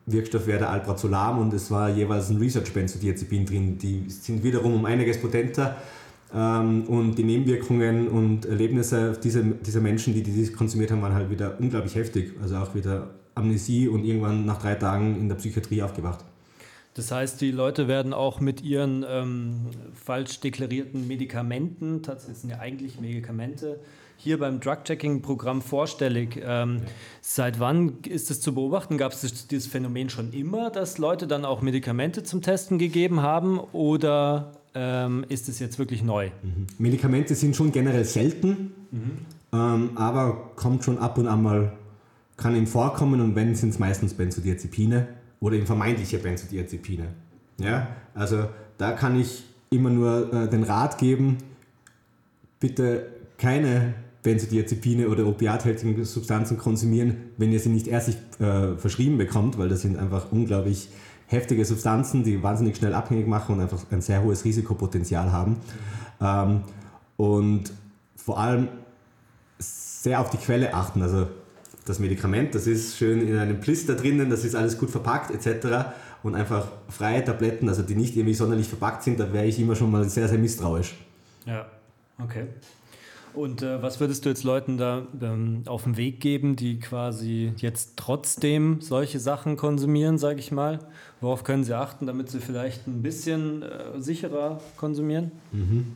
Wirkstoff 0.06 0.46
wäre 0.46 0.60
der 0.60 0.70
Alprazolam 0.70 1.38
und 1.38 1.52
es 1.52 1.70
war 1.70 1.88
jeweils 1.90 2.30
ein 2.30 2.38
Research-Benzodiazepin 2.38 3.46
drin. 3.46 3.78
Die 3.78 4.08
sind 4.08 4.42
wiederum 4.42 4.74
um 4.74 4.84
einiges 4.84 5.20
potenter 5.20 5.76
ähm, 6.34 6.84
und 6.84 7.16
die 7.16 7.24
Nebenwirkungen 7.24 8.08
und 8.08 8.46
Erlebnisse 8.46 9.18
dieser, 9.22 9.42
dieser 9.42 9.80
Menschen, 9.80 10.14
die 10.14 10.22
die 10.22 10.52
konsumiert 10.52 10.90
haben, 10.90 11.02
waren 11.02 11.14
halt 11.14 11.30
wieder 11.30 11.58
unglaublich 11.60 11.94
heftig. 11.94 12.32
Also 12.42 12.56
auch 12.56 12.74
wieder 12.74 13.10
Amnesie 13.34 13.88
und 13.88 14.04
irgendwann 14.04 14.44
nach 14.44 14.60
drei 14.60 14.74
Tagen 14.74 15.16
in 15.16 15.28
der 15.28 15.36
Psychiatrie 15.36 15.82
aufgewacht. 15.82 16.24
Das 16.94 17.10
heißt, 17.10 17.40
die 17.40 17.50
Leute 17.50 17.88
werden 17.88 18.12
auch 18.12 18.38
mit 18.38 18.62
ihren 18.62 19.04
ähm, 19.08 19.66
falsch 19.94 20.38
deklarierten 20.40 21.08
Medikamenten, 21.08 22.02
tatsächlich 22.02 22.38
sind 22.38 22.50
ja 22.50 22.60
eigentlich 22.60 23.00
Medikamente, 23.00 23.80
hier 24.16 24.38
beim 24.38 24.60
Drug-Checking-Programm 24.60 25.60
vorstellig. 25.60 26.40
Ähm, 26.40 26.76
ja. 26.76 26.82
Seit 27.20 27.58
wann 27.58 27.98
ist 28.08 28.30
es 28.30 28.40
zu 28.40 28.54
beobachten? 28.54 28.96
Gab 28.96 29.12
es 29.12 29.48
dieses 29.48 29.66
Phänomen 29.66 30.08
schon 30.08 30.32
immer, 30.32 30.70
dass 30.70 30.98
Leute 30.98 31.26
dann 31.26 31.44
auch 31.44 31.62
Medikamente 31.62 32.22
zum 32.22 32.42
Testen 32.42 32.78
gegeben 32.78 33.22
haben 33.22 33.58
oder 33.58 34.52
ähm, 34.74 35.24
ist 35.28 35.48
es 35.48 35.58
jetzt 35.58 35.78
wirklich 35.78 36.02
neu? 36.02 36.30
Mhm. 36.42 36.66
Medikamente 36.78 37.34
sind 37.34 37.54
schon 37.56 37.72
generell 37.72 38.04
selten, 38.04 38.72
mhm. 38.90 39.10
ähm, 39.52 39.90
aber 39.94 40.50
kommt 40.56 40.84
schon 40.84 40.98
ab 40.98 41.18
und 41.18 41.26
an 41.28 41.42
mal, 41.42 41.72
kann 42.36 42.56
ihm 42.56 42.66
vorkommen 42.66 43.20
und 43.20 43.34
wenn, 43.36 43.54
sind 43.54 43.70
es 43.70 43.78
meistens 43.78 44.14
Benzodiazepine 44.14 45.06
oder 45.40 45.56
eben 45.56 45.66
vermeintliche 45.66 46.18
Benzodiazepine. 46.18 47.08
Ja? 47.58 47.88
Also 48.14 48.48
da 48.78 48.92
kann 48.92 49.18
ich 49.18 49.44
immer 49.70 49.90
nur 49.90 50.32
äh, 50.32 50.48
den 50.48 50.64
Rat 50.64 50.98
geben, 50.98 51.38
bitte 52.58 53.06
keine 53.38 53.94
Benzodiazepine 54.22 55.08
oder 55.08 55.26
opiathaltigen 55.26 56.04
Substanzen 56.04 56.58
konsumieren, 56.58 57.16
wenn 57.36 57.52
ihr 57.52 57.60
sie 57.60 57.68
nicht 57.68 57.86
erst 57.86 58.40
äh, 58.40 58.76
verschrieben 58.76 59.18
bekommt, 59.18 59.58
weil 59.58 59.68
das 59.68 59.82
sind 59.82 59.98
einfach 59.98 60.32
unglaublich 60.32 60.88
heftige 61.26 61.64
Substanzen, 61.64 62.22
die 62.24 62.42
wahnsinnig 62.42 62.76
schnell 62.76 62.94
abhängig 62.94 63.26
machen 63.26 63.56
und 63.56 63.60
einfach 63.60 63.80
ein 63.90 64.00
sehr 64.00 64.22
hohes 64.22 64.44
Risikopotenzial 64.44 65.32
haben. 65.32 65.56
Ähm, 66.20 66.62
und 67.16 67.72
vor 68.16 68.38
allem 68.38 68.68
sehr 69.58 70.20
auf 70.20 70.30
die 70.30 70.36
Quelle 70.36 70.74
achten. 70.74 71.02
Also 71.02 71.28
das 71.86 71.98
Medikament, 71.98 72.54
das 72.54 72.66
ist 72.66 72.96
schön 72.96 73.26
in 73.26 73.36
einem 73.36 73.60
Blister 73.60 73.94
drinnen, 73.94 74.30
das 74.30 74.44
ist 74.44 74.54
alles 74.54 74.78
gut 74.78 74.90
verpackt 74.90 75.30
etc. 75.30 75.88
Und 76.22 76.34
einfach 76.34 76.66
freie 76.88 77.22
Tabletten, 77.24 77.68
also 77.68 77.82
die 77.82 77.94
nicht 77.94 78.16
irgendwie 78.16 78.34
sonderlich 78.34 78.68
verpackt 78.68 79.02
sind, 79.02 79.20
da 79.20 79.32
wäre 79.32 79.46
ich 79.46 79.58
immer 79.58 79.76
schon 79.76 79.90
mal 79.90 80.08
sehr, 80.08 80.28
sehr 80.28 80.38
misstrauisch. 80.38 80.94
Ja, 81.44 81.66
okay. 82.22 82.46
Und 83.34 83.62
äh, 83.62 83.82
was 83.82 83.98
würdest 84.00 84.24
du 84.24 84.28
jetzt 84.28 84.44
Leuten 84.44 84.78
da 84.78 85.06
ähm, 85.20 85.62
auf 85.66 85.84
den 85.84 85.96
Weg 85.96 86.20
geben, 86.20 86.54
die 86.56 86.78
quasi 86.78 87.52
jetzt 87.56 87.94
trotzdem 87.96 88.80
solche 88.80 89.18
Sachen 89.18 89.56
konsumieren, 89.56 90.18
sage 90.18 90.38
ich 90.38 90.52
mal? 90.52 90.78
Worauf 91.20 91.42
können 91.42 91.64
sie 91.64 91.76
achten, 91.76 92.06
damit 92.06 92.30
sie 92.30 92.40
vielleicht 92.40 92.86
ein 92.86 93.02
bisschen 93.02 93.62
äh, 93.62 94.00
sicherer 94.00 94.60
konsumieren? 94.76 95.32
Mhm. 95.52 95.86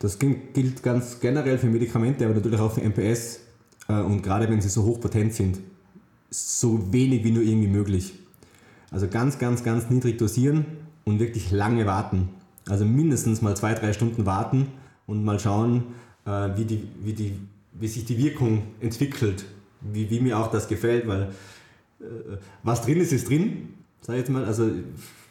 Das 0.00 0.18
gilt 0.18 0.82
ganz 0.82 1.20
generell 1.20 1.58
für 1.58 1.68
Medikamente, 1.68 2.24
aber 2.24 2.34
natürlich 2.34 2.58
auch 2.58 2.72
für 2.72 2.80
MPS. 2.82 3.40
Äh, 3.88 4.00
und 4.00 4.22
gerade 4.22 4.48
wenn 4.48 4.60
sie 4.60 4.68
so 4.68 4.82
hochpotent 4.82 5.34
sind, 5.34 5.60
so 6.30 6.92
wenig 6.92 7.22
wie 7.24 7.30
nur 7.30 7.42
irgendwie 7.44 7.68
möglich. 7.68 8.14
Also 8.90 9.06
ganz, 9.06 9.38
ganz, 9.38 9.62
ganz 9.62 9.90
niedrig 9.90 10.18
dosieren 10.18 10.66
und 11.04 11.20
wirklich 11.20 11.52
lange 11.52 11.86
warten. 11.86 12.30
Also 12.68 12.84
mindestens 12.84 13.42
mal 13.42 13.56
zwei, 13.56 13.74
drei 13.74 13.92
Stunden 13.92 14.26
warten 14.26 14.68
und 15.06 15.24
mal 15.24 15.38
schauen, 15.38 15.84
wie, 16.24 16.64
die, 16.64 16.88
wie, 17.02 17.12
die, 17.12 17.38
wie 17.72 17.88
sich 17.88 18.04
die 18.04 18.18
Wirkung 18.18 18.62
entwickelt, 18.80 19.44
wie, 19.80 20.08
wie 20.10 20.20
mir 20.20 20.38
auch 20.38 20.50
das 20.50 20.68
gefällt, 20.68 21.06
weil 21.08 21.32
äh, 22.00 22.04
was 22.62 22.82
drin 22.82 23.00
ist, 23.00 23.12
ist 23.12 23.28
drin, 23.28 23.74
sag 24.00 24.14
ich 24.14 24.20
jetzt 24.20 24.30
mal. 24.30 24.44
Also 24.44 24.70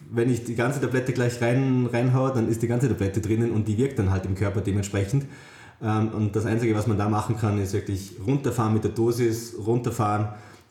wenn 0.10 0.30
ich 0.30 0.44
die 0.44 0.56
ganze 0.56 0.82
Tablette 0.82 1.14
gleich 1.14 1.42
rein, 1.42 1.88
reinhaue, 1.92 2.34
dann 2.34 2.50
ist 2.50 2.62
die 2.62 2.68
ganze 2.68 2.88
Tablette 2.88 3.22
drinnen 3.22 3.52
und 3.52 3.68
die 3.68 3.78
wirkt 3.78 4.00
dann 4.00 4.12
halt 4.12 4.26
im 4.26 4.36
Körper 4.36 4.62
dementsprechend. 4.62 5.26
Ähm, 5.82 6.10
und 6.10 6.36
das 6.36 6.46
Einzige, 6.46 6.76
was 6.76 6.88
man 6.88 6.98
da 6.98 7.10
machen 7.10 7.38
kann, 7.38 7.60
ist 7.60 7.74
wirklich 7.74 8.14
runterfahren 8.26 8.74
mit 8.74 8.84
der 8.84 8.92
Dosis, 8.92 9.56
runterfahren 9.66 10.30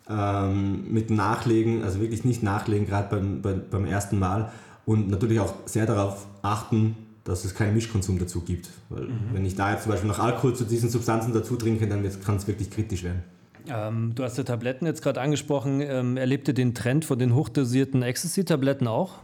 ähm, 0.09 0.93
mit 0.93 1.11
Nachlegen, 1.11 1.83
also 1.83 2.01
wirklich 2.01 2.25
nicht 2.25 2.43
nachlegen, 2.43 2.87
gerade 2.87 3.09
beim, 3.17 3.65
beim 3.71 3.85
ersten 3.85 4.19
Mal. 4.19 4.51
Und 4.87 5.09
natürlich 5.09 5.41
auch 5.41 5.55
sehr 5.67 5.87
darauf 5.87 6.27
achten, 6.43 6.97
dass 7.25 7.45
es 7.45 7.55
keinen 7.55 7.75
Mischkonsum 7.75 8.19
dazu 8.19 8.41
gibt. 8.41 8.69
Weil 8.89 9.05
mhm. 9.05 9.19
wenn 9.33 9.45
ich 9.45 9.55
da 9.55 9.73
jetzt 9.73 9.85
zum 9.85 9.93
Beispiel 9.93 10.09
noch 10.09 10.19
Alkohol 10.19 10.55
zu 10.55 10.65
diesen 10.65 10.91
Substanzen 10.91 11.33
dazu 11.33 11.57
trinke, 11.57 11.87
dann 11.87 12.09
kann 12.25 12.37
es 12.37 12.47
wirklich 12.47 12.71
kritisch 12.71 13.03
werden. 13.03 13.23
Ähm, 13.69 14.13
du 14.15 14.25
hast 14.25 14.39
die 14.39 14.45
Tabletten 14.45 14.87
jetzt 14.87 15.03
gerade 15.03 15.21
angesprochen. 15.21 15.81
Ähm, 15.81 16.17
erlebt 16.17 16.49
ihr 16.49 16.55
den 16.55 16.75
Trend 16.75 17.05
von 17.05 17.19
den 17.19 17.35
hochdosierten 17.35 18.03
Ecstasy-Tabletten 18.03 18.87
auch? 18.87 19.19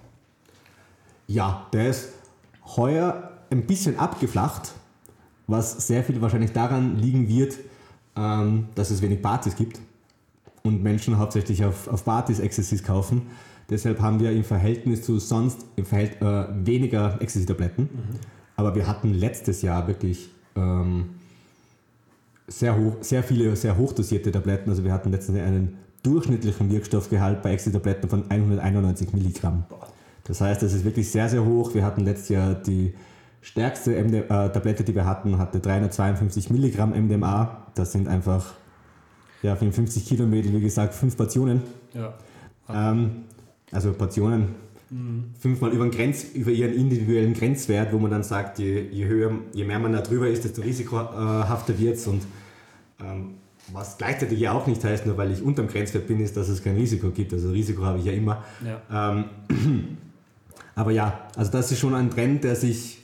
Ja, 1.26 1.66
der 1.72 1.88
ist 1.88 2.11
heuer 2.76 3.30
ein 3.50 3.66
bisschen 3.66 3.98
abgeflacht 3.98 4.72
was 5.46 5.87
sehr 5.87 6.02
viel 6.02 6.20
wahrscheinlich 6.20 6.52
daran 6.52 6.96
liegen 6.96 7.28
wird, 7.28 7.56
ähm, 8.16 8.66
dass 8.74 8.90
es 8.90 9.02
wenig 9.02 9.22
Partys 9.22 9.56
gibt 9.56 9.80
und 10.62 10.82
Menschen 10.82 11.18
hauptsächlich 11.18 11.64
auf, 11.64 11.88
auf 11.88 12.04
Partys 12.04 12.40
Ecstasy 12.40 12.78
kaufen. 12.78 13.22
Deshalb 13.68 14.00
haben 14.00 14.20
wir 14.20 14.31
im 14.33 14.44
Verhältnis 14.44 15.02
zu 15.02 15.18
sonst 15.18 15.66
im 15.76 15.85
Verhält 15.85 16.22
äh, 16.22 16.46
weniger 16.64 17.20
Ecstasy-Tabletten. 17.20 17.83
Mhm. 17.83 18.18
Aber 18.57 18.74
wir 18.74 18.87
hatten 18.87 19.12
letztes 19.12 19.62
Jahr 19.62 19.87
wirklich 19.88 20.31
ähm, 20.55 21.11
sehr, 22.46 22.76
hoch, 22.79 22.96
sehr 23.00 23.22
viele 23.22 23.55
sehr 23.57 23.76
hochdosierte 23.76 24.31
Tabletten. 24.31 24.70
Also 24.70 24.85
wir 24.85 24.92
hatten 24.92 25.11
letztes 25.11 25.35
Jahr 25.35 25.46
einen 25.46 25.79
durchschnittlichen 26.02 26.70
Wirkstoffgehalt 26.70 27.42
bei 27.42 27.52
Ecstasy-Tabletten 27.52 28.09
von 28.09 28.31
191 28.31 29.12
Milligramm. 29.12 29.64
Das 30.24 30.40
heißt, 30.40 30.62
das 30.62 30.72
ist 30.72 30.85
wirklich 30.85 31.11
sehr, 31.11 31.29
sehr 31.29 31.44
hoch. 31.44 31.74
Wir 31.74 31.85
hatten 31.85 32.05
letztes 32.05 32.29
Jahr 32.31 32.55
die 32.55 32.94
stärkste 33.40 33.92
MD 34.02 34.14
äh, 34.14 34.26
Tablette, 34.29 34.85
die 34.85 34.94
wir 34.94 35.05
hatten, 35.05 35.38
hatte 35.38 35.61
352 35.61 36.50
Milligramm 36.50 36.90
MDMA. 36.90 37.66
Das 37.74 37.92
sind 37.92 38.09
einfach 38.09 38.55
ja, 39.42 39.55
54 39.55 40.07
Kilometer, 40.07 40.52
wie 40.52 40.61
gesagt, 40.61 40.94
fünf 40.94 41.16
Portionen. 41.16 41.62
Ja. 41.94 42.14
Ähm, 42.68 43.24
also 43.77 43.93
Portionen 43.93 44.55
mhm. 44.91 45.25
fünfmal 45.39 45.71
über, 45.71 45.89
Grenz, 45.91 46.25
über, 46.35 46.51
ihren 46.51 46.73
individuellen 46.75 47.35
Grenzwert, 47.35 47.93
wo 47.93 47.99
man 47.99 48.11
dann 48.11 48.23
sagt, 48.23 48.59
je, 48.59 48.89
je, 48.91 49.05
höher, 49.05 49.31
je 49.53 49.65
mehr 49.65 49.79
man 49.79 49.93
da 49.93 50.01
drüber 50.01 50.29
ist, 50.29 50.45
desto 50.45 50.62
risikohafter 50.62 51.79
wird 51.79 51.97
es. 51.97 52.07
Und 52.07 52.23
ähm, 53.01 53.35
was 53.73 53.99
gleichzeitig 53.99 54.41
ja 54.41 54.53
auch 54.53 54.67
nicht 54.67 54.83
heißt, 54.83 55.07
nur 55.07 55.17
weil 55.17 55.31
ich 55.31 55.43
unter 55.43 55.62
dem 55.62 55.69
Grenzwert 55.69 56.07
bin, 56.07 56.21
ist, 56.21 56.37
dass 56.37 56.49
es 56.49 56.62
kein 56.65 56.77
Risiko 56.77 57.11
gibt. 57.11 57.33
Also 57.33 57.51
Risiko 57.51 57.85
habe 57.85 57.99
ich 57.99 58.07
ja 58.07 58.12
immer. 58.12 58.43
Ja. 58.64 59.12
Ähm, 59.12 59.24
aber 60.74 60.91
ja, 60.91 61.29
also 61.37 61.53
das 61.53 61.70
ist 61.70 61.79
schon 61.79 61.95
ein 61.95 62.11
Trend, 62.11 62.45
der 62.45 62.57
sich 62.57 62.99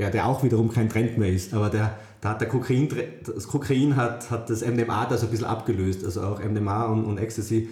ja, 0.00 0.08
der 0.08 0.26
auch 0.26 0.42
wiederum 0.42 0.70
kein 0.70 0.88
Trend 0.88 1.18
mehr 1.18 1.30
ist. 1.30 1.52
Aber 1.52 1.68
der, 1.68 1.94
da 2.20 2.30
hat 2.30 2.40
der 2.40 2.48
Kokain, 2.48 2.88
das 3.24 3.46
Kokain 3.46 3.96
hat, 3.96 4.30
hat 4.30 4.48
das 4.48 4.66
MDMA 4.66 5.06
da 5.06 5.18
so 5.18 5.26
ein 5.26 5.30
bisschen 5.30 5.46
abgelöst. 5.46 6.04
Also 6.04 6.22
auch 6.22 6.42
MDMA 6.42 6.86
und, 6.86 7.04
und 7.04 7.18
Ecstasy 7.18 7.68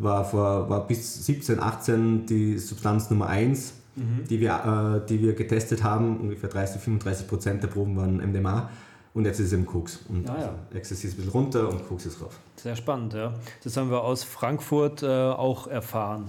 war, 0.00 0.24
vor, 0.24 0.68
war 0.68 0.86
bis 0.86 1.26
17, 1.26 1.60
18 1.60 2.26
die 2.26 2.58
Substanz 2.58 3.10
Nummer 3.10 3.26
1, 3.28 3.74
mhm. 3.96 4.24
die, 4.28 4.40
wir, 4.40 5.02
äh, 5.02 5.06
die 5.06 5.22
wir 5.22 5.34
getestet 5.34 5.84
haben. 5.84 6.18
Ungefähr 6.18 6.48
30, 6.48 6.80
35 6.80 7.28
Prozent 7.28 7.62
der 7.62 7.68
Proben 7.68 7.96
waren 7.96 8.16
MDMA. 8.16 8.70
Und 9.12 9.24
jetzt 9.24 9.40
ist 9.40 9.46
es 9.46 9.52
im 9.52 9.66
Koks. 9.66 10.00
Und 10.08 10.28
ah, 10.30 10.40
ja. 10.40 10.54
Ecstasy 10.76 11.08
ist 11.08 11.14
ein 11.14 11.16
bisschen 11.16 11.32
runter 11.32 11.68
und 11.68 11.86
Koks 11.88 12.06
ist 12.06 12.20
drauf. 12.20 12.38
Sehr 12.56 12.76
spannend, 12.76 13.12
ja. 13.12 13.34
Das 13.64 13.76
haben 13.76 13.90
wir 13.90 14.02
aus 14.02 14.22
Frankfurt 14.22 15.02
äh, 15.02 15.06
auch 15.06 15.66
erfahren. 15.66 16.28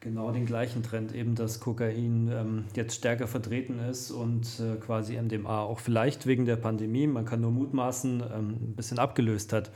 genau 0.00 0.32
den 0.32 0.46
gleichen 0.46 0.82
Trend, 0.82 1.14
eben 1.14 1.34
dass 1.34 1.60
Kokain 1.60 2.30
ähm, 2.32 2.64
jetzt 2.74 2.94
stärker 2.94 3.26
vertreten 3.26 3.78
ist 3.78 4.10
und 4.10 4.46
äh, 4.58 4.76
quasi 4.76 5.20
MDMA 5.20 5.60
auch 5.60 5.80
vielleicht 5.80 6.26
wegen 6.26 6.46
der 6.46 6.56
Pandemie, 6.56 7.06
man 7.06 7.26
kann 7.26 7.42
nur 7.42 7.52
mutmaßen, 7.52 8.22
ähm, 8.34 8.48
ein 8.48 8.74
bisschen 8.74 8.98
abgelöst 8.98 9.52
hat. 9.52 9.70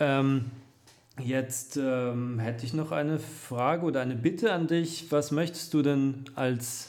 Ähm, 0.00 0.46
jetzt 1.18 1.76
ähm, 1.76 2.38
hätte 2.38 2.64
ich 2.64 2.74
noch 2.74 2.92
eine 2.92 3.18
Frage 3.18 3.84
oder 3.84 4.00
eine 4.00 4.14
Bitte 4.14 4.52
an 4.52 4.66
dich. 4.66 5.06
Was 5.10 5.30
möchtest 5.30 5.74
du 5.74 5.82
denn 5.82 6.24
als 6.34 6.88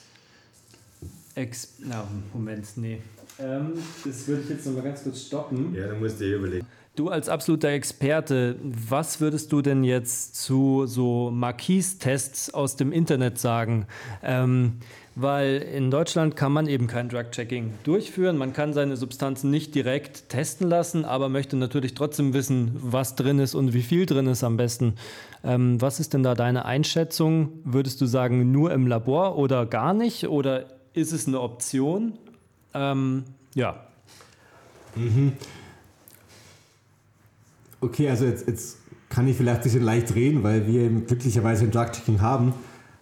Ex... 1.35 1.75
Na, 1.79 2.07
Moment, 2.33 2.65
nee. 2.75 3.01
Ähm, 3.39 3.73
das 4.03 4.27
würde 4.27 4.43
ich 4.43 4.49
jetzt 4.49 4.65
noch 4.65 4.73
mal 4.73 4.83
ganz 4.83 5.03
kurz 5.03 5.21
stoppen. 5.21 5.73
Ja, 5.73 5.87
dann 5.87 5.99
musst 5.99 6.19
du 6.19 6.25
dir 6.25 6.37
überlegen. 6.37 6.65
Du 6.95 7.07
als 7.07 7.29
absoluter 7.29 7.69
Experte, 7.69 8.57
was 8.61 9.21
würdest 9.21 9.53
du 9.53 9.61
denn 9.61 9.85
jetzt 9.85 10.35
zu 10.35 10.85
so 10.85 11.31
Marquis-Tests 11.31 12.53
aus 12.53 12.75
dem 12.75 12.91
Internet 12.91 13.39
sagen? 13.39 13.85
Ähm, 14.21 14.79
weil 15.15 15.57
in 15.57 15.91
Deutschland 15.91 16.35
kann 16.35 16.51
man 16.51 16.67
eben 16.67 16.87
kein 16.87 17.09
Drug-Checking 17.09 17.73
durchführen. 17.83 18.37
Man 18.37 18.53
kann 18.53 18.73
seine 18.73 18.95
Substanzen 18.95 19.49
nicht 19.49 19.75
direkt 19.75 20.29
testen 20.29 20.69
lassen, 20.69 21.05
aber 21.05 21.29
möchte 21.29 21.57
natürlich 21.57 21.93
trotzdem 21.93 22.33
wissen, 22.33 22.71
was 22.81 23.15
drin 23.15 23.39
ist 23.39 23.55
und 23.55 23.73
wie 23.73 23.81
viel 23.81 24.05
drin 24.05 24.27
ist 24.27 24.43
am 24.43 24.57
besten. 24.57 24.95
Ähm, 25.43 25.81
was 25.81 25.99
ist 25.99 26.13
denn 26.13 26.23
da 26.23 26.35
deine 26.35 26.65
Einschätzung? 26.65 27.49
Würdest 27.63 28.01
du 28.01 28.05
sagen, 28.05 28.51
nur 28.51 28.71
im 28.71 28.87
Labor 28.87 29.37
oder 29.37 29.65
gar 29.65 29.93
nicht? 29.93 30.27
Oder 30.27 30.65
ist 30.93 31.11
es 31.11 31.27
eine 31.27 31.41
Option? 31.41 32.13
Ähm, 32.73 33.23
ja. 33.55 33.83
Mhm. 34.95 35.33
Okay, 37.81 38.09
also 38.09 38.25
jetzt, 38.25 38.47
jetzt 38.47 38.77
kann 39.09 39.27
ich 39.27 39.37
vielleicht 39.37 39.61
ein 39.61 39.63
bisschen 39.63 39.83
leicht 39.83 40.13
reden, 40.13 40.43
weil 40.43 40.67
wir 40.67 40.89
glücklicherweise 40.89 41.65
ein 41.65 41.71
Drug-Checking 41.71 42.21
haben. 42.21 42.53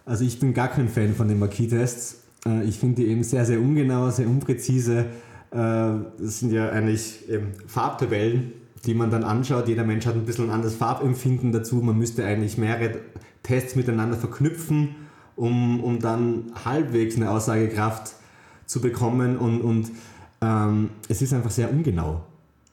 Also 0.08 0.24
ich 0.24 0.40
bin 0.40 0.54
gar 0.54 0.68
kein 0.68 0.88
Fan 0.88 1.14
von 1.14 1.28
den 1.28 1.38
Marquis-Tests. 1.38 2.22
Äh, 2.46 2.64
ich 2.64 2.78
finde 2.78 3.02
die 3.02 3.08
eben 3.08 3.22
sehr, 3.22 3.44
sehr 3.44 3.60
ungenau, 3.60 4.08
sehr 4.08 4.26
unpräzise. 4.26 5.00
Äh, 5.00 5.04
das 5.52 6.40
sind 6.40 6.50
ja 6.50 6.70
eigentlich 6.70 7.28
eben 7.28 7.48
Farbtabellen, 7.66 8.52
die 8.86 8.94
man 8.94 9.10
dann 9.10 9.22
anschaut. 9.22 9.68
Jeder 9.68 9.84
Mensch 9.84 10.06
hat 10.06 10.14
ein 10.14 10.24
bisschen 10.24 10.46
ein 10.46 10.50
anderes 10.50 10.76
Farbempfinden 10.76 11.52
dazu. 11.52 11.76
Man 11.76 11.98
müsste 11.98 12.24
eigentlich 12.24 12.56
mehrere 12.56 13.00
Tests 13.42 13.76
miteinander 13.76 14.16
verknüpfen, 14.16 14.96
um, 15.36 15.84
um 15.84 16.00
dann 16.00 16.52
halbwegs 16.64 17.16
eine 17.16 17.30
Aussagekraft 17.30 18.14
zu 18.64 18.80
bekommen. 18.80 19.36
Und, 19.36 19.60
und 19.60 19.90
ähm, 20.40 20.88
es 21.10 21.20
ist 21.20 21.34
einfach 21.34 21.50
sehr 21.50 21.70
ungenau. 21.70 22.24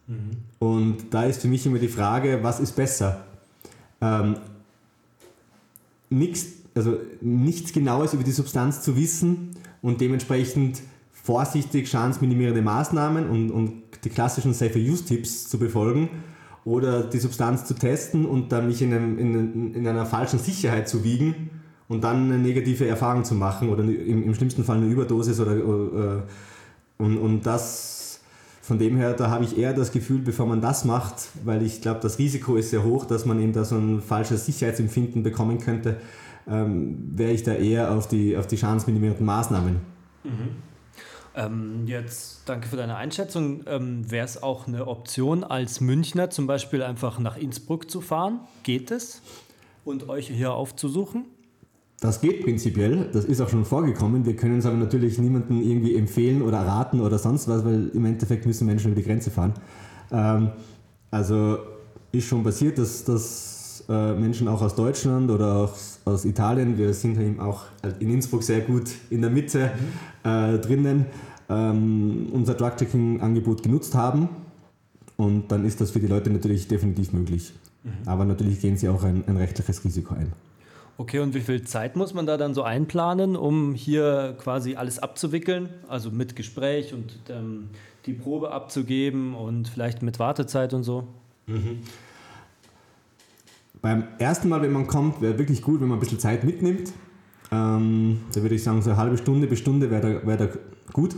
Mhm. 0.08 0.38
Und 0.60 1.14
da 1.14 1.26
ist 1.26 1.42
für 1.42 1.50
mich 1.50 1.66
immer 1.66 1.80
die 1.80 1.90
Frage, 1.90 2.40
was 2.44 2.62
ist 2.62 2.78
besser? 2.78 3.26
Ähm, 4.00 4.38
nichts, 6.10 6.65
also 6.76 6.98
nichts 7.22 7.74
Genaues 7.74 8.14
über 8.14 8.24
die 8.24 8.32
Substanz 8.32 8.82
zu 8.82 8.98
wissen 8.98 9.52
und 9.82 10.02
dementsprechend 10.02 10.82
vorsichtig 11.12 11.90
schadensminimierende 11.90 12.62
Maßnahmen 12.62 13.30
und, 13.30 13.50
und 13.50 13.84
die 14.04 14.10
klassischen 14.10 14.54
Safer-Use-Tipps 14.54 15.48
zu 15.48 15.58
befolgen 15.58 16.10
oder 16.66 17.04
die 17.04 17.20
Substanz 17.20 17.66
zu 17.66 17.74
testen 17.74 18.26
und 18.26 18.52
dann 18.52 18.68
mich 18.68 18.82
in, 18.82 18.94
einem, 18.94 19.18
in, 19.18 19.74
in, 19.74 19.88
einer 19.88 20.06
falschen 20.06 20.40
Sicherheit 20.40 20.90
zu 20.90 21.04
wiegen 21.04 21.50
und 21.88 22.04
dann 22.04 22.26
eine 22.26 22.38
negative 22.38 22.88
Erfahrung 22.88 23.24
zu 23.24 23.36
machen 23.36 23.70
oder 23.70 23.84
im, 23.84 24.24
im 24.24 24.36
schlimmsten 24.36 24.64
Fall 24.64 24.78
eine 24.78 24.88
Überdosis 24.88 25.40
oder, 25.40 25.66
oder 25.66 26.18
äh, 26.18 26.22
und, 26.98 27.18
und 27.18 27.46
das 27.46 28.20
von 28.62 28.80
dem 28.80 28.98
her, 28.98 29.14
da 29.14 29.30
habe 29.30 29.46
ich 29.46 29.60
eher 29.60 29.74
das 29.74 29.92
Gefühl, 29.92 30.22
bevor 30.22 30.48
man 30.48 30.60
das 30.60 30.86
macht, 30.86 31.30
weil 31.44 31.62
ich 31.62 31.82
glaube, 31.82 32.00
das 32.02 32.18
Risiko 32.18 32.56
ist 32.56 32.72
sehr 32.72 32.84
hoch, 32.84 33.06
dass 33.06 33.26
man 33.28 33.40
eben 33.40 33.54
da 33.54 33.64
so 33.64 33.76
ein 33.76 34.02
falsches 34.02 34.48
Sicherheitsempfinden 34.48 35.22
bekommen 35.22 35.60
könnte, 35.60 35.98
ähm, 36.48 37.12
wäre 37.16 37.32
ich 37.32 37.44
da 37.44 37.54
eher 37.54 37.92
auf 37.92 38.08
die, 38.08 38.38
auf 38.38 38.48
die 38.48 38.58
schadensminimierenden 38.58 39.26
Maßnahmen. 39.26 39.76
Mhm. 40.24 40.30
Ähm, 41.36 41.84
jetzt 41.86 42.44
danke 42.46 42.68
für 42.68 42.78
deine 42.78 42.96
Einschätzung. 42.96 43.62
Ähm, 43.68 44.10
wäre 44.10 44.26
es 44.26 44.42
auch 44.42 44.68
eine 44.68 44.88
Option, 44.88 45.44
als 45.44 45.82
Münchner 45.82 46.30
zum 46.30 46.48
Beispiel 46.48 46.82
einfach 46.82 47.20
nach 47.20 47.38
Innsbruck 47.38 47.92
zu 47.92 48.00
fahren? 48.02 48.40
Geht 48.64 48.92
es? 48.92 49.22
Und 49.84 50.10
euch 50.10 50.28
hier 50.28 50.54
aufzusuchen? 50.54 51.26
Das 52.00 52.22
geht 52.22 52.44
prinzipiell, 52.44 53.10
das 53.14 53.26
ist 53.26 53.40
auch 53.42 53.50
schon 53.50 53.66
vorgekommen. 53.66 54.26
Wir 54.26 54.36
können 54.36 54.60
es 54.60 54.66
aber 54.66 54.76
natürlich 54.76 55.18
niemandem 55.18 55.62
irgendwie 55.62 55.96
empfehlen 55.96 56.42
oder 56.42 56.60
raten 56.60 57.00
oder 57.00 57.18
sonst 57.18 57.48
was, 57.48 57.64
weil 57.64 57.90
im 57.94 58.06
Endeffekt 58.06 58.46
müssen 58.46 58.68
Menschen 58.68 58.92
über 58.92 59.02
die 59.02 59.08
Grenze 59.08 59.32
fahren. 59.32 59.54
Ähm, 60.12 60.52
also 61.10 61.58
ist 62.12 62.28
schon 62.28 62.44
passiert, 62.44 62.78
dass, 62.78 63.04
dass 63.06 63.55
äh, 63.90 64.14
Menschen 64.14 64.48
auch 64.48 64.62
aus 64.62 64.76
Deutschland 64.76 65.30
oder 65.32 65.56
auch 65.56 65.74
aus 66.06 66.26
Italien, 66.26 66.78
wir 66.78 66.94
sind 66.94 67.20
eben 67.20 67.40
auch 67.40 67.64
in 68.00 68.10
Innsbruck 68.10 68.44
sehr 68.44 68.62
gut 68.62 68.90
in 69.10 69.22
der 69.22 69.30
Mitte 69.30 69.72
mhm. 70.24 70.30
äh, 70.30 70.58
drinnen, 70.60 71.06
ähm, 71.50 72.28
unser 72.32 72.56
Drug-Checking-Angebot 72.56 73.64
genutzt 73.64 73.96
haben. 73.96 74.30
Und 75.18 75.52
dann 75.52 75.66
ist 75.66 75.80
das 75.82 75.92
für 75.92 76.00
die 76.00 76.08
Leute 76.08 76.30
natürlich 76.30 76.68
definitiv 76.68 77.14
möglich. 77.14 77.54
Mhm. 77.84 77.92
Aber 78.06 78.26
natürlich 78.26 78.60
gehen 78.60 78.78
sie 78.78 78.90
auch 78.90 79.04
ein, 79.04 79.24
ein 79.28 79.38
rechtliches 79.38 79.84
Risiko 79.84 80.16
ein. 80.16 80.34
Okay, 80.98 81.20
und 81.20 81.34
wie 81.34 81.42
viel 81.42 81.64
Zeit 81.64 81.98
muss 81.98 82.14
man 82.14 82.26
da 82.26 82.38
dann 82.38 82.54
so 82.54 82.64
einplanen, 82.64 83.36
um 83.36 83.74
hier 83.74 84.36
quasi 84.40 84.76
alles 84.76 85.00
abzuwickeln? 85.00 85.70
Also 85.90 86.10
mit 86.10 86.36
Gespräch 86.36 86.94
und 86.94 87.18
ähm, 87.30 87.70
die 88.06 88.14
Probe 88.14 88.52
abzugeben 88.52 89.36
und 89.36 89.68
vielleicht 89.68 90.02
mit 90.02 90.20
Wartezeit 90.20 90.74
und 90.74 90.84
so? 90.84 91.08
Mhm. 91.48 91.80
Beim 93.86 94.06
ersten 94.18 94.50
Mal, 94.50 94.64
wenn 94.64 94.72
man 94.72 94.88
kommt, 94.88 95.22
wäre 95.22 95.38
wirklich 95.38 95.62
gut, 95.62 95.80
wenn 95.80 95.90
man 95.90 95.98
ein 95.98 96.00
bisschen 96.00 96.18
Zeit 96.18 96.44
mitnimmt. 96.44 96.92
Ähm, 97.52 98.22
da 98.34 98.42
würde 98.42 98.56
ich 98.56 98.64
sagen, 98.64 98.82
so 98.82 98.90
eine 98.90 98.98
halbe 98.98 99.16
Stunde 99.16 99.46
bis 99.46 99.60
Stunde 99.60 99.92
wäre 99.92 100.02
da, 100.02 100.26
wär 100.26 100.38
da 100.38 100.48
gut. 100.92 101.16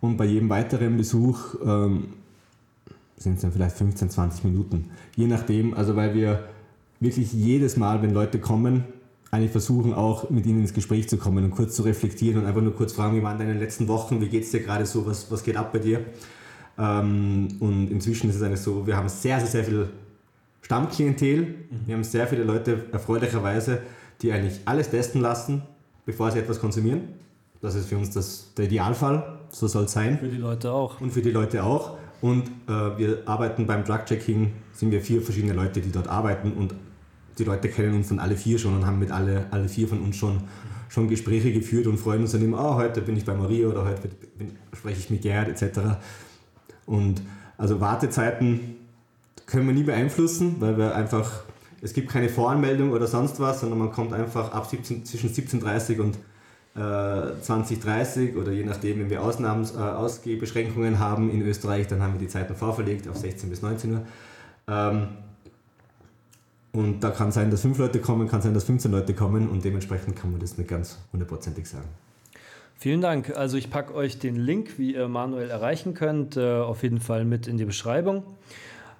Und 0.00 0.16
bei 0.16 0.24
jedem 0.24 0.48
weiteren 0.48 0.96
Besuch 0.96 1.54
ähm, 1.64 2.14
sind 3.16 3.36
es 3.36 3.42
dann 3.42 3.52
vielleicht 3.52 3.76
15, 3.76 4.10
20 4.10 4.42
Minuten. 4.42 4.90
Je 5.14 5.28
nachdem, 5.28 5.72
also 5.74 5.94
weil 5.94 6.16
wir 6.16 6.48
wirklich 6.98 7.32
jedes 7.32 7.76
Mal, 7.76 8.02
wenn 8.02 8.10
Leute 8.10 8.40
kommen, 8.40 8.82
eigentlich 9.30 9.52
versuchen 9.52 9.94
auch 9.94 10.30
mit 10.30 10.46
ihnen 10.46 10.62
ins 10.62 10.74
Gespräch 10.74 11.08
zu 11.08 11.16
kommen 11.16 11.44
und 11.44 11.52
kurz 11.52 11.76
zu 11.76 11.82
reflektieren 11.82 12.40
und 12.40 12.46
einfach 12.48 12.62
nur 12.62 12.74
kurz 12.74 12.92
fragen, 12.92 13.16
wie 13.16 13.22
waren 13.22 13.38
deine 13.38 13.54
letzten 13.54 13.86
Wochen, 13.86 14.20
wie 14.20 14.26
geht 14.26 14.42
es 14.42 14.50
dir 14.50 14.64
gerade 14.64 14.84
so, 14.84 15.06
was, 15.06 15.30
was 15.30 15.44
geht 15.44 15.56
ab 15.56 15.72
bei 15.72 15.78
dir? 15.78 16.00
Ähm, 16.76 17.46
und 17.60 17.88
inzwischen 17.88 18.30
ist 18.30 18.34
es 18.34 18.42
eigentlich 18.42 18.62
so, 18.62 18.84
wir 18.84 18.96
haben 18.96 19.08
sehr, 19.08 19.38
sehr, 19.38 19.48
sehr 19.48 19.62
viel 19.64 19.88
Stammklientel. 20.62 21.42
Mhm. 21.42 21.86
Wir 21.86 21.94
haben 21.94 22.04
sehr 22.04 22.26
viele 22.26 22.44
Leute 22.44 22.86
erfreulicherweise, 22.92 23.82
die 24.22 24.32
eigentlich 24.32 24.60
alles 24.64 24.90
testen 24.90 25.20
lassen, 25.20 25.62
bevor 26.06 26.30
sie 26.30 26.38
etwas 26.38 26.60
konsumieren. 26.60 27.02
Das 27.60 27.74
ist 27.74 27.88
für 27.88 27.96
uns 27.96 28.10
das, 28.10 28.52
der 28.56 28.64
Idealfall, 28.64 29.38
so 29.50 29.68
soll 29.68 29.84
es 29.84 29.92
sein. 29.92 30.18
Für 30.18 30.28
die 30.28 30.38
Leute 30.38 30.72
auch. 30.72 31.00
Und 31.00 31.12
für 31.12 31.22
die 31.22 31.30
Leute 31.30 31.62
auch. 31.62 31.96
Und 32.20 32.48
äh, 32.68 32.98
wir 32.98 33.22
arbeiten 33.26 33.66
beim 33.66 33.84
Drug-Checking, 33.84 34.52
sind 34.72 34.90
wir 34.90 35.00
vier 35.00 35.22
verschiedene 35.22 35.52
Leute, 35.52 35.80
die 35.80 35.90
dort 35.90 36.08
arbeiten 36.08 36.52
und 36.52 36.74
die 37.38 37.44
Leute 37.44 37.68
kennen 37.68 37.94
uns 37.94 38.08
dann 38.08 38.18
alle 38.18 38.36
vier 38.36 38.58
schon 38.58 38.76
und 38.76 38.86
haben 38.86 38.98
mit 38.98 39.10
alle, 39.10 39.46
alle 39.50 39.68
vier 39.68 39.88
von 39.88 40.00
uns 40.00 40.16
schon, 40.16 40.42
schon 40.88 41.08
Gespräche 41.08 41.52
geführt 41.52 41.86
und 41.86 41.98
freuen 41.98 42.22
uns 42.22 42.32
dann 42.32 42.42
immer, 42.42 42.58
oh, 42.58 42.74
heute 42.76 43.00
bin 43.00 43.16
ich 43.16 43.24
bei 43.24 43.34
Maria 43.34 43.68
oder 43.68 43.84
heute 43.84 44.08
bin, 44.36 44.52
spreche 44.72 45.00
ich 45.00 45.10
mit 45.10 45.22
Gerd 45.22 45.48
etc. 45.48 45.80
Und 46.86 47.22
also 47.56 47.80
Wartezeiten 47.80 48.76
können 49.52 49.66
wir 49.66 49.74
nie 49.74 49.82
beeinflussen, 49.82 50.56
weil 50.60 50.78
wir 50.78 50.94
einfach, 50.94 51.42
es 51.82 51.92
gibt 51.92 52.10
keine 52.10 52.30
Voranmeldung 52.30 52.90
oder 52.90 53.06
sonst 53.06 53.38
was, 53.38 53.60
sondern 53.60 53.78
man 53.78 53.92
kommt 53.92 54.14
einfach 54.14 54.50
ab 54.52 54.66
17, 54.66 55.04
zwischen 55.04 55.28
17.30 55.28 56.00
und 56.00 56.16
äh, 56.74 57.38
2030 57.42 58.34
oder 58.36 58.50
je 58.50 58.64
nachdem, 58.64 59.00
wenn 59.00 59.10
wir 59.10 59.22
Ausnahmen, 59.22 59.68
äh, 59.76 59.78
Ausgehbeschränkungen 59.78 60.98
haben 60.98 61.30
in 61.30 61.42
Österreich, 61.42 61.86
dann 61.86 62.00
haben 62.00 62.14
wir 62.14 62.20
die 62.20 62.28
Zeiten 62.28 62.54
vorverlegt 62.54 63.06
auf 63.08 63.18
16 63.18 63.50
bis 63.50 63.60
19 63.60 63.92
Uhr. 63.92 64.02
Ähm, 64.68 65.08
und 66.72 67.00
da 67.00 67.10
kann 67.10 67.30
sein, 67.30 67.50
dass 67.50 67.60
fünf 67.60 67.76
Leute 67.76 68.00
kommen, 68.00 68.28
kann 68.28 68.40
sein, 68.40 68.54
dass 68.54 68.64
15 68.64 68.90
Leute 68.90 69.12
kommen 69.12 69.50
und 69.50 69.62
dementsprechend 69.66 70.16
kann 70.16 70.30
man 70.30 70.40
das 70.40 70.56
nicht 70.56 70.70
ganz 70.70 70.96
hundertprozentig 71.12 71.68
sagen. 71.68 71.88
Vielen 72.78 73.02
Dank. 73.02 73.36
Also 73.36 73.58
ich 73.58 73.68
packe 73.68 73.94
euch 73.94 74.18
den 74.18 74.36
Link, 74.36 74.78
wie 74.78 74.94
ihr 74.94 75.08
Manuel 75.08 75.50
erreichen 75.50 75.92
könnt, 75.92 76.38
äh, 76.38 76.54
auf 76.54 76.82
jeden 76.82 77.00
Fall 77.00 77.26
mit 77.26 77.46
in 77.46 77.58
die 77.58 77.66
Beschreibung. 77.66 78.22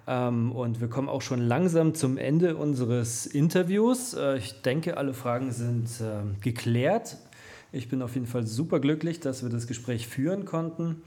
Ähm, 0.07 0.51
und 0.51 0.81
wir 0.81 0.87
kommen 0.87 1.09
auch 1.09 1.21
schon 1.21 1.39
langsam 1.39 1.93
zum 1.95 2.17
Ende 2.17 2.55
unseres 2.57 3.25
Interviews. 3.25 4.13
Äh, 4.13 4.37
ich 4.37 4.61
denke, 4.61 4.97
alle 4.97 5.13
Fragen 5.13 5.51
sind 5.51 5.87
ähm, 6.01 6.35
geklärt. 6.41 7.17
Ich 7.71 7.89
bin 7.89 8.01
auf 8.01 8.13
jeden 8.15 8.27
Fall 8.27 8.45
super 8.45 8.79
glücklich, 8.79 9.19
dass 9.19 9.43
wir 9.43 9.49
das 9.49 9.67
Gespräch 9.67 10.07
führen 10.07 10.45
konnten. 10.45 11.01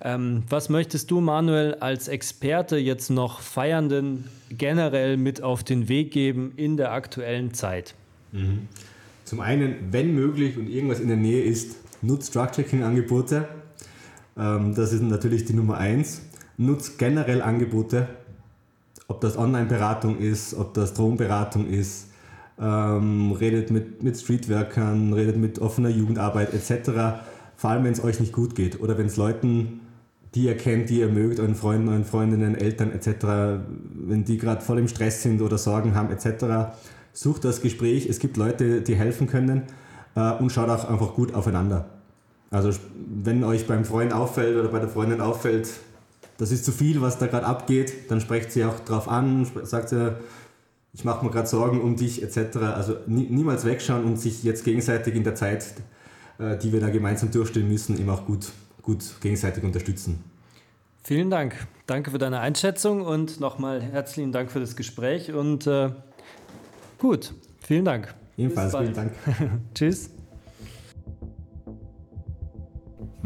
Ähm, 0.00 0.44
was 0.48 0.68
möchtest 0.68 1.10
du, 1.10 1.20
Manuel, 1.20 1.74
als 1.74 2.08
Experte 2.08 2.76
jetzt 2.76 3.10
noch 3.10 3.40
Feiernden 3.40 4.24
generell 4.50 5.16
mit 5.16 5.42
auf 5.42 5.64
den 5.64 5.88
Weg 5.88 6.12
geben 6.12 6.52
in 6.56 6.76
der 6.76 6.92
aktuellen 6.92 7.52
Zeit? 7.52 7.94
Mhm. 8.32 8.68
Zum 9.24 9.40
einen, 9.40 9.92
wenn 9.92 10.14
möglich 10.14 10.56
und 10.56 10.68
irgendwas 10.68 11.00
in 11.00 11.08
der 11.08 11.16
Nähe 11.16 11.42
ist, 11.42 11.76
nutzt 12.00 12.34
Drug-Checking-Angebote. 12.34 13.48
Ähm, 14.36 14.74
das 14.74 14.92
ist 14.92 15.02
natürlich 15.02 15.44
die 15.44 15.54
Nummer 15.54 15.78
eins. 15.78 16.22
Nutzt 16.56 16.98
generell 16.98 17.42
Angebote, 17.42 18.08
ob 19.08 19.20
das 19.20 19.36
Online-Beratung 19.36 20.18
ist, 20.18 20.54
ob 20.54 20.74
das 20.74 20.94
Drogenberatung 20.94 21.68
ist. 21.68 22.06
ähm, 22.60 23.32
redet 23.32 23.70
mit, 23.70 24.02
mit 24.02 24.18
Streetworkern, 24.18 25.12
redet 25.12 25.36
mit 25.36 25.60
offener 25.60 25.88
Jugendarbeit 25.88 26.52
etc. 26.52 27.20
Vor 27.56 27.70
allem, 27.70 27.84
wenn 27.84 27.92
es 27.92 28.02
euch 28.02 28.20
nicht 28.20 28.32
gut 28.32 28.54
geht 28.54 28.80
oder 28.80 28.98
wenn 28.98 29.06
es 29.06 29.16
Leuten, 29.16 29.80
die 30.34 30.44
ihr 30.44 30.56
kennt, 30.56 30.90
die 30.90 30.98
ihr 30.98 31.08
mögt, 31.08 31.40
euren 31.40 31.54
Freunden, 31.54 31.88
euren 31.88 32.04
Freundinnen, 32.04 32.54
Eltern 32.54 32.92
etc., 32.92 33.62
wenn 33.94 34.24
die 34.24 34.38
gerade 34.38 34.60
voll 34.60 34.78
im 34.78 34.88
Stress 34.88 35.22
sind 35.22 35.40
oder 35.40 35.56
Sorgen 35.56 35.94
haben 35.94 36.10
etc., 36.10 36.74
sucht 37.12 37.44
das 37.44 37.60
Gespräch. 37.60 38.06
Es 38.08 38.18
gibt 38.18 38.36
Leute, 38.36 38.82
die 38.82 38.96
helfen 38.96 39.26
können 39.26 39.62
äh, 40.14 40.32
und 40.32 40.50
schaut 40.50 40.68
auch 40.68 40.88
einfach 40.88 41.14
gut 41.14 41.34
aufeinander. 41.34 41.86
Also 42.50 42.70
wenn 43.22 43.44
euch 43.44 43.66
beim 43.66 43.84
Freund 43.84 44.12
auffällt 44.12 44.56
oder 44.56 44.68
bei 44.68 44.78
der 44.80 44.88
Freundin 44.88 45.20
auffällt, 45.20 45.68
das 46.38 46.52
ist 46.52 46.64
zu 46.64 46.72
viel, 46.72 47.02
was 47.02 47.18
da 47.18 47.26
gerade 47.26 47.46
abgeht, 47.46 48.10
dann 48.10 48.20
sprecht 48.20 48.52
sie 48.52 48.64
auch 48.64 48.80
drauf 48.80 49.08
an, 49.08 49.46
sagt 49.64 49.90
sie, 49.90 50.16
ich 50.94 51.04
mache 51.04 51.24
mir 51.24 51.30
gerade 51.30 51.46
Sorgen 51.46 51.80
um 51.80 51.96
dich 51.96 52.22
etc. 52.22 52.56
Also 52.56 52.96
nie, 53.06 53.26
niemals 53.28 53.64
wegschauen 53.64 54.04
und 54.04 54.18
sich 54.18 54.42
jetzt 54.44 54.64
gegenseitig 54.64 55.14
in 55.14 55.24
der 55.24 55.34
Zeit, 55.34 55.74
äh, 56.38 56.56
die 56.56 56.72
wir 56.72 56.80
da 56.80 56.88
gemeinsam 56.88 57.30
durchstehen 57.30 57.68
müssen, 57.68 57.98
eben 57.98 58.08
auch 58.08 58.24
gut, 58.24 58.50
gut 58.82 59.04
gegenseitig 59.20 59.64
unterstützen. 59.64 60.24
Vielen 61.02 61.30
Dank. 61.30 61.66
Danke 61.86 62.10
für 62.10 62.18
deine 62.18 62.40
Einschätzung 62.40 63.02
und 63.02 63.40
nochmal 63.40 63.82
herzlichen 63.82 64.32
Dank 64.32 64.50
für 64.50 64.60
das 64.60 64.76
Gespräch 64.76 65.32
und 65.32 65.66
äh, 65.66 65.90
gut, 66.98 67.34
vielen 67.60 67.84
Dank. 67.84 68.14
Ebenfalls, 68.36 68.76
vielen 68.76 68.94
Dank. 68.94 69.12
Tschüss. 69.74 70.10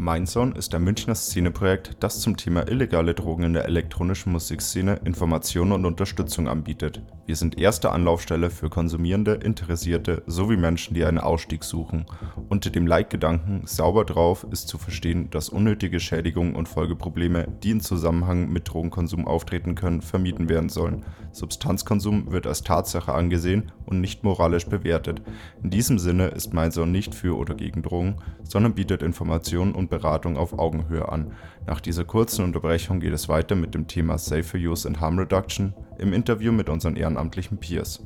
Mindzone 0.03 0.53
ist 0.57 0.75
ein 0.75 0.83
Münchner 0.83 1.15
Szeneprojekt, 1.15 1.95
das 2.01 2.19
zum 2.19 2.35
Thema 2.35 2.67
illegale 2.67 3.13
Drogen 3.13 3.43
in 3.43 3.53
der 3.53 3.63
elektronischen 3.63 4.33
Musikszene 4.33 4.99
Informationen 5.05 5.71
und 5.71 5.85
Unterstützung 5.85 6.49
anbietet. 6.49 7.01
Wir 7.25 7.37
sind 7.37 7.57
erste 7.57 7.89
Anlaufstelle 7.89 8.49
für 8.49 8.69
Konsumierende, 8.69 9.35
Interessierte 9.35 10.21
sowie 10.27 10.57
Menschen, 10.57 10.93
die 10.93 11.05
einen 11.05 11.19
Ausstieg 11.19 11.63
suchen. 11.63 12.05
Unter 12.49 12.69
dem 12.69 12.85
Leitgedanken 12.85 13.65
Sauber 13.65 14.03
drauf 14.03 14.45
ist 14.51 14.67
zu 14.67 14.77
verstehen, 14.77 15.29
dass 15.29 15.47
unnötige 15.47 16.01
Schädigungen 16.01 16.55
und 16.55 16.67
Folgeprobleme, 16.67 17.47
die 17.63 17.71
in 17.71 17.79
Zusammenhang 17.79 18.51
mit 18.51 18.67
Drogenkonsum 18.67 19.25
auftreten 19.25 19.73
können, 19.73 20.01
vermieden 20.01 20.49
werden 20.49 20.67
sollen. 20.67 21.05
Substanzkonsum 21.31 22.29
wird 22.29 22.45
als 22.45 22.63
Tatsache 22.63 23.13
angesehen 23.13 23.71
und 23.85 24.01
nicht 24.01 24.25
moralisch 24.25 24.65
bewertet. 24.65 25.21
In 25.63 25.69
diesem 25.69 25.97
Sinne 25.97 26.27
ist 26.27 26.53
Mindzone 26.53 26.91
nicht 26.91 27.15
für 27.15 27.37
oder 27.37 27.55
gegen 27.55 27.83
Drogen, 27.83 28.17
sondern 28.43 28.73
bietet 28.73 29.01
Informationen 29.01 29.71
und 29.71 29.92
Beratung 29.93 30.37
auf 30.37 30.57
Augenhöhe 30.57 31.07
an. 31.07 31.33
Nach 31.67 31.79
dieser 31.79 32.03
kurzen 32.03 32.43
Unterbrechung 32.43 32.99
geht 32.99 33.13
es 33.13 33.29
weiter 33.29 33.55
mit 33.55 33.75
dem 33.75 33.87
Thema 33.87 34.17
Safer 34.17 34.57
Use 34.57 34.87
and 34.87 34.99
Harm 34.99 35.19
Reduction 35.19 35.73
im 35.99 36.13
Interview 36.13 36.51
mit 36.51 36.67
unseren 36.67 36.95
ehrenamtlichen 36.95 37.59
Peers. 37.59 38.03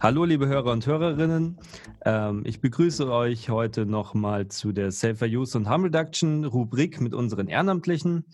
Hallo 0.00 0.24
liebe 0.24 0.46
Hörer 0.46 0.70
und 0.70 0.86
Hörerinnen, 0.86 1.58
ähm, 2.04 2.42
ich 2.44 2.60
begrüße 2.60 3.10
euch 3.10 3.48
heute 3.48 3.86
nochmal 3.86 4.48
zu 4.48 4.70
der 4.70 4.92
Safer 4.92 5.26
Use 5.26 5.56
und 5.58 5.68
Harm 5.68 5.82
Reduction 5.82 6.44
Rubrik 6.44 7.00
mit 7.00 7.14
unseren 7.14 7.48
Ehrenamtlichen. 7.48 8.24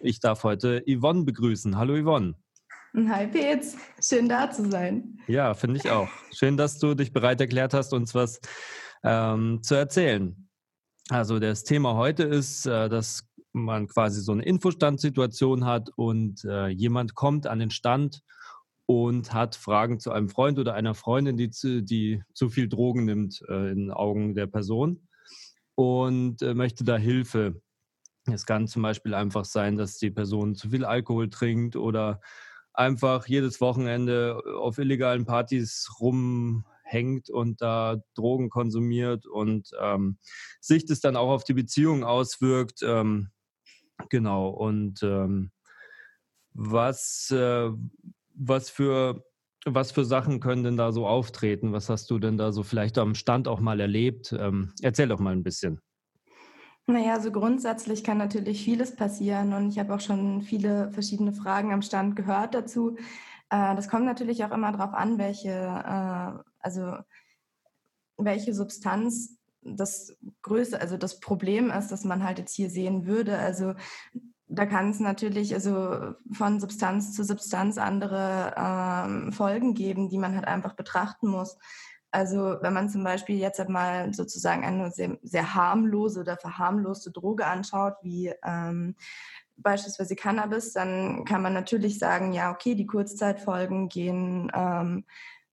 Ich 0.00 0.20
darf 0.20 0.44
heute 0.44 0.82
Yvonne 0.86 1.22
begrüßen. 1.22 1.78
Hallo 1.78 1.94
Yvonne. 1.94 2.34
Hi 2.92 3.28
Petz, 3.28 3.76
schön 4.02 4.28
da 4.28 4.50
zu 4.50 4.68
sein. 4.68 5.20
Ja, 5.28 5.54
finde 5.54 5.76
ich 5.76 5.88
auch. 5.90 6.08
Schön, 6.32 6.56
dass 6.56 6.80
du 6.80 6.94
dich 6.94 7.12
bereit 7.12 7.40
erklärt 7.40 7.72
hast, 7.72 7.92
uns 7.92 8.16
was 8.16 8.40
ähm, 9.04 9.62
zu 9.62 9.76
erzählen. 9.76 10.48
Also 11.08 11.38
das 11.38 11.62
Thema 11.62 11.94
heute 11.94 12.24
ist, 12.24 12.66
äh, 12.66 12.88
dass 12.88 13.28
man 13.52 13.86
quasi 13.86 14.20
so 14.20 14.32
eine 14.32 14.42
Infostandsituation 14.42 15.66
hat 15.66 15.90
und 15.94 16.44
äh, 16.44 16.66
jemand 16.66 17.14
kommt 17.14 17.46
an 17.46 17.60
den 17.60 17.70
Stand 17.70 18.22
und 18.86 19.32
hat 19.32 19.54
Fragen 19.54 20.00
zu 20.00 20.10
einem 20.10 20.28
Freund 20.28 20.58
oder 20.58 20.74
einer 20.74 20.94
Freundin, 20.94 21.36
die 21.36 21.50
zu, 21.50 21.84
die 21.84 22.24
zu 22.34 22.48
viel 22.48 22.68
Drogen 22.68 23.04
nimmt 23.04 23.40
äh, 23.48 23.70
in 23.70 23.78
den 23.78 23.90
Augen 23.92 24.34
der 24.34 24.48
Person 24.48 25.06
und 25.76 26.42
äh, 26.42 26.54
möchte 26.54 26.82
da 26.82 26.96
Hilfe. 26.96 27.62
Es 28.26 28.46
kann 28.46 28.66
zum 28.66 28.82
Beispiel 28.82 29.14
einfach 29.14 29.44
sein, 29.44 29.76
dass 29.76 29.98
die 29.98 30.10
Person 30.10 30.56
zu 30.56 30.70
viel 30.70 30.84
Alkohol 30.84 31.30
trinkt 31.30 31.76
oder 31.76 32.20
einfach 32.72 33.26
jedes 33.26 33.60
Wochenende 33.60 34.40
auf 34.58 34.78
illegalen 34.78 35.24
Partys 35.24 35.88
rumhängt 36.00 37.30
und 37.30 37.60
da 37.60 37.96
Drogen 38.14 38.50
konsumiert 38.50 39.26
und 39.26 39.70
ähm, 39.80 40.18
sich 40.60 40.86
das 40.86 41.00
dann 41.00 41.16
auch 41.16 41.30
auf 41.30 41.44
die 41.44 41.54
Beziehung 41.54 42.04
auswirkt. 42.04 42.80
Ähm, 42.82 43.30
genau. 44.08 44.48
Und 44.48 45.02
ähm, 45.02 45.50
was, 46.52 47.30
äh, 47.30 47.70
was 48.34 48.70
für 48.70 49.24
was 49.66 49.92
für 49.92 50.04
Sachen 50.04 50.40
können 50.40 50.64
denn 50.64 50.76
da 50.76 50.92
so 50.92 51.06
auftreten? 51.06 51.72
Was 51.72 51.88
hast 51.88 52.10
du 52.10 52.18
denn 52.18 52.38
da 52.38 52.52
so 52.52 52.62
vielleicht 52.62 52.98
am 52.98 53.14
Stand 53.14 53.46
auch 53.46 53.60
mal 53.60 53.80
erlebt? 53.80 54.34
Ähm, 54.38 54.72
erzähl 54.80 55.08
doch 55.08 55.20
mal 55.20 55.32
ein 55.32 55.42
bisschen. 55.42 55.80
Naja, 56.90 57.14
also 57.14 57.30
grundsätzlich 57.30 58.02
kann 58.02 58.18
natürlich 58.18 58.64
vieles 58.64 58.96
passieren 58.96 59.52
und 59.52 59.70
ich 59.70 59.78
habe 59.78 59.94
auch 59.94 60.00
schon 60.00 60.42
viele 60.42 60.90
verschiedene 60.90 61.32
Fragen 61.32 61.72
am 61.72 61.82
Stand 61.82 62.16
gehört 62.16 62.54
dazu. 62.54 62.96
Äh, 63.48 63.76
das 63.76 63.88
kommt 63.88 64.06
natürlich 64.06 64.44
auch 64.44 64.50
immer 64.50 64.72
darauf 64.72 64.92
an, 64.92 65.16
welche, 65.16 65.50
äh, 65.50 66.42
also 66.58 66.96
welche 68.16 68.54
Substanz 68.54 69.38
das 69.62 70.16
größte, 70.42 70.80
also 70.80 70.96
das 70.96 71.20
Problem 71.20 71.70
ist, 71.70 71.92
dass 71.92 72.04
man 72.04 72.24
halt 72.24 72.38
jetzt 72.38 72.54
hier 72.54 72.70
sehen 72.70 73.06
würde. 73.06 73.38
Also 73.38 73.74
da 74.48 74.66
kann 74.66 74.90
es 74.90 74.98
natürlich 74.98 75.54
also 75.54 76.14
von 76.32 76.58
Substanz 76.58 77.14
zu 77.14 77.22
Substanz 77.22 77.78
andere 77.78 78.54
ähm, 78.56 79.32
Folgen 79.32 79.74
geben, 79.74 80.08
die 80.08 80.18
man 80.18 80.34
halt 80.34 80.48
einfach 80.48 80.74
betrachten 80.74 81.28
muss. 81.28 81.56
Also 82.10 82.56
wenn 82.60 82.72
man 82.72 82.88
zum 82.88 83.04
Beispiel 83.04 83.36
jetzt 83.36 83.58
halt 83.58 83.68
mal 83.68 84.12
sozusagen 84.12 84.64
eine 84.64 84.90
sehr, 84.90 85.18
sehr 85.22 85.54
harmlose 85.54 86.20
oder 86.20 86.36
verharmloste 86.36 87.10
Droge 87.10 87.46
anschaut, 87.46 87.94
wie 88.02 88.32
ähm, 88.44 88.96
beispielsweise 89.56 90.16
Cannabis, 90.16 90.72
dann 90.72 91.24
kann 91.24 91.42
man 91.42 91.52
natürlich 91.52 91.98
sagen, 91.98 92.32
ja, 92.32 92.50
okay, 92.50 92.74
die 92.74 92.86
Kurzzeitfolgen 92.86 93.88
gehen 93.88 94.50
ähm, 94.54 95.04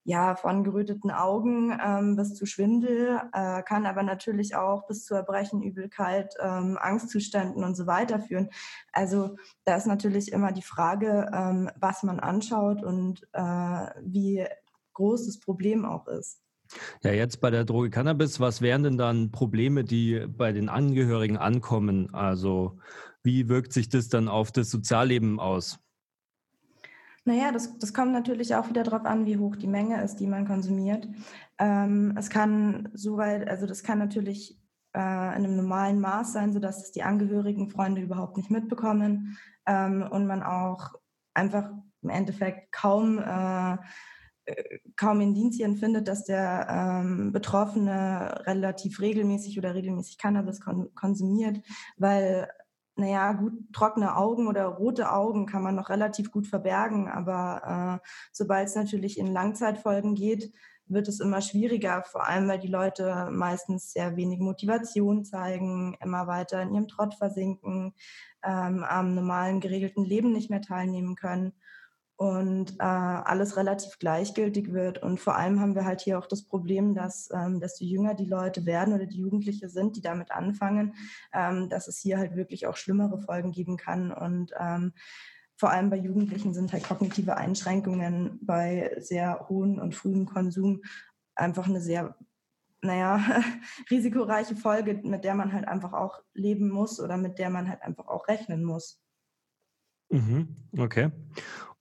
ja 0.04 0.36
von 0.36 0.64
geröteten 0.64 1.12
Augen 1.12 1.78
ähm, 1.84 2.16
bis 2.16 2.34
zu 2.34 2.46
Schwindel, 2.46 3.22
äh, 3.34 3.62
kann 3.64 3.86
aber 3.86 4.04
natürlich 4.04 4.56
auch 4.56 4.88
bis 4.88 5.04
zu 5.04 5.14
Erbrechen, 5.16 5.62
Übelkeit, 5.62 6.34
ähm, 6.40 6.78
Angstzuständen 6.82 7.64
und 7.64 7.76
so 7.76 7.88
weiter 7.88 8.20
führen. 8.20 8.50
Also 8.94 9.36
da 9.66 9.76
ist 9.76 9.86
natürlich 9.86 10.32
immer 10.32 10.54
die 10.54 10.62
Frage, 10.62 11.30
ähm, 11.34 11.70
was 11.76 12.04
man 12.04 12.22
anschaut 12.22 12.84
und 12.84 13.28
äh, 13.34 13.42
wie 14.02 14.46
groß 14.94 15.26
das 15.26 15.40
Problem 15.40 15.84
auch 15.84 16.08
ist. 16.08 16.47
Ja, 17.04 17.12
jetzt 17.12 17.42
bei 17.42 17.50
der 17.50 17.66
Droge 17.66 17.90
Cannabis, 17.90 18.40
was 18.40 18.62
wären 18.62 18.84
denn 18.84 18.98
dann 18.98 19.32
Probleme, 19.32 19.84
die 19.84 20.26
bei 20.28 20.52
den 20.52 20.70
Angehörigen 20.70 21.38
ankommen? 21.38 22.14
Also 22.14 22.78
wie 23.24 23.50
wirkt 23.50 23.74
sich 23.74 23.90
das 23.90 24.10
dann 24.10 24.28
auf 24.28 24.52
das 24.52 24.70
Sozialleben 24.70 25.40
aus? 25.40 25.80
Naja, 27.26 27.52
das, 27.52 27.78
das 27.78 27.94
kommt 27.94 28.14
natürlich 28.14 28.56
auch 28.56 28.70
wieder 28.70 28.84
darauf 28.84 29.06
an, 29.06 29.26
wie 29.26 29.38
hoch 29.38 29.58
die 29.58 29.68
Menge 29.68 30.02
ist, 30.02 30.16
die 30.22 30.28
man 30.28 30.48
konsumiert. 30.48 31.10
Ähm, 31.60 32.16
es 32.18 32.30
kann 32.30 32.88
soweit, 32.94 33.50
also 33.50 33.66
das 33.66 33.84
kann 33.84 34.00
natürlich 34.00 34.58
äh, 34.94 35.00
in 35.00 35.44
einem 35.44 35.58
normalen 35.58 36.00
Maß 36.00 36.32
sein, 36.32 36.54
sodass 36.54 36.86
es 36.86 36.92
die 36.94 37.04
Angehörigen, 37.04 37.70
Freunde 37.70 38.02
überhaupt 38.02 38.38
nicht 38.38 38.50
mitbekommen 38.50 39.38
ähm, 39.66 40.08
und 40.10 40.26
man 40.26 40.42
auch 40.42 40.94
einfach 41.34 41.70
im 42.02 42.10
Endeffekt 42.10 42.72
kaum 42.72 43.20
äh, 43.20 43.78
kaum 44.96 45.22
Indizien 45.22 45.76
findet, 45.78 46.08
dass 46.08 46.26
der 46.26 46.68
ähm, 46.70 47.32
Betroffene 47.32 48.46
relativ 48.46 49.00
regelmäßig 49.00 49.58
oder 49.58 49.76
regelmäßig 49.76 50.18
Cannabis 50.18 50.62
kon 50.62 50.94
konsumiert, 50.96 51.62
weil, 51.98 52.50
naja, 52.96 53.34
gut, 53.34 53.54
trockene 53.74 54.16
Augen 54.16 54.48
oder 54.48 54.66
rote 54.66 55.12
Augen 55.12 55.46
kann 55.46 55.64
man 55.64 55.76
noch 55.76 55.90
relativ 55.90 56.32
gut 56.32 56.48
verbergen, 56.48 57.08
aber 57.08 58.02
äh, 58.02 58.08
sobald 58.32 58.68
es 58.68 58.76
natürlich 58.76 59.18
in 59.20 59.28
Langzeitfolgen 59.28 60.16
geht, 60.16 60.52
wird 60.90 61.10
es 61.10 61.20
immer 61.20 61.42
schwieriger, 61.42 62.04
vor 62.04 62.26
allem 62.26 62.48
weil 62.48 62.60
die 62.60 62.70
Leute 62.70 63.28
meistens 63.30 63.92
sehr 63.92 64.16
wenig 64.16 64.40
Motivation 64.40 65.26
zeigen, 65.26 65.98
immer 66.02 66.28
weiter 66.28 66.62
in 66.62 66.74
ihrem 66.74 66.88
Trott 66.88 67.14
versinken, 67.16 67.94
ähm, 68.42 68.86
am 68.86 69.14
normalen 69.14 69.60
geregelten 69.60 70.06
Leben 70.06 70.32
nicht 70.32 70.50
mehr 70.50 70.62
teilnehmen 70.62 71.16
können 71.16 71.52
und 72.18 72.80
äh, 72.80 72.84
alles 72.84 73.58
relativ 73.58 74.00
gleichgültig 74.00 74.74
wird. 74.74 75.02
Und 75.04 75.20
vor 75.20 75.36
allem 75.36 75.60
haben 75.60 75.76
wir 75.76 75.86
halt 75.86 76.02
hier 76.02 76.18
auch 76.18 76.26
das 76.26 76.44
Problem, 76.44 76.96
dass 76.96 77.30
ähm, 77.32 77.60
desto 77.60 77.86
jünger 77.86 78.16
die 78.16 78.26
Leute 78.26 78.66
werden 78.66 78.96
oder 78.96 79.06
die 79.06 79.20
Jugendliche 79.20 79.70
sind, 79.70 79.96
die 79.96 80.02
damit 80.02 80.32
anfangen, 80.32 80.96
ähm, 81.32 81.70
dass 81.70 81.88
es 81.88 82.00
hier 82.00 82.18
halt 82.18 82.36
wirklich 82.36 82.66
auch 82.66 82.76
schlimmere 82.76 83.22
Folgen 83.22 83.52
geben 83.52 83.78
kann. 83.78 84.12
Und 84.12 84.52
ähm, 84.60 84.94
vor 85.56 85.70
allem 85.70 85.92
bei 85.92 85.98
Jugendlichen 85.98 86.56
sind 86.56 86.74
halt 86.74 86.84
kognitive 86.84 87.38
Einschränkungen 87.38 88.40
bei 88.42 88.96
sehr 88.98 89.48
hohen 89.48 89.80
und 89.80 89.94
frühem 89.94 90.26
Konsum 90.26 90.82
einfach 91.36 91.68
eine 91.68 91.82
sehr 91.82 92.16
naja, 92.82 93.20
risikoreiche 93.92 94.56
Folge, 94.56 95.00
mit 95.04 95.24
der 95.24 95.36
man 95.36 95.54
halt 95.54 95.68
einfach 95.68 95.94
auch 95.94 96.22
leben 96.34 96.70
muss 96.70 97.00
oder 97.00 97.18
mit 97.18 97.38
der 97.38 97.52
man 97.52 97.70
halt 97.70 97.84
einfach 97.84 98.08
auch 98.08 98.28
rechnen 98.28 98.64
muss. 98.64 99.00
Mhm, 100.10 100.56
okay. 100.78 101.12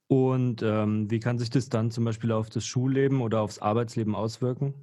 Und 0.07 0.61
ähm, 0.61 1.11
wie 1.11 1.19
kann 1.19 1.37
sich 1.37 1.49
das 1.49 1.69
dann 1.69 1.91
zum 1.91 2.05
Beispiel 2.05 2.31
auf 2.31 2.49
das 2.49 2.65
Schulleben 2.65 3.21
oder 3.21 3.41
aufs 3.41 3.59
Arbeitsleben 3.59 4.15
auswirken? 4.15 4.73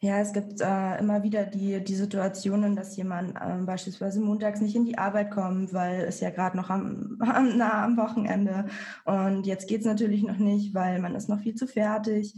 Ja, 0.00 0.18
es 0.18 0.34
gibt 0.34 0.60
äh, 0.60 0.98
immer 0.98 1.22
wieder 1.22 1.46
die, 1.46 1.82
die 1.82 1.94
Situationen, 1.94 2.76
dass 2.76 2.96
jemand 2.96 3.34
äh, 3.34 3.62
beispielsweise 3.64 4.20
montags 4.20 4.60
nicht 4.60 4.76
in 4.76 4.84
die 4.84 4.98
Arbeit 4.98 5.30
kommt, 5.30 5.72
weil 5.72 6.02
es 6.02 6.20
ja 6.20 6.28
gerade 6.28 6.56
noch 6.56 6.68
am, 6.68 7.16
am, 7.20 7.56
nah 7.56 7.84
am 7.84 7.96
Wochenende 7.96 8.66
und 9.06 9.46
jetzt 9.46 9.68
geht 9.68 9.80
es 9.80 9.86
natürlich 9.86 10.22
noch 10.22 10.36
nicht, 10.36 10.74
weil 10.74 11.00
man 11.00 11.14
ist 11.14 11.30
noch 11.30 11.40
viel 11.40 11.54
zu 11.54 11.66
fertig 11.66 12.34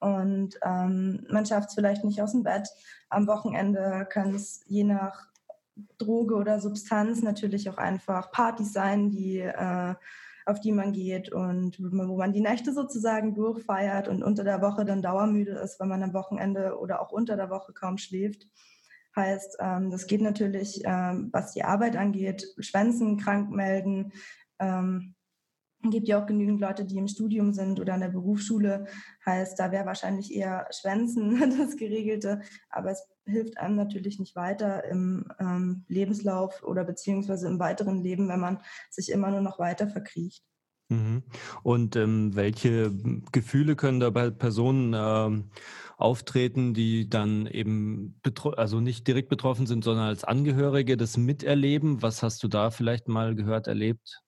und 0.00 0.58
ähm, 0.64 1.26
man 1.30 1.44
schafft 1.44 1.68
es 1.68 1.74
vielleicht 1.74 2.02
nicht 2.02 2.22
aus 2.22 2.32
dem 2.32 2.44
Bett. 2.44 2.68
Am 3.10 3.26
Wochenende 3.26 4.06
kann 4.08 4.34
es 4.34 4.64
je 4.66 4.84
nach 4.84 5.28
Droge 5.98 6.34
oder 6.34 6.60
Substanz 6.60 7.22
natürlich 7.22 7.68
auch 7.68 7.78
einfach 7.78 8.32
Partys 8.32 8.72
sein, 8.72 9.10
die 9.10 9.38
äh, 9.38 9.94
auf 10.46 10.60
die 10.60 10.72
man 10.72 10.92
geht 10.92 11.32
und 11.32 11.78
wo 11.80 12.16
man 12.16 12.32
die 12.32 12.40
Nächte 12.40 12.72
sozusagen 12.72 13.34
durchfeiert 13.34 14.08
und 14.08 14.22
unter 14.22 14.44
der 14.44 14.60
Woche 14.62 14.84
dann 14.84 15.02
dauermüde 15.02 15.52
ist, 15.52 15.78
weil 15.78 15.88
man 15.88 16.02
am 16.02 16.14
Wochenende 16.14 16.78
oder 16.78 17.00
auch 17.00 17.12
unter 17.12 17.36
der 17.36 17.50
Woche 17.50 17.72
kaum 17.72 17.98
schläft. 17.98 18.48
Heißt, 19.14 19.58
ähm, 19.60 19.90
das 19.90 20.06
geht 20.06 20.22
natürlich, 20.22 20.82
ähm, 20.84 21.28
was 21.32 21.52
die 21.52 21.64
Arbeit 21.64 21.96
angeht, 21.96 22.46
Schwänzen, 22.58 23.18
krank 23.18 23.50
melden, 23.50 24.12
ähm, 24.58 25.14
gibt 25.90 26.08
ja 26.08 26.22
auch 26.22 26.26
genügend 26.26 26.60
Leute, 26.60 26.84
die 26.84 26.96
im 26.96 27.08
Studium 27.08 27.52
sind 27.52 27.80
oder 27.80 27.94
in 27.94 28.00
der 28.00 28.08
Berufsschule. 28.08 28.86
Heißt, 29.26 29.58
da 29.58 29.72
wäre 29.72 29.86
wahrscheinlich 29.86 30.34
eher 30.34 30.68
Schwänzen 30.70 31.38
das 31.58 31.76
Geregelte. 31.76 32.40
Aber 32.70 32.90
es 32.90 33.06
hilft 33.24 33.58
einem 33.58 33.76
natürlich 33.76 34.18
nicht 34.18 34.36
weiter 34.36 34.84
im 34.84 35.26
ähm, 35.38 35.84
Lebenslauf 35.88 36.62
oder 36.62 36.84
beziehungsweise 36.84 37.48
im 37.48 37.58
weiteren 37.58 38.02
Leben, 38.02 38.28
wenn 38.28 38.40
man 38.40 38.58
sich 38.90 39.10
immer 39.10 39.30
nur 39.30 39.40
noch 39.40 39.58
weiter 39.58 39.88
verkriecht. 39.88 40.44
Mhm. 40.92 41.22
Und 41.62 41.96
ähm, 41.96 42.34
welche 42.34 42.92
Gefühle 43.32 43.76
können 43.76 44.00
da 44.00 44.10
bei 44.10 44.30
Personen 44.30 44.94
ähm, 44.96 45.50
auftreten, 45.96 46.74
die 46.74 47.08
dann 47.08 47.46
eben 47.46 48.20
also 48.56 48.80
nicht 48.80 49.06
direkt 49.06 49.28
betroffen 49.28 49.66
sind, 49.66 49.84
sondern 49.84 50.06
als 50.06 50.24
Angehörige 50.24 50.96
das 50.96 51.16
miterleben? 51.16 52.02
Was 52.02 52.22
hast 52.22 52.42
du 52.42 52.48
da 52.48 52.70
vielleicht 52.70 53.08
mal 53.08 53.34
gehört, 53.34 53.68
erlebt? 53.68 54.22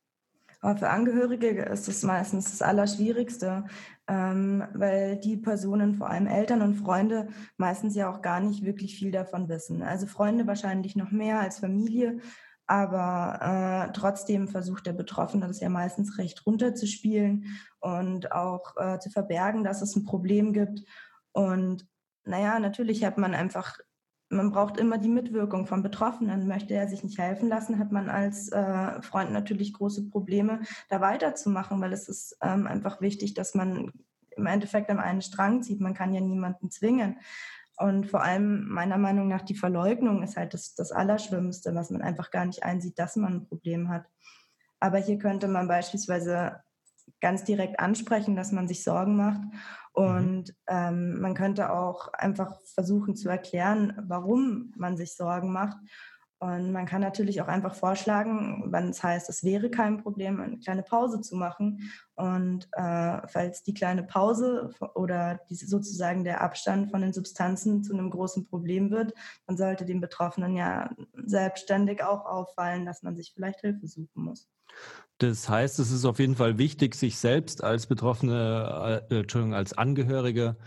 Aber 0.64 0.78
für 0.78 0.88
Angehörige 0.88 1.50
ist 1.64 1.88
es 1.88 2.02
meistens 2.04 2.50
das 2.50 2.62
Allerschwierigste, 2.62 3.66
ähm, 4.08 4.64
weil 4.72 5.18
die 5.18 5.36
Personen, 5.36 5.94
vor 5.94 6.08
allem 6.08 6.26
Eltern 6.26 6.62
und 6.62 6.76
Freunde, 6.76 7.28
meistens 7.58 7.94
ja 7.94 8.10
auch 8.10 8.22
gar 8.22 8.40
nicht 8.40 8.64
wirklich 8.64 8.96
viel 8.96 9.10
davon 9.10 9.50
wissen. 9.50 9.82
Also 9.82 10.06
Freunde 10.06 10.46
wahrscheinlich 10.46 10.96
noch 10.96 11.10
mehr 11.10 11.38
als 11.38 11.58
Familie, 11.58 12.16
aber 12.66 13.88
äh, 13.90 13.92
trotzdem 13.92 14.48
versucht 14.48 14.86
der 14.86 14.94
Betroffene 14.94 15.46
das 15.46 15.60
ja 15.60 15.68
meistens 15.68 16.16
recht 16.16 16.46
runterzuspielen 16.46 17.44
und 17.80 18.32
auch 18.32 18.74
äh, 18.78 18.98
zu 19.00 19.10
verbergen, 19.10 19.64
dass 19.64 19.82
es 19.82 19.94
ein 19.94 20.06
Problem 20.06 20.54
gibt. 20.54 20.80
Und 21.32 21.86
naja, 22.24 22.58
natürlich 22.58 23.04
hat 23.04 23.18
man 23.18 23.34
einfach 23.34 23.80
man 24.35 24.51
braucht 24.51 24.76
immer 24.76 24.99
die 24.99 25.09
Mitwirkung 25.09 25.66
vom 25.66 25.82
Betroffenen. 25.82 26.47
Möchte 26.47 26.74
er 26.74 26.89
sich 26.89 27.03
nicht 27.03 27.18
helfen 27.18 27.49
lassen, 27.49 27.78
hat 27.78 27.93
man 27.93 28.09
als 28.09 28.51
äh, 28.51 29.01
Freund 29.03 29.32
natürlich 29.32 29.72
große 29.72 30.09
Probleme, 30.11 30.61
da 30.89 31.01
weiterzumachen, 31.01 31.80
weil 31.80 31.93
es 31.93 32.09
ist 32.09 32.37
ähm, 32.43 32.66
einfach 32.66 33.01
wichtig, 33.01 33.35
dass 33.35 33.55
man 33.55 33.93
im 34.37 34.47
Endeffekt 34.47 34.91
am 34.91 34.99
einen 34.99 35.22
Strang 35.22 35.62
zieht. 35.62 35.80
Man 35.80 35.95
kann 35.95 36.12
ja 36.12 36.20
niemanden 36.20 36.70
zwingen. 36.70 37.18
Und 37.76 38.07
vor 38.07 38.22
allem 38.22 38.68
meiner 38.68 38.99
Meinung 38.99 39.28
nach 39.28 39.43
die 39.43 39.57
Verleugnung 39.57 40.22
ist 40.22 40.37
halt 40.37 40.55
das, 40.55 40.74
das 40.74 40.93
Allerschlimmste, 40.93 41.74
was 41.74 41.91
man 41.91 42.03
einfach 42.03 42.30
gar 42.30 42.45
nicht 42.45 42.62
einsieht, 42.62 42.99
dass 42.99 43.16
man 43.16 43.35
ein 43.35 43.47
Problem 43.47 43.89
hat. 43.89 44.07
Aber 44.78 44.99
hier 44.99 45.18
könnte 45.18 45.49
man 45.49 45.66
beispielsweise 45.66 46.61
ganz 47.20 47.45
direkt 47.45 47.80
ansprechen, 47.80 48.37
dass 48.37 48.53
man 48.53 48.68
sich 48.68 48.85
Sorgen 48.85 49.16
macht 49.16 49.41
Mhm. 49.97 50.03
Und 50.03 50.55
ähm, 50.66 51.20
man 51.20 51.34
könnte 51.34 51.70
auch 51.72 52.12
einfach 52.12 52.61
versuchen 52.74 53.16
zu 53.16 53.28
erklären, 53.28 53.95
warum 54.07 54.72
man 54.76 54.97
sich 54.97 55.14
Sorgen 55.14 55.53
macht. 55.53 55.76
Und 56.45 56.72
man 56.72 56.84
kann 56.84 57.01
natürlich 57.01 57.40
auch 57.40 57.49
einfach 57.49 57.74
vorschlagen, 57.74 58.64
wenn 58.66 58.90
es 58.90 59.03
heißt, 59.03 59.30
es 59.30 59.45
wäre 59.45 59.70
kein 59.70 60.03
Problem, 60.03 60.42
eine 60.42 60.59
kleine 60.59 60.82
Pause 60.82 61.22
zu 61.22 61.36
machen. 61.36 61.90
Und 62.16 62.68
äh, 62.72 63.26
falls 63.28 63.62
die 63.62 63.72
kleine 63.72 64.03
Pause 64.03 64.68
oder 64.95 65.40
diese, 65.49 65.66
sozusagen 65.66 66.22
der 66.22 66.42
Abstand 66.42 66.90
von 66.90 67.01
den 67.01 67.14
Substanzen 67.14 67.82
zu 67.82 67.95
einem 67.95 68.11
großen 68.11 68.45
Problem 68.47 68.90
wird, 68.90 69.14
dann 69.47 69.57
sollte 69.57 69.86
dem 69.86 70.03
Betroffenen 70.03 70.55
ja 70.55 70.95
selbstständig 71.14 72.05
auch 72.05 72.26
auffallen, 72.26 72.84
dass 72.84 73.03
man 73.03 73.16
sich 73.16 73.32
vielleicht 73.32 73.62
Hilfe 73.62 73.86
suchen 73.86 74.24
muss. 74.24 74.47
Das 75.16 75.49
heißt, 75.49 75.78
es 75.78 75.90
ist 75.90 76.05
auf 76.05 76.18
jeden 76.18 76.36
Fall 76.36 76.59
wichtig, 76.59 76.95
sich 76.95 77.16
selbst 77.16 77.64
als 77.64 77.86
Betroffene, 77.86 79.07
äh, 79.09 79.20
Entschuldigung, 79.20 79.55
als 79.55 79.72
Angehörige 79.72 80.59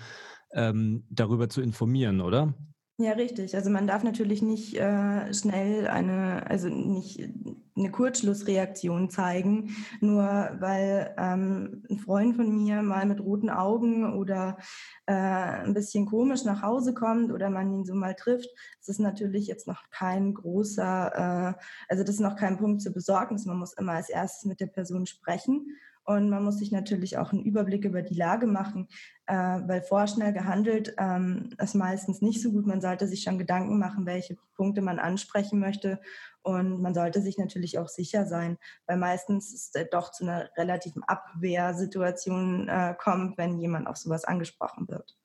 ähm, 0.54 1.06
darüber 1.12 1.50
zu 1.50 1.62
informieren, 1.62 2.20
oder? 2.20 2.56
Ja, 3.00 3.12
richtig. 3.12 3.56
Also 3.56 3.70
man 3.70 3.86
darf 3.86 4.04
natürlich 4.04 4.42
nicht 4.42 4.76
äh, 4.76 5.32
schnell 5.32 5.88
eine, 5.88 6.50
also 6.50 6.68
nicht 6.68 7.30
eine 7.76 7.92
Kurzschlussreaktion 7.92 9.12
zeigen, 9.12 9.76
nur 10.02 10.24
weil 10.24 11.14
ähm, 11.16 11.84
ein 11.92 12.00
Freund 12.00 12.36
von 12.36 12.52
mir 12.52 12.82
mal 12.82 13.06
mit 13.06 13.20
roten 13.22 13.52
Augen 13.52 14.18
oder 14.18 14.58
äh, 15.06 15.14
ein 15.14 15.76
bisschen 15.76 16.08
komisch 16.08 16.44
nach 16.44 16.64
Hause 16.64 16.96
kommt 16.96 17.32
oder 17.32 17.52
man 17.52 17.72
ihn 17.72 17.86
so 17.86 17.94
mal 17.94 18.16
trifft. 18.16 18.50
Das 18.80 18.90
ist 18.90 19.00
natürlich 19.00 19.46
jetzt 19.46 19.68
noch 19.68 19.92
kein 19.92 20.34
großer, 20.34 21.54
äh, 21.56 21.62
also 21.90 22.04
das 22.04 22.16
ist 22.16 22.22
noch 22.22 22.36
kein 22.36 22.58
Punkt 22.58 22.82
zur 22.82 22.94
Besorgnis. 22.94 23.46
Man 23.46 23.60
muss 23.60 23.74
immer 23.74 23.92
als 23.94 24.10
erstes 24.10 24.46
mit 24.46 24.60
der 24.60 24.68
Person 24.68 25.06
sprechen 25.06 25.68
und 26.08 26.30
man 26.30 26.46
muss 26.46 26.58
sich 26.58 26.72
natürlich 26.72 27.18
auch 27.18 27.34
einen 27.34 27.44
Überblick 27.44 27.84
über 27.84 28.02
die 28.02 28.16
Lage 28.16 28.48
machen, 28.48 28.88
äh, 29.26 29.34
weil 29.36 29.82
vorschnell 29.82 30.32
gehandelt 30.32 30.96
ähm, 30.98 31.50
ist 31.62 31.76
meistens 31.76 32.22
nicht 32.22 32.42
so 32.42 32.54
gut. 32.54 32.66
Man 32.66 32.80
sollte 32.80 33.08
sich 33.08 33.24
schon 33.24 33.38
Gedanken 33.38 33.78
machen, 33.78 34.06
welche 34.06 34.38
Punkte 34.56 34.82
man 34.82 35.00
ansprechen 35.00 35.60
möchte. 35.60 36.00
Und 36.44 36.82
man 36.82 36.94
sollte 36.94 37.22
sich 37.22 37.38
natürlich 37.38 37.78
auch 37.78 37.90
sicher 37.90 38.26
sein, 38.26 38.58
weil 38.86 38.96
meistens 38.96 39.54
es 39.54 39.72
doch 39.92 40.12
zu 40.12 40.24
einer 40.24 40.50
relativen 40.56 41.04
Abwehrsituation 41.04 42.70
äh, 42.70 42.96
kommt, 42.98 43.38
wenn 43.38 43.60
jemand 43.60 43.88
auf 43.88 43.98
sowas 43.98 44.24
angesprochen 44.24 44.88
wird. 44.88 45.18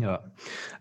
Ja, 0.00 0.32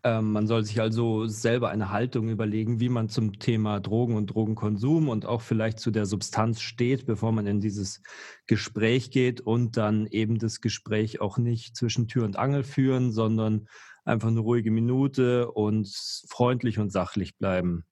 ähm, 0.04 0.32
man 0.32 0.48
soll 0.48 0.64
sich 0.64 0.82
also 0.82 1.28
selber 1.28 1.70
eine 1.70 1.92
Haltung 1.92 2.30
überlegen, 2.30 2.80
wie 2.80 2.90
man 2.90 3.10
zum 3.10 3.38
Thema 3.38 3.80
Drogen 3.80 4.16
und 4.16 4.28
Drogenkonsum 4.28 5.08
und 5.08 5.28
auch 5.28 5.42
vielleicht 5.42 5.80
zu 5.80 5.92
der 5.92 6.08
Substanz 6.08 6.62
steht, 6.62 7.06
bevor 7.06 7.32
man 7.32 7.46
in 7.46 7.62
dieses 7.62 8.02
Gespräch 8.48 9.12
geht 9.12 9.40
und 9.40 9.78
dann 9.78 10.08
eben 10.08 10.40
das 10.40 10.62
Gespräch 10.62 11.22
auch 11.22 11.38
nicht 11.38 11.76
zwischen 11.76 12.08
Tür 12.08 12.26
und 12.26 12.38
Angel 12.38 12.64
führen, 12.64 13.12
sondern 13.12 13.68
einfach 14.04 14.30
eine 14.30 14.40
ruhige 14.40 14.72
Minute 14.72 15.52
und 15.52 15.88
freundlich 16.28 16.80
und 16.80 16.92
sachlich 16.92 17.38
bleiben. 17.38 17.86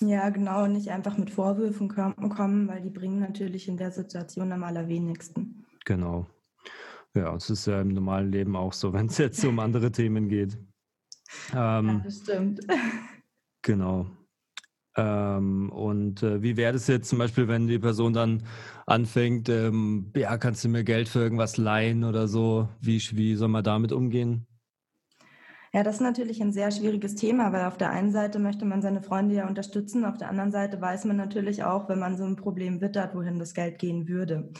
Ja, 0.00 0.28
genau, 0.30 0.66
nicht 0.66 0.90
einfach 0.90 1.16
mit 1.16 1.30
Vorwürfen 1.30 1.88
kommen, 1.88 2.66
weil 2.66 2.82
die 2.82 2.90
bringen 2.90 3.20
natürlich 3.20 3.68
in 3.68 3.76
der 3.76 3.92
Situation 3.92 4.50
am 4.50 4.64
allerwenigsten. 4.64 5.66
Genau. 5.84 6.26
Ja, 7.14 7.34
es 7.34 7.48
ist 7.48 7.66
ja 7.66 7.80
im 7.80 7.88
normalen 7.88 8.32
Leben 8.32 8.56
auch 8.56 8.72
so, 8.72 8.92
wenn 8.92 9.06
es 9.06 9.18
jetzt 9.18 9.44
um 9.44 9.58
andere 9.58 9.92
Themen 9.92 10.28
geht. 10.28 10.58
Ähm, 11.54 11.88
ja, 11.88 12.00
das 12.04 12.18
stimmt. 12.18 12.60
Genau. 13.62 14.06
Ähm, 14.96 15.70
und 15.72 16.22
äh, 16.22 16.42
wie 16.42 16.56
wäre 16.56 16.72
das 16.72 16.86
jetzt 16.86 17.08
zum 17.08 17.18
Beispiel, 17.18 17.48
wenn 17.48 17.66
die 17.66 17.78
Person 17.78 18.12
dann 18.12 18.44
anfängt, 18.86 19.48
ähm, 19.48 20.12
ja, 20.14 20.36
kannst 20.38 20.64
du 20.64 20.68
mir 20.68 20.84
Geld 20.84 21.08
für 21.08 21.20
irgendwas 21.20 21.56
leihen 21.56 22.04
oder 22.04 22.28
so? 22.28 22.68
Wie, 22.80 23.02
wie 23.12 23.34
soll 23.34 23.48
man 23.48 23.64
damit 23.64 23.90
umgehen? 23.90 24.46
Ja, 25.72 25.82
das 25.82 25.96
ist 25.96 26.02
natürlich 26.02 26.40
ein 26.40 26.52
sehr 26.52 26.70
schwieriges 26.70 27.16
Thema, 27.16 27.52
weil 27.52 27.64
auf 27.64 27.76
der 27.76 27.90
einen 27.90 28.12
Seite 28.12 28.38
möchte 28.38 28.64
man 28.64 28.80
seine 28.80 29.02
Freunde 29.02 29.34
ja 29.34 29.48
unterstützen, 29.48 30.04
auf 30.04 30.16
der 30.16 30.28
anderen 30.28 30.52
Seite 30.52 30.80
weiß 30.80 31.04
man 31.06 31.16
natürlich 31.16 31.64
auch, 31.64 31.88
wenn 31.88 31.98
man 31.98 32.16
so 32.16 32.24
ein 32.24 32.36
Problem 32.36 32.80
wittert, 32.80 33.16
wohin 33.16 33.40
das 33.40 33.54
Geld 33.54 33.80
gehen 33.80 34.06
würde. 34.06 34.52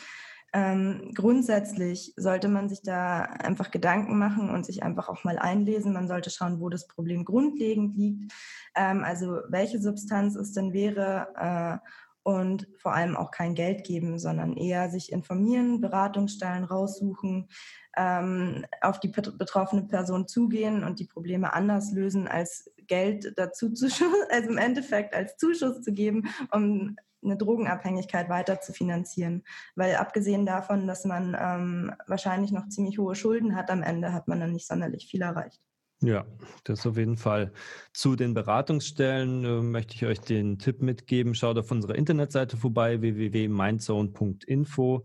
Ähm, 0.55 1.11
grundsätzlich 1.15 2.15
sollte 2.17 2.47
man 2.47 2.69
sich 2.69 2.81
da 2.81 3.23
einfach 3.23 3.73
Gedanken 3.73 4.17
machen 4.17 4.51
und 4.51 4.65
sich 4.65 4.85
einfach 4.85 5.09
auch 5.09 5.25
mal 5.25 5.37
einlesen. 5.37 5.93
Man 5.93 6.07
sollte 6.07 6.31
schauen, 6.31 6.61
wo 6.61 6.69
das 6.69 6.87
Problem 6.87 7.25
grundlegend 7.25 7.97
liegt, 7.97 8.33
ähm, 8.77 9.03
also 9.03 9.41
welche 9.49 9.81
Substanz 9.81 10.37
es 10.37 10.53
denn 10.53 10.73
wäre 10.73 11.83
äh, 11.83 11.89
und 12.23 12.69
vor 12.79 12.95
allem 12.95 13.17
auch 13.17 13.33
kein 13.33 13.57
Geld 13.57 13.83
geben, 13.83 14.21
sondern 14.21 14.57
eher 14.57 14.91
sich 14.91 15.11
informieren, 15.11 15.81
Beratungsstellen 15.81 16.63
raussuchen, 16.63 17.49
ähm, 17.97 18.65
auf 18.81 19.01
die 19.01 19.09
betroffene 19.09 19.83
Person 19.83 20.29
zugehen 20.29 20.85
und 20.85 21.01
die 21.01 21.07
Probleme 21.07 21.53
anders 21.53 21.91
lösen, 21.91 22.29
als 22.29 22.71
Geld 22.87 23.33
dazu 23.37 23.73
zu, 23.73 23.89
also 24.31 24.51
im 24.51 24.59
Endeffekt 24.59 25.15
als 25.17 25.37
Zuschuss 25.37 25.83
zu 25.83 25.93
geben, 25.93 26.29
um 26.53 26.97
eine 27.25 27.37
Drogenabhängigkeit 27.37 28.29
weiter 28.29 28.61
zu 28.61 28.73
finanzieren. 28.73 29.45
Weil 29.75 29.97
abgesehen 29.97 30.47
davon, 30.47 30.87
dass 30.87 31.05
man 31.05 31.37
ähm, 31.39 31.93
wahrscheinlich 32.07 32.53
noch 32.53 32.69
ziemlich 32.69 32.99
hohe 32.99 33.15
Schulden 33.15 33.57
hat, 33.57 33.71
am 33.71 33.83
Ende 33.83 34.13
hat 34.13 34.29
man 34.29 34.41
dann 34.41 34.53
nicht 34.53 34.67
sonderlich 34.67 35.07
viel 35.07 35.23
erreicht. 35.23 35.61
Ja, 36.05 36.27
das 36.65 36.87
auf 36.87 36.99
jeden 36.99 37.17
Fall. 37.17 37.51
Zu 37.93 38.15
den 38.15 38.35
Beratungsstellen 38.35 39.45
äh, 39.45 39.63
möchte 39.63 39.95
ich 39.95 40.05
euch 40.05 40.21
den 40.21 40.59
Tipp 40.59 40.83
mitgeben. 40.83 41.35
Schaut 41.35 41.57
auf 41.57 41.71
unserer 41.71 41.95
Internetseite 41.95 42.59
vorbei, 42.59 43.01
www.mindzone.info. 43.01 45.05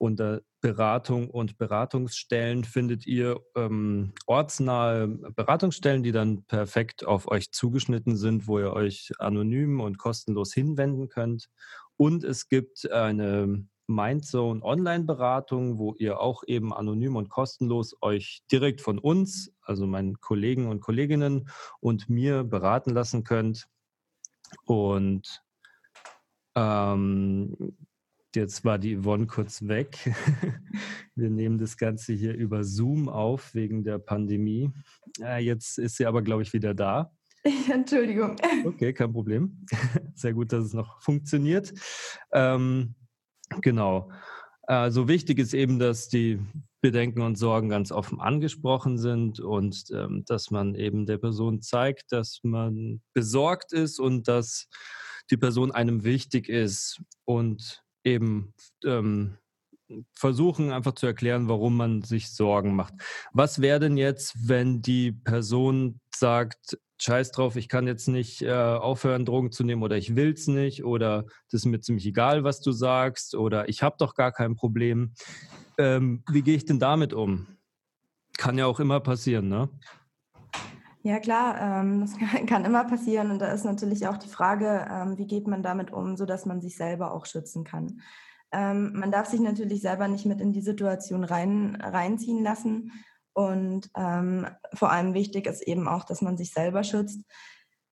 Unter 0.00 0.40
Beratung 0.62 1.28
und 1.28 1.58
Beratungsstellen 1.58 2.64
findet 2.64 3.06
ihr 3.06 3.38
ähm, 3.54 4.14
ortsnahe 4.26 5.08
Beratungsstellen, 5.08 6.02
die 6.02 6.12
dann 6.12 6.42
perfekt 6.44 7.06
auf 7.06 7.28
euch 7.30 7.52
zugeschnitten 7.52 8.16
sind, 8.16 8.46
wo 8.46 8.58
ihr 8.58 8.72
euch 8.72 9.12
anonym 9.18 9.78
und 9.78 9.98
kostenlos 9.98 10.54
hinwenden 10.54 11.10
könnt. 11.10 11.50
Und 11.98 12.24
es 12.24 12.48
gibt 12.48 12.90
eine 12.90 13.66
Mindzone 13.88 14.62
Online-Beratung, 14.62 15.76
wo 15.78 15.94
ihr 15.98 16.18
auch 16.18 16.44
eben 16.46 16.72
anonym 16.72 17.16
und 17.16 17.28
kostenlos 17.28 17.94
euch 18.00 18.42
direkt 18.50 18.80
von 18.80 18.98
uns, 18.98 19.52
also 19.60 19.86
meinen 19.86 20.18
Kollegen 20.18 20.68
und 20.68 20.80
Kolleginnen 20.80 21.50
und 21.80 22.08
mir 22.08 22.42
beraten 22.42 22.94
lassen 22.94 23.22
könnt. 23.22 23.68
Und 24.64 25.42
ähm, 26.54 27.76
Jetzt 28.34 28.64
war 28.64 28.78
die 28.78 28.96
Yvonne 28.96 29.26
kurz 29.26 29.66
weg. 29.66 29.98
Wir 31.16 31.30
nehmen 31.30 31.58
das 31.58 31.76
Ganze 31.76 32.12
hier 32.12 32.34
über 32.34 32.62
Zoom 32.62 33.08
auf 33.08 33.54
wegen 33.54 33.82
der 33.82 33.98
Pandemie. 33.98 34.70
Jetzt 35.38 35.78
ist 35.78 35.96
sie 35.96 36.06
aber, 36.06 36.22
glaube 36.22 36.42
ich, 36.42 36.52
wieder 36.52 36.72
da. 36.72 37.10
Entschuldigung. 37.72 38.36
Okay, 38.64 38.92
kein 38.92 39.12
Problem. 39.12 39.66
Sehr 40.14 40.32
gut, 40.32 40.52
dass 40.52 40.64
es 40.64 40.74
noch 40.74 41.00
funktioniert. 41.02 41.72
Ähm, 42.32 42.94
genau. 43.60 44.10
Also 44.62 45.08
wichtig 45.08 45.38
ist 45.40 45.52
eben, 45.52 45.80
dass 45.80 46.08
die 46.08 46.38
Bedenken 46.80 47.22
und 47.22 47.36
Sorgen 47.36 47.68
ganz 47.68 47.90
offen 47.90 48.20
angesprochen 48.20 48.96
sind 48.96 49.40
und 49.40 49.86
ähm, 49.92 50.24
dass 50.26 50.50
man 50.50 50.74
eben 50.76 51.06
der 51.06 51.18
Person 51.18 51.60
zeigt, 51.60 52.12
dass 52.12 52.40
man 52.44 53.02
besorgt 53.12 53.72
ist 53.72 53.98
und 53.98 54.28
dass 54.28 54.68
die 55.30 55.36
Person 55.36 55.72
einem 55.72 56.04
wichtig 56.04 56.48
ist 56.48 57.02
und 57.24 57.82
eben 58.04 58.54
ähm, 58.84 59.36
versuchen 60.12 60.70
einfach 60.70 60.94
zu 60.94 61.06
erklären, 61.06 61.48
warum 61.48 61.76
man 61.76 62.02
sich 62.02 62.30
Sorgen 62.30 62.74
macht. 62.74 62.94
Was 63.32 63.60
wäre 63.60 63.80
denn 63.80 63.96
jetzt, 63.96 64.48
wenn 64.48 64.82
die 64.82 65.12
Person 65.12 66.00
sagt, 66.14 66.78
scheiß 66.98 67.32
drauf, 67.32 67.56
ich 67.56 67.68
kann 67.68 67.86
jetzt 67.86 68.08
nicht 68.08 68.42
äh, 68.42 68.52
aufhören, 68.52 69.24
Drogen 69.24 69.52
zu 69.52 69.64
nehmen 69.64 69.82
oder 69.82 69.96
ich 69.96 70.16
will 70.16 70.32
es 70.32 70.46
nicht 70.46 70.84
oder 70.84 71.24
das 71.50 71.62
ist 71.62 71.66
mir 71.66 71.80
ziemlich 71.80 72.06
egal, 72.06 72.44
was 72.44 72.60
du 72.60 72.72
sagst 72.72 73.34
oder 73.34 73.68
ich 73.68 73.82
habe 73.82 73.96
doch 73.98 74.14
gar 74.14 74.32
kein 74.32 74.54
Problem. 74.54 75.14
Ähm, 75.78 76.22
wie 76.30 76.42
gehe 76.42 76.56
ich 76.56 76.66
denn 76.66 76.78
damit 76.78 77.14
um? 77.14 77.46
Kann 78.36 78.58
ja 78.58 78.66
auch 78.66 78.80
immer 78.80 79.00
passieren, 79.00 79.48
ne? 79.48 79.70
Ja 81.02 81.18
klar, 81.18 81.58
ähm, 81.60 82.00
das 82.00 82.16
kann, 82.46 82.64
immer 82.64 82.84
passieren. 82.84 83.30
Und 83.30 83.38
da 83.40 83.52
ist 83.52 83.64
natürlich 83.64 84.06
auch 84.06 84.18
die 84.18 84.28
Frage, 84.28 84.86
ähm, 84.90 85.18
wie 85.18 85.26
geht 85.26 85.46
man 85.46 85.62
damit 85.62 85.92
um, 85.92 86.16
sodass 86.16 86.46
man 86.46 86.60
sich 86.60 86.76
selber 86.76 87.12
auch 87.12 87.26
schützen 87.26 87.64
kann. 87.64 88.00
Ähm, 88.52 88.92
man 88.94 89.10
darf 89.10 89.26
sich 89.26 89.40
natürlich 89.40 89.80
selber 89.80 90.08
nicht 90.08 90.26
mit 90.26 90.40
in 90.40 90.52
die 90.52 90.62
Situation 90.62 91.24
rein, 91.24 91.76
reinziehen 91.80 92.42
lassen. 92.42 92.92
Und 93.32 93.90
ähm, 93.96 94.46
vor 94.74 94.90
allem 94.90 95.14
wichtig 95.14 95.46
ist 95.46 95.62
eben 95.62 95.88
auch, 95.88 96.04
dass 96.04 96.20
man 96.20 96.36
sich 96.36 96.52
selber 96.52 96.82
schützt 96.82 97.24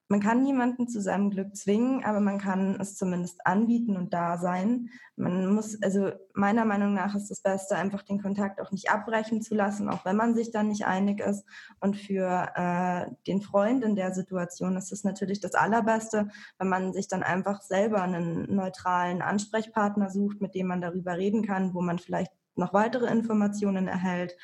man 0.09 0.21
kann 0.21 0.43
niemanden 0.43 0.89
zu 0.89 1.03
seinem 1.03 1.31
Glück 1.31 1.55
zwingen, 1.55 2.03
aber 2.03 2.21
man 2.21 2.39
kann 2.39 2.81
es 2.81 2.97
zumindest 2.97 3.47
anbieten 3.47 3.97
und 3.97 4.15
da 4.15 4.39
sein. 4.39 4.89
Man 5.17 5.55
muss, 5.55 5.81
also 5.83 6.13
meiner 6.33 6.65
Meinung 6.65 6.95
nach 6.95 7.15
ist 7.15 7.31
das 7.31 7.43
Beste, 7.43 7.77
einfach 7.77 8.03
den 8.03 8.23
Kontakt 8.23 8.61
auch 8.61 8.71
nicht 8.71 8.91
abbrechen 8.91 9.43
zu 9.43 9.55
lassen, 9.55 9.91
auch 9.91 10.07
wenn 10.07 10.17
man 10.17 10.35
sich 10.35 10.51
dann 10.51 10.69
nicht 10.69 10.87
einig 10.87 11.21
ist. 11.21 11.45
Und 11.81 11.97
für 11.97 12.49
äh, 12.55 13.11
den 13.27 13.43
Freund 13.43 13.85
in 13.85 13.97
der 13.97 14.15
Situation 14.15 14.77
ist 14.79 14.93
es 14.93 15.05
natürlich 15.05 15.41
das 15.41 15.55
Allerbeste, 15.55 16.29
wenn 16.59 16.69
man 16.69 16.95
sich 16.95 17.09
dann 17.09 17.23
einfach 17.23 17.61
selber 17.61 18.01
einen 18.03 18.55
neutralen 18.55 19.21
Ansprechpartner 19.21 20.09
sucht, 20.09 20.41
mit 20.41 20.55
dem 20.55 20.69
man 20.69 20.81
darüber 20.81 21.19
reden 21.19 21.45
kann, 21.45 21.75
wo 21.75 21.83
man 21.83 21.99
vielleicht 21.99 22.33
noch 22.55 22.73
weitere 22.73 23.07
Informationen 23.13 23.89
erhält 23.89 24.37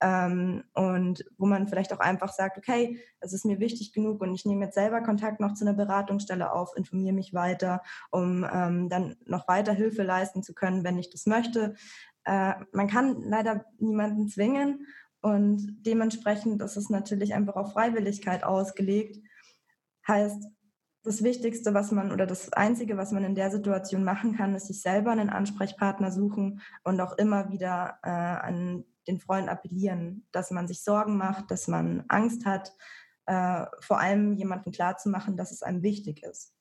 ähm, 0.00 0.64
und 0.74 1.24
wo 1.36 1.46
man 1.46 1.68
vielleicht 1.68 1.92
auch 1.92 2.00
einfach 2.00 2.32
sagt, 2.32 2.56
okay, 2.56 2.98
es 3.20 3.32
ist 3.32 3.44
mir 3.44 3.60
wichtig 3.60 3.92
genug 3.92 4.20
und 4.22 4.34
ich 4.34 4.44
nehme 4.44 4.64
jetzt 4.64 4.74
selber 4.74 5.02
Kontakt 5.02 5.40
noch 5.40 5.54
zu 5.54 5.64
einer 5.64 5.76
Beratungsstelle 5.76 6.52
auf, 6.52 6.76
informiere 6.76 7.14
mich 7.14 7.34
weiter, 7.34 7.82
um 8.10 8.46
ähm, 8.50 8.88
dann 8.88 9.16
noch 9.26 9.46
weiter 9.48 9.72
Hilfe 9.72 10.02
leisten 10.02 10.42
zu 10.42 10.54
können, 10.54 10.84
wenn 10.84 10.98
ich 10.98 11.10
das 11.10 11.26
möchte. 11.26 11.74
Äh, 12.24 12.54
man 12.72 12.88
kann 12.88 13.22
leider 13.22 13.64
niemanden 13.78 14.28
zwingen 14.28 14.86
und 15.20 15.84
dementsprechend 15.84 16.62
ist 16.62 16.76
es 16.76 16.88
natürlich 16.88 17.34
einfach 17.34 17.56
auf 17.56 17.72
Freiwilligkeit 17.72 18.42
ausgelegt. 18.42 19.18
Heißt, 20.08 20.46
das 21.02 21.22
Wichtigste, 21.22 21.72
was 21.72 21.92
man 21.92 22.12
oder 22.12 22.26
das 22.26 22.52
Einzige, 22.52 22.96
was 22.96 23.10
man 23.12 23.24
in 23.24 23.34
der 23.34 23.50
Situation 23.50 24.04
machen 24.04 24.36
kann, 24.36 24.54
ist 24.54 24.66
sich 24.66 24.82
selber 24.82 25.10
einen 25.10 25.30
Ansprechpartner 25.30 26.12
suchen 26.12 26.60
und 26.84 27.00
auch 27.00 27.16
immer 27.16 27.50
wieder 27.50 27.98
äh, 28.02 28.10
an 28.10 28.84
den 29.10 29.20
Freund 29.20 29.48
appellieren, 29.48 30.26
dass 30.32 30.50
man 30.50 30.68
sich 30.68 30.82
Sorgen 30.82 31.16
macht, 31.16 31.50
dass 31.50 31.68
man 31.68 32.04
Angst 32.08 32.46
hat, 32.46 32.72
äh, 33.26 33.66
vor 33.80 34.00
allem 34.00 34.34
jemandem 34.34 34.72
klarzumachen, 34.72 35.36
dass 35.36 35.50
es 35.50 35.62
einem 35.62 35.82
wichtig 35.82 36.22
ist. 36.22 36.54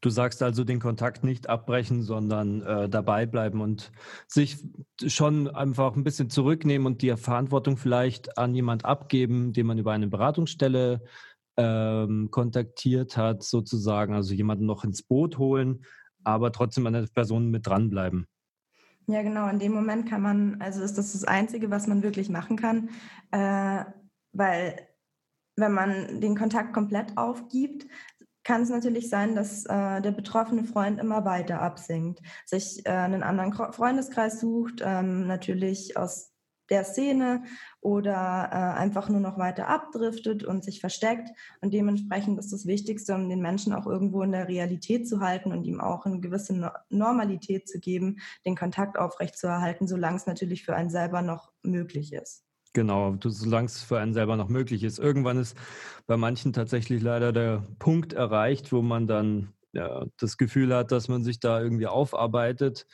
Du 0.00 0.08
sagst 0.08 0.42
also 0.42 0.64
den 0.64 0.80
Kontakt 0.80 1.24
nicht 1.24 1.48
abbrechen, 1.48 2.02
sondern 2.02 2.62
äh, 2.62 2.88
dabei 2.88 3.26
bleiben 3.26 3.60
und 3.60 3.92
sich 4.26 4.64
schon 5.06 5.48
einfach 5.48 5.94
ein 5.94 6.04
bisschen 6.04 6.30
zurücknehmen 6.30 6.86
und 6.86 7.02
die 7.02 7.14
Verantwortung 7.16 7.76
vielleicht 7.76 8.38
an 8.38 8.54
jemand 8.54 8.84
abgeben, 8.84 9.52
den 9.52 9.66
man 9.66 9.78
über 9.78 9.92
eine 9.92 10.08
Beratungsstelle 10.08 11.02
ähm, 11.58 12.30
kontaktiert 12.30 13.16
hat, 13.16 13.42
sozusagen, 13.42 14.14
also 14.14 14.32
jemanden 14.32 14.64
noch 14.64 14.84
ins 14.84 15.02
Boot 15.02 15.36
holen, 15.36 15.84
aber 16.24 16.50
trotzdem 16.50 16.86
an 16.86 16.94
der 16.94 17.06
Person 17.12 17.50
mit 17.50 17.66
dranbleiben. 17.66 18.26
Ja, 19.10 19.22
genau. 19.22 19.48
In 19.48 19.58
dem 19.58 19.72
Moment 19.72 20.06
kann 20.08 20.20
man, 20.20 20.60
also 20.60 20.82
ist 20.82 20.98
das 20.98 21.12
das 21.12 21.24
Einzige, 21.24 21.70
was 21.70 21.86
man 21.86 22.02
wirklich 22.02 22.28
machen 22.28 22.58
kann, 22.58 22.90
äh, 23.30 23.84
weil 24.32 24.86
wenn 25.56 25.72
man 25.72 26.20
den 26.20 26.36
Kontakt 26.36 26.74
komplett 26.74 27.16
aufgibt, 27.16 27.86
kann 28.44 28.62
es 28.62 28.68
natürlich 28.68 29.08
sein, 29.08 29.34
dass 29.34 29.64
äh, 29.64 30.02
der 30.02 30.12
betroffene 30.12 30.64
Freund 30.64 31.00
immer 31.00 31.24
weiter 31.24 31.62
absinkt, 31.62 32.20
sich 32.44 32.84
äh, 32.84 32.90
einen 32.90 33.22
anderen 33.22 33.52
Freundeskreis 33.72 34.40
sucht, 34.40 34.82
ähm, 34.84 35.26
natürlich 35.26 35.96
aus 35.96 36.30
der 36.70 36.84
Szene 36.84 37.42
oder 37.80 38.12
äh, 38.12 38.78
einfach 38.78 39.08
nur 39.08 39.20
noch 39.20 39.38
weiter 39.38 39.68
abdriftet 39.68 40.44
und 40.44 40.64
sich 40.64 40.80
versteckt. 40.80 41.28
Und 41.60 41.72
dementsprechend 41.72 42.38
ist 42.38 42.52
das 42.52 42.66
Wichtigste, 42.66 43.14
um 43.14 43.28
den 43.28 43.40
Menschen 43.40 43.72
auch 43.72 43.86
irgendwo 43.86 44.22
in 44.22 44.32
der 44.32 44.48
Realität 44.48 45.08
zu 45.08 45.20
halten 45.20 45.52
und 45.52 45.64
ihm 45.64 45.80
auch 45.80 46.06
eine 46.06 46.20
gewisse 46.20 46.54
no 46.54 46.70
Normalität 46.90 47.68
zu 47.68 47.78
geben, 47.78 48.18
den 48.44 48.56
Kontakt 48.56 48.98
aufrechtzuerhalten, 48.98 49.88
solange 49.88 50.16
es 50.16 50.26
natürlich 50.26 50.64
für 50.64 50.74
einen 50.74 50.90
selber 50.90 51.22
noch 51.22 51.52
möglich 51.62 52.12
ist. 52.12 52.44
Genau, 52.74 53.16
solange 53.24 53.66
es 53.66 53.82
für 53.82 53.98
einen 53.98 54.12
selber 54.12 54.36
noch 54.36 54.48
möglich 54.48 54.82
ist. 54.84 54.98
Irgendwann 54.98 55.38
ist 55.38 55.56
bei 56.06 56.16
manchen 56.16 56.52
tatsächlich 56.52 57.02
leider 57.02 57.32
der 57.32 57.64
Punkt 57.78 58.12
erreicht, 58.12 58.72
wo 58.72 58.82
man 58.82 59.06
dann 59.06 59.54
ja, 59.72 60.06
das 60.18 60.36
Gefühl 60.36 60.74
hat, 60.74 60.92
dass 60.92 61.08
man 61.08 61.24
sich 61.24 61.40
da 61.40 61.60
irgendwie 61.60 61.86
aufarbeitet 61.86 62.86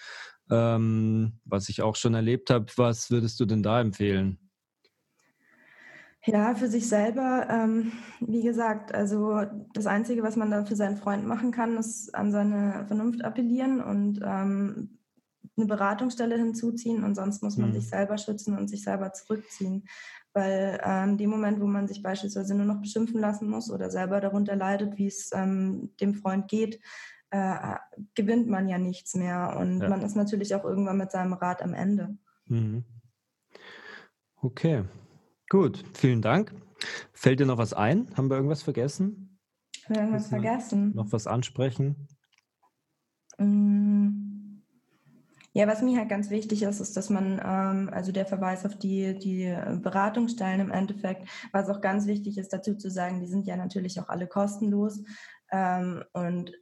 ähm, 0.50 1.40
was 1.44 1.68
ich 1.68 1.82
auch 1.82 1.96
schon 1.96 2.14
erlebt 2.14 2.50
habe. 2.50 2.66
Was 2.76 3.10
würdest 3.10 3.40
du 3.40 3.44
denn 3.44 3.62
da 3.62 3.80
empfehlen? 3.80 4.38
Ja, 6.26 6.54
für 6.54 6.68
sich 6.68 6.88
selber, 6.88 7.46
ähm, 7.50 7.92
wie 8.20 8.42
gesagt, 8.42 8.94
also 8.94 9.42
das 9.74 9.86
Einzige, 9.86 10.22
was 10.22 10.36
man 10.36 10.50
da 10.50 10.64
für 10.64 10.76
seinen 10.76 10.96
Freund 10.96 11.26
machen 11.26 11.50
kann, 11.50 11.76
ist 11.76 12.14
an 12.14 12.32
seine 12.32 12.84
Vernunft 12.86 13.22
appellieren 13.22 13.82
und 13.82 14.20
ähm, 14.24 14.98
eine 15.56 15.66
Beratungsstelle 15.66 16.36
hinzuziehen 16.36 17.04
und 17.04 17.14
sonst 17.14 17.42
muss 17.42 17.58
man 17.58 17.70
mhm. 17.70 17.74
sich 17.74 17.88
selber 17.90 18.16
schützen 18.16 18.56
und 18.56 18.68
sich 18.68 18.82
selber 18.82 19.12
zurückziehen. 19.12 19.86
Weil 20.32 20.80
äh, 20.82 21.04
in 21.04 21.18
dem 21.18 21.28
Moment, 21.28 21.60
wo 21.60 21.66
man 21.66 21.86
sich 21.86 22.02
beispielsweise 22.02 22.54
nur 22.54 22.66
noch 22.66 22.80
beschimpfen 22.80 23.20
lassen 23.20 23.48
muss 23.48 23.70
oder 23.70 23.90
selber 23.90 24.20
darunter 24.20 24.56
leidet, 24.56 24.96
wie 24.96 25.06
es 25.06 25.30
ähm, 25.32 25.90
dem 26.00 26.14
Freund 26.14 26.48
geht, 26.48 26.80
äh, 27.34 27.78
gewinnt 28.14 28.48
man 28.48 28.68
ja 28.68 28.78
nichts 28.78 29.16
mehr. 29.16 29.56
Und 29.58 29.80
ja. 29.80 29.88
man 29.88 30.02
ist 30.02 30.14
natürlich 30.14 30.54
auch 30.54 30.62
irgendwann 30.62 30.98
mit 30.98 31.10
seinem 31.10 31.32
Rat 31.32 31.62
am 31.62 31.74
Ende. 31.74 32.16
Mhm. 32.46 32.84
Okay, 34.36 34.84
gut, 35.48 35.82
vielen 35.94 36.22
Dank. 36.22 36.54
Fällt 37.12 37.40
dir 37.40 37.46
noch 37.46 37.58
was 37.58 37.72
ein? 37.72 38.08
Haben 38.16 38.30
wir 38.30 38.36
irgendwas 38.36 38.62
vergessen? 38.62 39.40
Irgendwas 39.88 40.28
vergessen. 40.28 40.94
Noch 40.94 41.10
was 41.10 41.26
ansprechen? 41.26 42.06
Mm. 43.38 44.60
Ja, 45.52 45.66
was 45.66 45.82
mir 45.82 45.98
halt 45.98 46.08
ganz 46.08 46.30
wichtig 46.30 46.62
ist, 46.62 46.80
ist, 46.80 46.96
dass 46.96 47.10
man, 47.10 47.40
ähm, 47.44 47.90
also 47.92 48.12
der 48.12 48.26
Verweis 48.26 48.64
auf 48.66 48.76
die, 48.76 49.18
die 49.18 49.56
Beratungsstellen 49.82 50.60
im 50.60 50.70
Endeffekt, 50.70 51.28
was 51.52 51.68
auch 51.68 51.80
ganz 51.80 52.06
wichtig 52.06 52.38
ist, 52.38 52.52
dazu 52.52 52.76
zu 52.76 52.90
sagen, 52.90 53.20
die 53.20 53.28
sind 53.28 53.46
ja 53.46 53.56
natürlich 53.56 54.00
auch 54.00 54.08
alle 54.08 54.26
kostenlos. 54.26 55.02
Ähm, 55.50 56.02
und 56.12 56.52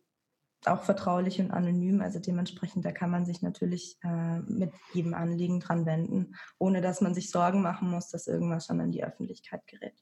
auch 0.67 0.83
vertraulich 0.83 1.41
und 1.41 1.51
anonym. 1.51 2.01
Also 2.01 2.19
dementsprechend, 2.19 2.85
da 2.85 2.93
kann 2.93 3.11
man 3.11 3.25
sich 3.25 3.43
natürlich 3.43 3.99
äh, 4.03 4.41
mit 4.41 4.73
jedem 4.93 5.15
Anliegen 5.15 5.61
dran 5.61 5.87
wenden, 5.87 6.35
ohne 6.59 6.81
dass 6.81 7.01
man 7.01 7.15
sich 7.15 7.31
Sorgen 7.31 7.63
machen 7.63 7.91
muss, 7.91 8.09
dass 8.09 8.27
irgendwas 8.27 8.67
schon 8.67 8.81
in 8.81 8.93
die 8.93 9.05
Öffentlichkeit 9.05 9.67
gerät. 9.67 9.95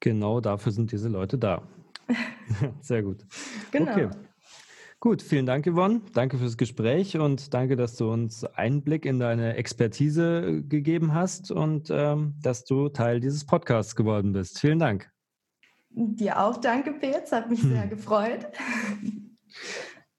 Genau 0.00 0.40
dafür 0.40 0.72
sind 0.72 0.92
diese 0.92 1.08
Leute 1.08 1.38
da. 1.38 1.62
Sehr 2.80 3.02
gut. 3.02 3.24
Genau. 3.70 3.92
Okay. 3.92 4.10
Gut, 5.02 5.22
vielen 5.22 5.46
Dank, 5.46 5.66
Yvonne. 5.66 6.02
Danke 6.12 6.36
fürs 6.36 6.58
Gespräch 6.58 7.16
und 7.16 7.54
danke, 7.54 7.74
dass 7.74 7.96
du 7.96 8.12
uns 8.12 8.44
Einblick 8.44 9.06
in 9.06 9.18
deine 9.18 9.54
Expertise 9.56 10.62
gegeben 10.68 11.14
hast 11.14 11.50
und 11.50 11.88
ähm, 11.90 12.34
dass 12.42 12.64
du 12.64 12.90
Teil 12.90 13.18
dieses 13.18 13.46
Podcasts 13.46 13.96
geworden 13.96 14.34
bist. 14.34 14.58
Vielen 14.58 14.78
Dank. 14.78 15.10
Dir 15.88 16.38
auch 16.38 16.58
danke, 16.58 16.92
Petz. 16.92 17.32
Hat 17.32 17.48
mich 17.48 17.62
sehr 17.62 17.84
hm. 17.84 17.90
gefreut. 17.90 18.46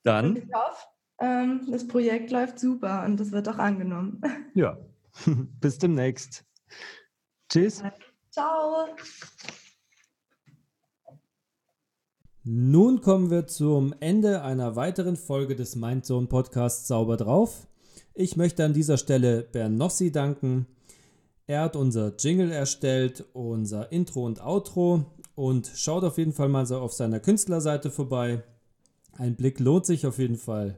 Dann. 0.03 0.35
Ich 0.37 0.43
hoffe, 0.53 0.85
ähm, 1.19 1.67
das 1.69 1.87
Projekt 1.87 2.31
läuft 2.31 2.59
super 2.59 3.05
und 3.05 3.19
es 3.19 3.31
wird 3.31 3.47
auch 3.47 3.57
angenommen. 3.57 4.21
Ja, 4.55 4.77
bis 5.61 5.77
demnächst. 5.77 6.43
Tschüss. 7.49 7.83
Ciao. 8.31 8.87
Nun 12.43 13.01
kommen 13.01 13.29
wir 13.29 13.45
zum 13.45 13.93
Ende 13.99 14.41
einer 14.41 14.75
weiteren 14.75 15.15
Folge 15.15 15.55
des 15.55 15.75
Mindzone 15.75 16.27
Podcasts 16.27 16.87
Sauber 16.87 17.17
drauf. 17.17 17.67
Ich 18.13 18.35
möchte 18.35 18.65
an 18.65 18.73
dieser 18.73 18.97
Stelle 18.97 19.43
Bernossi 19.43 20.11
danken. 20.11 20.65
Er 21.45 21.61
hat 21.61 21.75
unser 21.75 22.15
Jingle 22.17 22.51
erstellt, 22.51 23.25
unser 23.33 23.91
Intro 23.91 24.25
und 24.25 24.41
Outro 24.41 25.05
und 25.35 25.71
schaut 25.75 26.03
auf 26.03 26.17
jeden 26.17 26.33
Fall 26.33 26.49
mal 26.49 26.65
so 26.65 26.79
auf 26.79 26.93
seiner 26.93 27.19
Künstlerseite 27.19 27.91
vorbei. 27.91 28.43
Ein 29.17 29.35
Blick 29.35 29.59
lohnt 29.59 29.85
sich 29.85 30.05
auf 30.05 30.19
jeden 30.19 30.37
Fall. 30.37 30.77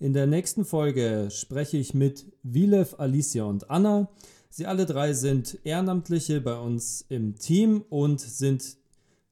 In 0.00 0.12
der 0.12 0.26
nächsten 0.26 0.64
Folge 0.64 1.28
spreche 1.30 1.76
ich 1.76 1.94
mit 1.94 2.26
Vilev, 2.42 2.96
Alicia 2.98 3.44
und 3.44 3.70
Anna. 3.70 4.10
Sie 4.50 4.66
alle 4.66 4.86
drei 4.86 5.12
sind 5.12 5.58
Ehrenamtliche 5.64 6.40
bei 6.40 6.58
uns 6.58 7.04
im 7.08 7.36
Team 7.38 7.84
und 7.88 8.20
sind 8.20 8.76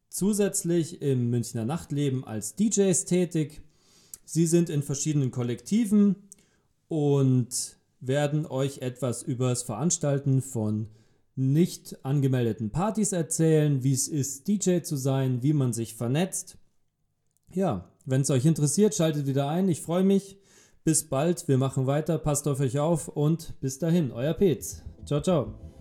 zusätzlich 0.09 1.03
im 1.03 1.31
Münchner 1.31 1.65
Nachtleben 1.65 2.25
als 2.25 2.55
DJs 2.55 3.05
tätig. 3.05 3.63
Sie 4.25 4.47
sind 4.47 4.71
in 4.71 4.83
verschiedenen 4.83 5.31
Kollektiven 5.31 6.17
und 6.89 7.77
werden 8.01 8.47
euch 8.47 8.79
etwas 8.79 9.23
über 9.23 9.51
das 9.51 9.63
Veranstalten 9.63 10.43
von 10.43 10.89
nicht 11.35 12.05
angemeldeten 12.05 12.71
Partys 12.71 13.13
erzählen, 13.13 13.83
wie 13.83 13.93
es 13.93 14.09
ist, 14.09 14.49
DJ 14.49 14.81
zu 14.81 14.97
sein, 14.97 15.43
wie 15.43 15.53
man 15.53 15.73
sich 15.73 15.95
vernetzt. 15.95 16.59
Ja, 17.53 17.92
wenn 18.05 18.23
es 18.23 18.31
euch 18.31 18.45
interessiert, 18.45 18.95
schaltet 18.95 19.27
wieder 19.27 19.49
ein. 19.49 19.69
Ich 19.69 19.83
freue 19.83 20.05
mich. 20.05 20.39
Bis 20.85 21.09
bald. 21.09 21.47
Wir 21.47 21.59
machen 21.59 21.87
weiter. 21.87 22.19
Passt 22.19 22.49
auf 22.49 22.61
euch 22.61 22.79
auf 22.79 23.09
und 23.09 23.55
bis 23.61 23.79
dahin. 23.79 24.11
Euer 24.11 24.35
Petz. 24.35 24.83
Ciao, 25.05 25.21
ciao. 25.21 25.72